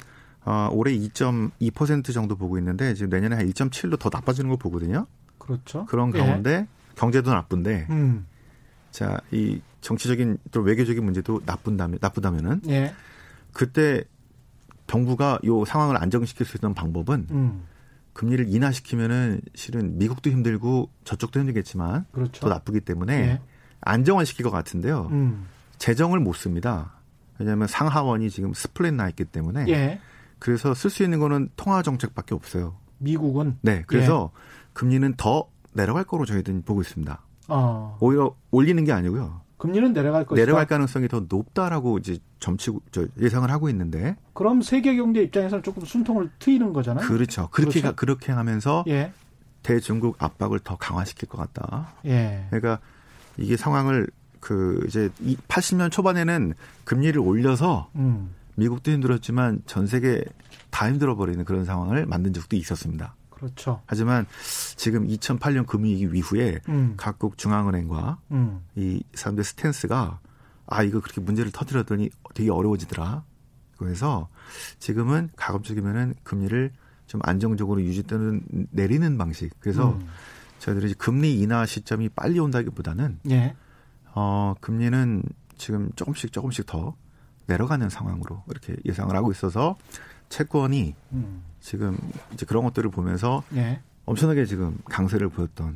어, 0.46 0.70
올해 0.72 0.94
2.2% 0.94 2.14
정도 2.14 2.36
보고 2.36 2.58
있는데 2.58 2.94
지금 2.94 3.10
내년에 3.10 3.36
한 3.36 3.50
1.7로 3.50 4.00
더 4.00 4.10
나빠지는 4.12 4.50
거 4.50 4.58
보거든요. 4.58 5.06
그렇죠. 5.38 5.86
그런 5.86 6.14
예. 6.16 6.20
가운데 6.20 6.52
예. 6.52 6.68
경제도 6.96 7.32
나쁜데 7.32 7.88
음. 7.90 8.26
자, 8.92 9.20
이 9.32 9.62
정치적인 9.82 10.38
또 10.52 10.62
외교적인 10.62 11.04
문제도 11.04 11.42
나쁜다면 11.46 12.00
나쁘다면은 12.02 12.62
예. 12.68 12.94
그때 13.54 14.04
정부가 14.88 15.40
요 15.46 15.66
상황을 15.66 16.02
안정시킬 16.02 16.46
수 16.46 16.58
있는 16.58 16.74
방법은 16.74 17.28
음. 17.32 17.64
금리를 18.14 18.50
인하시키면은 18.50 19.42
실은 19.56 19.98
미국도 19.98 20.30
힘들고 20.30 20.90
저쪽도 21.04 21.40
힘들겠지만 21.40 22.06
그렇죠. 22.12 22.42
더 22.42 22.50
나쁘기 22.50 22.82
때문에 22.82 23.14
예. 23.14 23.42
안정화시킬 23.82 24.44
것 24.44 24.52
같은데요. 24.52 25.08
음. 25.12 25.48
재정을 25.80 26.20
못 26.20 26.34
씁니다. 26.34 26.94
왜냐하면 27.40 27.68
상하원이 27.68 28.30
지금 28.30 28.54
split 28.54 28.94
나 28.94 29.10
있기 29.10 29.26
때문에 29.26 29.66
예. 29.70 30.00
그래서 30.38 30.74
쓸 30.74 30.90
수 30.90 31.04
있는 31.04 31.20
거는 31.20 31.50
통화 31.56 31.82
정책밖에 31.82 32.36
없어요. 32.36 32.76
미국은 33.00 33.58
네. 33.62 33.84
그래서 33.88 34.32
예. 34.34 34.40
금리는 34.74 35.16
더 35.16 35.50
내려갈 35.74 36.04
거로 36.04 36.26
저희들은 36.26 36.64
보고 36.64 36.82
있습니다. 36.82 37.22
어. 37.48 37.98
오히려 38.00 38.36
올리는 38.52 38.84
게 38.84 38.92
아니고요. 38.92 39.42
금리는 39.58 39.92
내려갈 39.92 40.26
것이다. 40.26 40.42
내려갈 40.42 40.66
가능성이 40.66 41.08
더 41.10 41.26
높다라고 41.28 41.98
이제 41.98 42.18
점치 42.40 42.72
저 42.92 43.06
예상을 43.20 43.50
하고 43.52 43.70
있는데. 43.70 44.16
그럼 44.34 44.62
세계 44.62 44.96
경제 44.96 45.22
입장에서는 45.22 45.64
조금 45.64 45.84
순통을 45.84 46.30
트이는 46.40 46.72
거잖아요. 46.72 47.06
그렇죠. 47.06 47.50
그렇게 47.52 47.82
그렇죠? 47.82 47.96
그렇게 47.96 48.32
하면서 48.32 48.86
예. 48.88 49.12
대중국 49.64 50.16
압박을 50.24 50.60
더 50.60 50.78
강화시킬 50.78 51.28
것 51.28 51.38
같다. 51.38 51.94
예. 52.06 52.46
그러니까 52.50 52.80
이게 53.38 53.58
상황을 53.58 54.08
그 54.40 54.84
이제 54.88 55.10
80년 55.48 55.92
초반에는 55.92 56.54
금리를 56.86 57.20
올려서 57.20 57.90
음. 57.96 58.34
미국도 58.56 58.92
힘들었지만 58.92 59.62
전 59.66 59.88
세계 59.88 60.24
다 60.70 60.88
힘들어 60.88 61.16
버리는 61.16 61.44
그런 61.46 61.66
상황을 61.66 62.06
만든 62.06 62.34
적도 62.34 62.56
있었습니다. 62.56 63.16
그렇죠. 63.30 63.82
하지만 63.86 64.26
지금 64.76 65.08
2008년 65.08 65.66
금융위기 65.66 66.18
이후에 66.18 66.60
음. 66.68 66.96
각국 66.98 67.38
중앙은행과 67.38 68.20
음. 68.32 68.62
이 68.76 69.02
사람들 69.14 69.44
스탠스가 69.44 70.20
아 70.68 70.84
이거 70.84 71.00
그렇게 71.00 71.22
문제를 71.22 71.52
터뜨렸더니 71.52 72.10
되게 72.34 72.52
어려워지더라. 72.52 73.24
그래서 73.78 74.28
지금은 74.80 75.30
가급적이면은 75.38 76.16
금리를 76.24 76.72
좀 77.08 77.22
안정적으로 77.24 77.82
유지되는 77.82 78.68
내리는 78.72 79.18
방식. 79.18 79.52
그래서 79.62 79.94
음. 79.94 80.08
저희들이 80.60 80.94
금리 80.96 81.40
인하 81.40 81.66
시점이 81.66 82.10
빨리 82.10 82.40
온다기보다는 82.40 83.20
예. 83.32 83.56
어 84.16 84.56
금리는 84.62 85.24
지금 85.58 85.92
조금씩 85.96 86.32
조금씩 86.32 86.66
더 86.66 86.96
내려가는 87.48 87.90
상황으로 87.90 88.44
이렇게 88.50 88.76
예상을 88.86 89.14
하고 89.16 89.32
있어서 89.32 89.78
채권이 90.30 90.96
음. 91.14 91.44
지금 91.60 91.98
이제 92.34 92.46
그런 92.46 92.64
것들을 92.64 92.90
보면서 92.92 93.44
예. 93.56 93.82
엄청나게 94.06 94.46
지금 94.46 94.78
강세를 94.86 95.30
보였던 95.30 95.76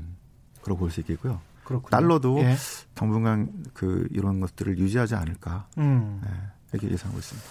그런 0.62 0.78
볼 0.78 0.90
수 0.92 1.00
있겠고요. 1.02 1.42
그렇군요. 1.64 1.90
달러도 1.90 2.40
예. 2.40 2.56
당분간 2.94 3.50
그 3.74 4.08
이런 4.12 4.40
것들을 4.40 4.78
유지하지 4.78 5.16
않을까 5.16 5.68
음. 5.78 6.22
네, 6.24 6.30
이렇게 6.74 6.92
예상하고 6.92 7.20
있습니다. 7.20 7.48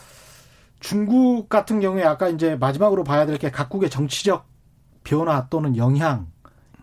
중국 0.80 1.48
같은 1.48 1.80
경우에 1.80 2.04
아까 2.04 2.28
이제 2.28 2.56
마지막으로 2.56 3.04
봐야 3.04 3.26
될 3.26 3.38
게 3.38 3.50
각국의 3.50 3.90
정치적 3.90 4.46
변화 5.04 5.46
또는 5.48 5.76
영향 5.76 6.26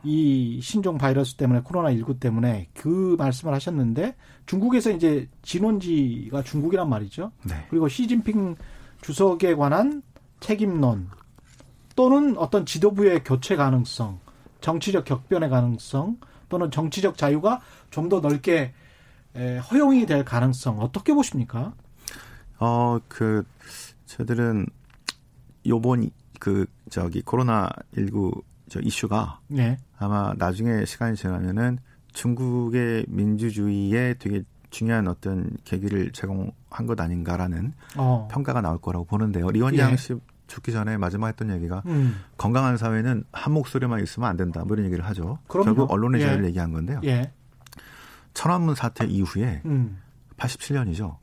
이 0.04 0.60
신종 0.62 0.98
바이러스 0.98 1.36
때문에 1.36 1.62
코로나 1.62 1.92
19 1.92 2.20
때문에 2.20 2.70
그 2.74 3.16
말씀을 3.18 3.54
하셨는데 3.54 4.16
중국에서 4.46 4.92
이제 4.92 5.28
진원지가 5.42 6.44
중국이란 6.44 6.90
말이죠. 6.90 7.32
네. 7.44 7.66
그리고 7.70 7.88
시진핑 7.88 8.56
주석에 9.02 9.56
관한 9.56 10.02
책임론 10.40 11.10
또는 11.96 12.38
어떤 12.38 12.66
지도부의 12.66 13.24
교체 13.26 13.56
가능성, 13.58 14.20
정치적 14.62 15.04
격변의 15.06 15.50
가능성 15.50 16.18
또는 16.48 16.72
정치적 16.72 17.18
자유가 17.18 17.62
좀 17.90 18.10
더 18.10 18.22
넓게 18.22 18.74
허용이 19.72 20.06
될 20.06 20.26
가능성 20.26 20.80
어떻게 20.80 21.14
보십니까? 21.14 21.74
어, 22.60 23.00
그 23.08 23.44
저들은 24.06 24.66
요번 25.68 26.10
그 26.40 26.66
저기 26.90 27.22
코로나 27.22 27.70
19 27.96 28.42
저 28.70 28.80
이슈가 28.80 29.40
네. 29.48 29.78
아마 29.98 30.34
나중에 30.38 30.86
시간이 30.86 31.16
지나면은 31.16 31.80
중국의 32.14 33.06
민주주의에 33.08 34.16
되게 34.20 34.44
중요한 34.70 35.08
어떤 35.08 35.50
계기를 35.64 36.12
제공한 36.12 36.86
것 36.88 37.00
아닌가라는 37.00 37.74
어. 37.98 38.28
평가가 38.32 38.62
나올 38.62 38.80
거라고 38.80 39.06
보는데요. 39.06 39.50
리원양 39.50 39.92
예. 39.92 39.96
씨 39.98 40.16
죽기 40.48 40.72
전에 40.72 40.98
마지막 40.98 41.28
했던 41.28 41.52
얘기가 41.52 41.84
음. 41.86 42.16
건강한 42.38 42.78
사회는 42.78 43.24
한 43.32 43.54
목소리만 43.54 44.02
있으면 44.04 44.30
안 44.30 44.38
된다. 44.38 44.64
뭐 44.66 44.76
이런 44.76 44.86
얘기를 44.86 45.06
하죠. 45.06 45.40
그럼요. 45.48 45.66
결국 45.66 45.92
언론의 45.92 46.22
예. 46.22 46.26
자유를 46.26 46.46
얘기한 46.46 46.72
건데요. 46.72 47.02
예. 47.06 47.32
천안문 48.34 48.76
사태 48.76 49.06
이후에 49.06 49.62
음. 49.66 50.00
87년이죠. 50.38 51.18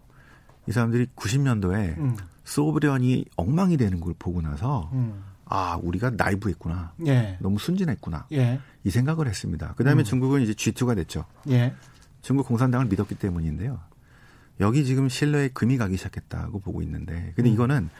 이 0.68 0.72
사람들이 0.72 1.07
90년도에 1.16 1.99
음. 1.99 2.16
소브련이 2.44 3.24
엉망이 3.36 3.76
되는 3.76 4.01
걸 4.01 4.14
보고 4.18 4.40
나서 4.40 4.90
음. 4.92 5.22
아 5.49 5.78
우리가 5.82 6.11
나이브했구나. 6.11 6.94
예. 7.07 7.38
너무 7.40 7.59
순진했구나. 7.59 8.26
예. 8.32 8.61
이 8.84 8.90
생각을 8.90 9.28
했습니다. 9.28 9.74
그다음에 9.74 10.03
음. 10.03 10.05
중국은 10.05 10.42
이제 10.42 10.53
G2가 10.53 10.97
됐죠. 10.97 11.24
예. 11.51 11.72
중국 12.20 12.47
공산당을 12.49 12.86
믿었기 12.86 13.14
때문인데요. 13.14 13.80
여기 14.61 14.84
지금 14.84 15.09
신뢰에 15.09 15.49
금이 15.49 15.76
가기 15.76 15.97
시작했다고 15.97 16.61
보고 16.61 16.82
있는데, 16.82 17.32
근데 17.36 17.51
음. 17.51 17.55
이거는 17.55 17.90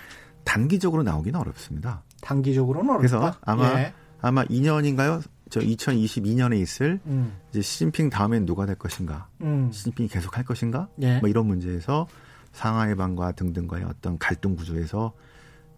단기적으로 0.45 1.03
나오기는 1.03 1.39
어렵습니다. 1.39 2.03
단기적으로는 2.23 2.91
어렵다. 2.91 2.99
그래서 2.99 3.39
아마 3.43 3.81
예. 3.81 3.93
아마 4.21 4.45
2년인가요? 4.45 5.23
저 5.49 5.61
2022년에 5.61 6.61
있을 6.61 6.99
음. 7.07 7.37
이제 7.51 7.63
시진핑 7.63 8.11
다음엔 8.11 8.47
누가 8.47 8.67
될 8.67 8.75
것인가? 8.75 9.29
음. 9.43 9.71
시진핑이 9.71 10.09
계속 10.09 10.37
할 10.37 10.45
것인가? 10.45 10.89
예. 11.03 11.21
뭐 11.21 11.29
이런 11.29 11.47
문제에서 11.47 12.09
상하이 12.53 12.95
방과 12.95 13.33
등등과의 13.33 13.85
어떤 13.85 14.19
갈등 14.19 14.57
구조에서 14.57 15.13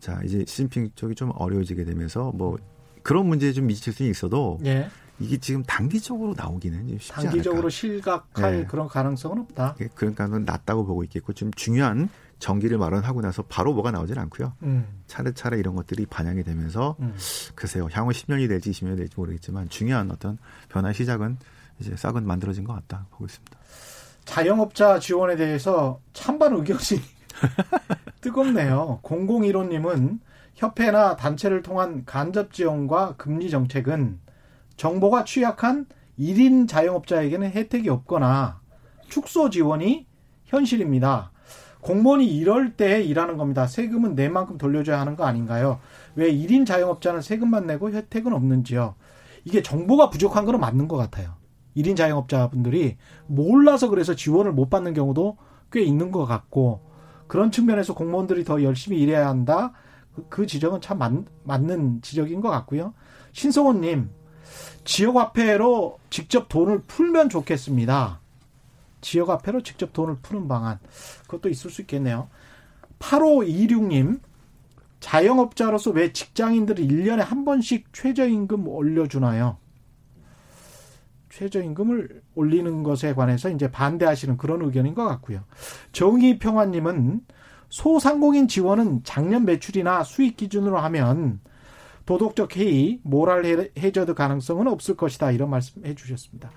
자 0.00 0.20
이제 0.24 0.44
시진핑 0.46 0.90
쪽이 0.94 1.14
좀 1.14 1.32
어려워지게 1.34 1.84
되면서 1.84 2.32
뭐 2.34 2.58
그런 3.02 3.26
문제에 3.26 3.52
좀 3.52 3.66
미칠 3.66 3.92
수는 3.92 4.10
있어도 4.10 4.58
예. 4.64 4.88
이게 5.20 5.36
지금 5.38 5.62
단기적으로 5.64 6.34
나오기는 6.36 6.88
쉽지 6.98 7.12
않을까. 7.12 7.30
단기적으로 7.30 7.68
실각할 7.68 8.58
네. 8.58 8.64
그런 8.66 8.86
가능성은 8.86 9.38
없다. 9.40 9.76
예, 9.80 9.88
그러니까는 9.94 10.44
낮다고 10.44 10.86
보고 10.86 11.02
있겠고 11.04 11.32
좀 11.32 11.50
중요한 11.54 12.08
정기를 12.38 12.78
마련하고 12.78 13.20
나서 13.20 13.42
바로 13.42 13.72
뭐가 13.72 13.90
나오지는 13.90 14.22
않고요. 14.22 14.52
음. 14.62 14.86
차례차례 15.08 15.58
이런 15.58 15.74
것들이 15.74 16.06
반영이 16.06 16.44
되면서 16.44 16.96
음. 17.00 17.14
글쎄요 17.56 17.88
향후 17.90 18.12
10년이 18.12 18.48
될지 18.48 18.70
20년이 18.70 18.96
될지 18.96 19.14
모르겠지만 19.16 19.68
중요한 19.68 20.10
어떤 20.10 20.38
변화의 20.68 20.94
시작은 20.94 21.36
이제 21.80 21.96
싹은 21.96 22.24
만들어진 22.26 22.64
것 22.64 22.74
같다 22.74 23.06
보고 23.10 23.24
있습니다. 23.24 23.58
자영업자 24.24 24.98
지원에 25.00 25.36
대해서 25.36 26.00
찬반 26.12 26.54
의견이 26.54 26.78
뜨겁네요. 28.20 29.00
001호님은 29.02 30.18
협회나 30.54 31.16
단체를 31.16 31.62
통한 31.62 32.04
간접 32.04 32.52
지원과 32.52 33.14
금리 33.16 33.50
정책은 33.50 34.18
정보가 34.76 35.24
취약한 35.24 35.86
1인 36.18 36.68
자영업자에게는 36.68 37.50
혜택이 37.50 37.88
없거나 37.88 38.60
축소 39.08 39.50
지원이 39.50 40.06
현실입니다. 40.44 41.30
공무원이 41.80 42.26
이럴 42.26 42.76
때 42.76 43.02
일하는 43.02 43.36
겁니다. 43.36 43.66
세금은 43.66 44.16
내 44.16 44.28
만큼 44.28 44.58
돌려줘야 44.58 45.00
하는 45.00 45.16
거 45.16 45.24
아닌가요? 45.24 45.78
왜 46.16 46.32
1인 46.32 46.66
자영업자는 46.66 47.22
세금만 47.22 47.66
내고 47.66 47.90
혜택은 47.90 48.32
없는지요? 48.32 48.96
이게 49.44 49.62
정보가 49.62 50.10
부족한 50.10 50.44
거는 50.44 50.58
맞는 50.58 50.88
것 50.88 50.96
같아요. 50.96 51.34
1인 51.76 51.96
자영업자분들이 51.96 52.96
몰라서 53.28 53.88
그래서 53.88 54.16
지원을 54.16 54.52
못 54.52 54.68
받는 54.68 54.94
경우도 54.94 55.36
꽤 55.70 55.82
있는 55.82 56.10
것 56.10 56.26
같고 56.26 56.87
그런 57.28 57.52
측면에서 57.52 57.94
공무원들이 57.94 58.44
더 58.44 58.62
열심히 58.62 59.00
일해야 59.00 59.28
한다. 59.28 59.72
그, 60.14 60.26
그 60.28 60.46
지적은 60.46 60.80
참 60.80 60.98
맞, 60.98 61.12
맞는 61.44 62.02
지적인 62.02 62.40
것 62.40 62.50
같고요. 62.50 62.94
신성원님, 63.32 64.10
지역화폐로 64.84 65.98
직접 66.10 66.48
돈을 66.48 66.82
풀면 66.86 67.28
좋겠습니다. 67.28 68.20
지역 69.00 69.28
화폐로 69.28 69.62
직접 69.62 69.92
돈을 69.92 70.16
푸는 70.22 70.48
방안. 70.48 70.78
그것도 71.22 71.48
있을 71.48 71.70
수 71.70 71.82
있겠네요. 71.82 72.28
8526님, 72.98 74.20
자영업자로서 75.00 75.92
왜 75.92 76.12
직장인들이 76.12 76.88
1년에 76.88 77.18
한 77.18 77.44
번씩 77.44 77.92
최저임금 77.92 78.66
올려주나요? 78.66 79.58
최저임금을 81.38 82.22
올리는 82.34 82.82
것에 82.82 83.14
관해서 83.14 83.48
이제 83.48 83.70
반대하시는 83.70 84.36
그런 84.38 84.62
의견인 84.62 84.94
것 84.94 85.04
같고요. 85.04 85.44
정의평화님은 85.92 87.20
소상공인 87.68 88.48
지원은 88.48 89.02
작년 89.04 89.44
매출이나 89.44 90.02
수익 90.02 90.36
기준으로 90.36 90.78
하면 90.78 91.40
도덕적 92.06 92.56
해이, 92.56 93.00
모랄 93.04 93.70
해저드 93.78 94.14
가능성은 94.14 94.66
없을 94.66 94.96
것이다. 94.96 95.30
이런 95.30 95.50
말씀 95.50 95.84
해 95.84 95.94
주셨습니다. 95.94 96.50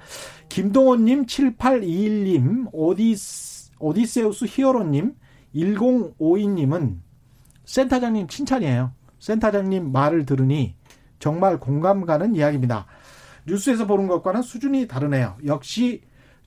김동원님, 0.50 1.26
7821님, 1.26 2.70
오디스, 2.72 3.72
오디세우스 3.80 4.46
히어로님, 4.48 5.14
1052님은 5.54 6.96
센터장님 7.66 8.28
칭찬이에요. 8.28 8.94
센터장님 9.20 9.92
말을 9.92 10.26
들으니 10.26 10.76
정말 11.20 11.60
공감 11.60 12.06
가는 12.06 12.34
이야기입니다. 12.34 12.88
뉴스에서 13.46 13.88
보는 13.88 14.08
것과는 14.08 14.42
수준이 14.42 14.88
다르네요. 14.88 15.38
역시 15.46 16.02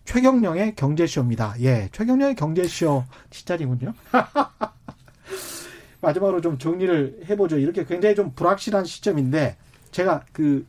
최경령의 0.04 0.76
경제쇼입니다. 0.76 1.54
예, 1.60 1.88
최경령의 1.92 2.34
경제쇼 2.34 3.04
칭찬이군요. 3.30 3.94
마지막으로 6.00 6.40
좀 6.40 6.58
정리를 6.58 7.24
해보죠. 7.28 7.58
이렇게 7.58 7.84
굉장히 7.84 8.14
좀 8.14 8.32
불확실한 8.34 8.84
시점인데 8.84 9.56
제가 9.90 10.24
그 10.32 10.66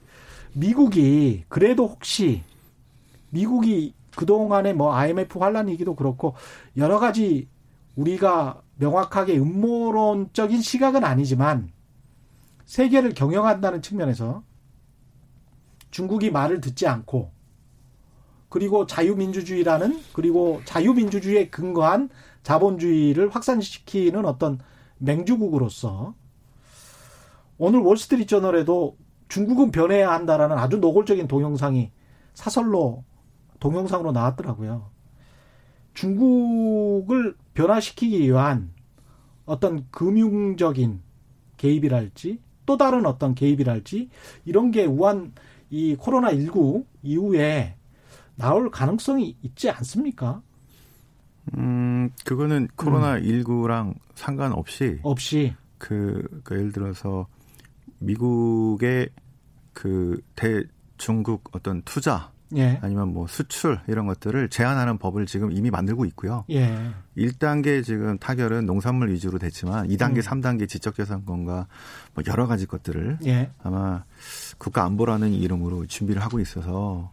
미국이 0.54 1.44
그래도 1.50 1.88
혹시 1.88 2.44
미국이 3.30 3.94
그동안에 4.16 4.72
뭐 4.72 4.94
IMF 4.96 5.40
환란이기도 5.40 5.96
그렇고 5.96 6.36
여러 6.78 7.00
가지 7.00 7.50
우리가 7.98 8.62
명확하게 8.78 9.38
음모론적인 9.38 10.62
시각은 10.62 11.04
아니지만 11.04 11.72
세계를 12.66 13.14
경영한다는 13.14 13.82
측면에서 13.82 14.44
중국이 15.96 16.30
말을 16.30 16.60
듣지 16.60 16.88
않고 16.88 17.32
그리고 18.50 18.86
자유민주주의라는 18.86 20.02
그리고 20.12 20.60
자유민주주의에 20.66 21.48
근거한 21.50 22.10
자본주의를 22.43 23.30
확산시키는 23.30 24.26
어떤 24.26 24.60
맹주국으로서 24.98 26.14
오늘 27.58 27.80
월스트리트 27.80 28.28
저널에도 28.28 28.98
중국은 29.30 29.72
변해야 29.72 30.12
한다라는 30.12 30.58
아주 30.58 30.80
노골적인 30.80 31.30
동영상이 31.30 31.91
사설로 32.34 33.06
동영상으로 33.62 34.12
나왔더라고요. 34.12 34.89
중국을 35.93 37.38
변화시키기 37.54 38.22
위한 38.22 38.74
어떤 39.46 39.89
금융적인 39.91 41.02
개입이랄지 41.56 42.41
또 42.66 42.76
다른 42.76 43.06
어떤 43.06 43.34
개입이랄지 43.34 44.10
이런 44.43 44.72
게 44.72 44.86
우한 44.86 45.32
이 45.70 45.95
코로나 45.95 46.32
19 46.32 46.86
이후에 47.03 47.76
나올 48.36 48.70
가능성이 48.70 49.36
있지 49.41 49.70
않습니까? 49.70 50.41
음, 51.57 52.09
그거는 52.26 52.68
코로나 52.76 53.20
19랑 53.20 53.88
음. 53.89 53.93
상관없이 54.16 54.99
없이 55.03 55.53
그, 55.78 56.24
그 56.43 56.55
예를 56.55 56.72
들어서 56.72 57.28
미국의 57.99 59.09
그 59.74 60.22
대중국 60.36 61.49
어떤 61.51 61.82
투자 61.84 62.32
예. 62.56 62.80
아니면 62.82 63.14
뭐 63.14 63.28
수출 63.28 63.80
이런 63.88 64.06
것들을 64.06 64.50
제한하는 64.50 64.98
법을 64.98 65.26
지금 65.26 65.52
이미 65.52 65.70
만들고 65.70 66.06
있고요. 66.06 66.46
예. 66.50 66.91
1단계 67.18 67.84
지금 67.84 68.18
타결은 68.18 68.66
농산물 68.66 69.12
위주로 69.12 69.39
됐지만 69.39 69.88
2단계, 69.88 70.18
음. 70.18 70.22
3단계 70.22 70.68
지적재산권과 70.68 71.68
뭐 72.14 72.24
여러 72.28 72.48
가지 72.48 72.66
것들을 72.66 73.20
예. 73.26 73.52
아마 73.64 74.04
국가안보라는 74.58 75.34
이름으로 75.34 75.86
준비를 75.86 76.22
하고 76.22 76.39
있어서 76.39 77.12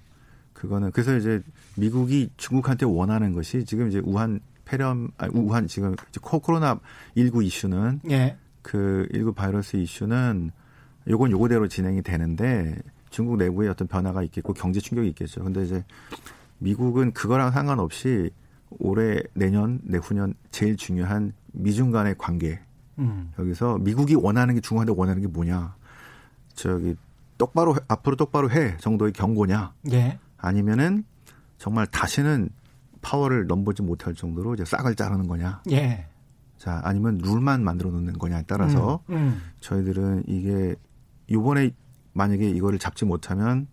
그거는 0.52 0.92
그래서 0.92 1.16
이제 1.16 1.42
미국이 1.76 2.30
중국한테 2.36 2.86
원하는 2.86 3.32
것이 3.32 3.64
지금 3.64 3.88
이제 3.88 4.00
우한 4.04 4.40
폐렴 4.64 5.10
아 5.18 5.28
우한 5.32 5.66
지금 5.66 5.96
코로나 6.20 6.78
19 7.16 7.42
이슈는 7.42 8.00
예. 8.10 8.36
그19 8.62 9.34
바이러스 9.34 9.76
이슈는 9.76 10.52
요건 11.08 11.30
요거대로 11.32 11.66
진행이 11.66 12.02
되는데 12.02 12.76
중국 13.12 13.36
내부에 13.36 13.68
어떤 13.68 13.86
변화가 13.86 14.22
있겠고 14.24 14.54
경제 14.54 14.80
충격이 14.80 15.08
있겠죠. 15.10 15.44
근데 15.44 15.62
이제 15.62 15.84
미국은 16.58 17.12
그거랑 17.12 17.52
상관없이 17.52 18.30
올해 18.70 19.22
내년 19.34 19.80
내후년 19.84 20.34
제일 20.50 20.76
중요한 20.76 21.34
미중 21.52 21.90
간의 21.90 22.16
관계 22.16 22.58
음. 22.98 23.30
여기서 23.38 23.78
미국이 23.78 24.14
원하는 24.14 24.54
게 24.54 24.60
중국한테 24.60 24.94
원하는 24.96 25.20
게 25.20 25.28
뭐냐 25.28 25.76
저기 26.54 26.96
똑바로 27.36 27.76
앞으로 27.86 28.16
똑바로 28.16 28.50
해 28.50 28.76
정도의 28.78 29.12
경고냐 29.12 29.74
예. 29.92 30.18
아니면은 30.38 31.04
정말 31.58 31.86
다시는 31.86 32.48
파워를 33.02 33.46
넘보지 33.46 33.82
못할 33.82 34.14
정도로 34.14 34.54
이제 34.54 34.64
싹을 34.64 34.94
자르는 34.94 35.26
거냐. 35.26 35.62
예. 35.70 36.06
자, 36.56 36.80
아니면 36.84 37.18
룰만 37.18 37.62
만들어 37.62 37.90
놓는 37.90 38.14
거냐에 38.14 38.44
따라서 38.46 39.00
음, 39.10 39.14
음. 39.16 39.42
저희들은 39.60 40.24
이게 40.28 40.76
요번에 41.30 41.72
만약에 42.12 42.48
이거를 42.50 42.78
잡지 42.78 43.04
못하면 43.04 43.66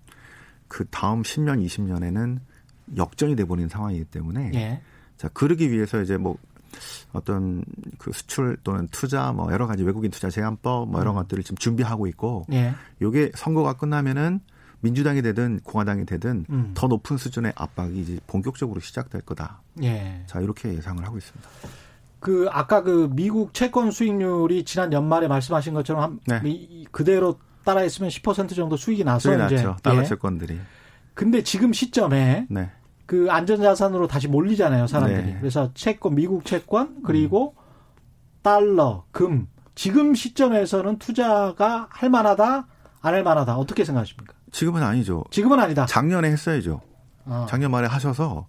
그 0.67 0.85
다음 0.89 1.23
10년, 1.23 1.65
20년에는 1.65 2.39
역전이 2.97 3.35
돼버리는 3.35 3.69
상황이기 3.69 4.05
때문에 4.05 4.51
예. 4.55 4.81
자, 5.17 5.27
그러기 5.29 5.71
위해서 5.71 6.01
이제 6.01 6.17
뭐 6.17 6.37
어떤 7.11 7.63
그 7.97 8.11
수출 8.11 8.57
또는 8.63 8.87
투자 8.91 9.31
뭐 9.31 9.51
여러 9.51 9.67
가지 9.67 9.83
외국인 9.83 10.11
투자 10.11 10.29
제한법 10.29 10.89
뭐 10.89 11.01
이런 11.01 11.15
음. 11.15 11.21
것들을 11.21 11.43
지금 11.43 11.57
준비하고 11.57 12.07
있고 12.07 12.45
예. 12.51 12.73
요게 13.01 13.31
선거가 13.35 13.73
끝나면은 13.73 14.39
민주당이 14.81 15.21
되든 15.21 15.59
공화당이 15.63 16.05
되든 16.05 16.45
음. 16.49 16.71
더 16.73 16.87
높은 16.87 17.17
수준의 17.17 17.53
압박이 17.55 17.99
이제 17.99 18.19
본격적으로 18.27 18.79
시작될 18.79 19.21
거다. 19.21 19.61
예. 19.83 20.23
자 20.25 20.39
이렇게 20.39 20.73
예상을 20.73 21.03
하고 21.03 21.17
있습니다. 21.17 21.49
그 22.19 22.47
아까 22.51 22.83
그 22.83 23.09
미국 23.11 23.53
채권 23.53 23.91
수익률이 23.91 24.63
지난 24.65 24.93
연말에 24.93 25.27
말씀하신 25.27 25.73
것처럼 25.73 26.03
한 26.03 26.19
네. 26.27 26.85
그대로 26.91 27.39
따라 27.69 27.81
했으면 27.81 28.09
10% 28.09 28.55
정도 28.55 28.75
수익이 28.77 29.03
나서 29.03 29.29
이제 29.31 29.55
났죠. 29.55 29.77
달러 29.83 30.01
예. 30.01 30.03
채권들이. 30.05 30.59
근데 31.13 31.43
지금 31.43 31.71
시점에 31.71 32.47
네. 32.49 32.71
그 33.05 33.27
안전자산으로 33.29 34.07
다시 34.07 34.27
몰리잖아요, 34.27 34.87
사람들이. 34.87 35.33
네. 35.33 35.37
그래서 35.39 35.71
채권, 35.75 36.15
미국 36.15 36.45
채권 36.45 37.03
그리고 37.03 37.53
음. 37.57 37.61
달러, 38.41 39.03
금. 39.11 39.47
지금 39.75 40.15
시점에서는 40.15 40.97
투자가 40.97 41.87
할 41.91 42.09
만하다, 42.09 42.67
안 43.01 43.13
할 43.13 43.23
만하다. 43.23 43.57
어떻게 43.57 43.85
생각하십니까? 43.85 44.33
지금은 44.51 44.81
아니죠. 44.83 45.23
지금은 45.29 45.59
아니다. 45.59 45.85
작년에 45.85 46.29
했어야죠. 46.31 46.81
어. 47.25 47.45
작년 47.47 47.69
말에 47.71 47.87
하셔서 47.87 48.47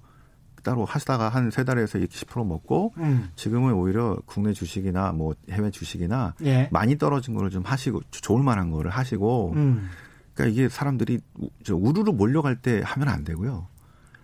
따로 0.63 0.85
하시다가 0.85 1.29
한 1.29 1.51
세 1.51 1.65
달에서 1.65 1.99
10% 1.99 2.47
먹고 2.47 2.93
음. 2.99 3.31
지금은 3.37 3.73
오히려 3.75 4.17
국내 4.27 4.53
주식이나 4.53 5.13
뭐 5.13 5.35
해외 5.51 5.71
주식이나 5.71 6.35
예. 6.45 6.69
많이 6.71 6.97
떨어진 6.99 7.35
거를 7.35 7.51
좀 7.51 7.63
하시고 7.65 8.01
좋을 8.11 8.43
만한 8.43 8.71
거를 8.71 8.91
하시고 8.91 9.53
음. 9.57 9.89
그러니까 10.35 10.53
이게 10.55 10.69
사람들이 10.69 11.21
저 11.65 11.75
우르르 11.75 12.13
몰려갈 12.13 12.57
때 12.57 12.83
하면 12.85 13.09
안 13.09 13.25
되고요. 13.25 13.67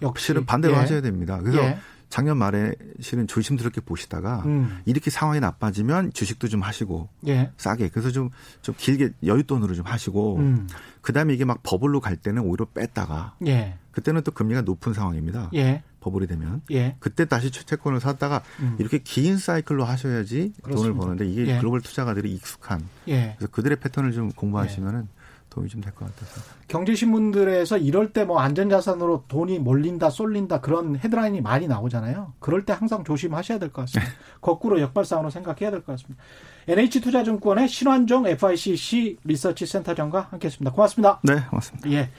역시 0.02 0.26
실은 0.26 0.44
반대로 0.46 0.74
예. 0.74 0.78
하셔야 0.78 1.00
됩니다. 1.00 1.40
그래서 1.40 1.58
예. 1.58 1.78
작년 2.08 2.36
말에 2.38 2.72
실은 3.00 3.26
조심스럽게 3.26 3.80
보시다가 3.80 4.42
음. 4.46 4.78
이렇게 4.84 5.10
상황이 5.10 5.40
나빠지면 5.40 6.12
주식도 6.12 6.46
좀 6.46 6.60
하시고 6.62 7.08
예. 7.26 7.50
싸게 7.56 7.88
그래서 7.88 8.10
좀 8.12 8.30
좀 8.62 8.74
길게 8.78 9.10
여윳돈으로 9.24 9.74
좀 9.74 9.84
하시고 9.84 10.36
음. 10.36 10.68
그다음에 11.00 11.34
이게 11.34 11.44
막 11.44 11.60
버블로 11.64 12.00
갈 12.00 12.16
때는 12.16 12.42
오히려 12.42 12.64
뺐다가 12.66 13.34
예. 13.46 13.76
그때는 13.90 14.22
또 14.22 14.30
금리가 14.30 14.60
높은 14.62 14.92
상황입니다. 14.92 15.50
예. 15.54 15.82
버블이 16.06 16.28
되면 16.28 16.62
예. 16.70 16.94
그때 17.00 17.24
다시 17.24 17.50
채권을 17.50 17.98
샀다가 18.00 18.42
음. 18.60 18.76
이렇게 18.78 18.98
긴 18.98 19.38
사이클로 19.38 19.84
하셔야지 19.84 20.52
그렇습니다. 20.62 20.74
돈을 20.76 20.94
버는데 20.94 21.26
이게 21.26 21.54
예. 21.54 21.58
글로벌 21.58 21.80
투자가들이 21.80 22.32
익숙한 22.32 22.80
예. 23.08 23.34
그래서 23.38 23.50
그들의 23.50 23.78
패턴을 23.80 24.12
좀 24.12 24.30
공부하시면은 24.30 25.08
도움이 25.50 25.68
좀 25.70 25.80
될 25.80 25.92
것 25.94 26.04
같아서. 26.14 26.42
경제신문들에서 26.68 27.78
이럴 27.78 28.12
때 28.12 28.24
뭐 28.24 28.40
안전자산으로 28.40 29.24
돈이 29.28 29.58
몰린다, 29.58 30.10
쏠린다 30.10 30.60
그런 30.60 30.96
헤드라인이 30.96 31.40
많이 31.40 31.66
나오잖아요. 31.66 32.34
그럴 32.40 32.64
때 32.66 32.72
항상 32.74 33.04
조심하셔야 33.04 33.58
될 33.58 33.70
것 33.72 33.82
같습니다. 33.82 34.10
네. 34.12 34.18
거꾸로 34.42 34.80
역발상으로 34.80 35.30
생각해야 35.30 35.70
될 35.70 35.80
것 35.82 35.92
같습니다. 35.92 36.22
NH투자증권의 36.68 37.68
신환종 37.68 38.26
FICC 38.26 39.18
리서치 39.24 39.64
센터장과 39.66 40.28
함께했습니다. 40.30 40.72
고맙습니다. 40.72 41.20
네, 41.22 41.36
고맙습니다. 41.48 41.90
예. 41.90 42.10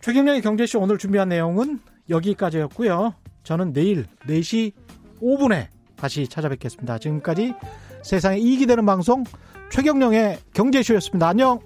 최경련의 0.00 0.42
경제쇼 0.42 0.78
오늘 0.80 0.98
준비한 0.98 1.28
내용은 1.30 1.80
여기까지였고요. 2.08 3.14
저는 3.42 3.72
내일 3.72 4.06
4시 4.26 4.72
5분에 5.20 5.68
다시 5.96 6.28
찾아뵙겠습니다. 6.28 6.98
지금까지 6.98 7.54
세상에 8.02 8.38
이익이 8.38 8.66
되는 8.66 8.84
방송 8.86 9.24
최경령의 9.70 10.38
경제쇼였습니다. 10.52 11.28
안녕! 11.28 11.60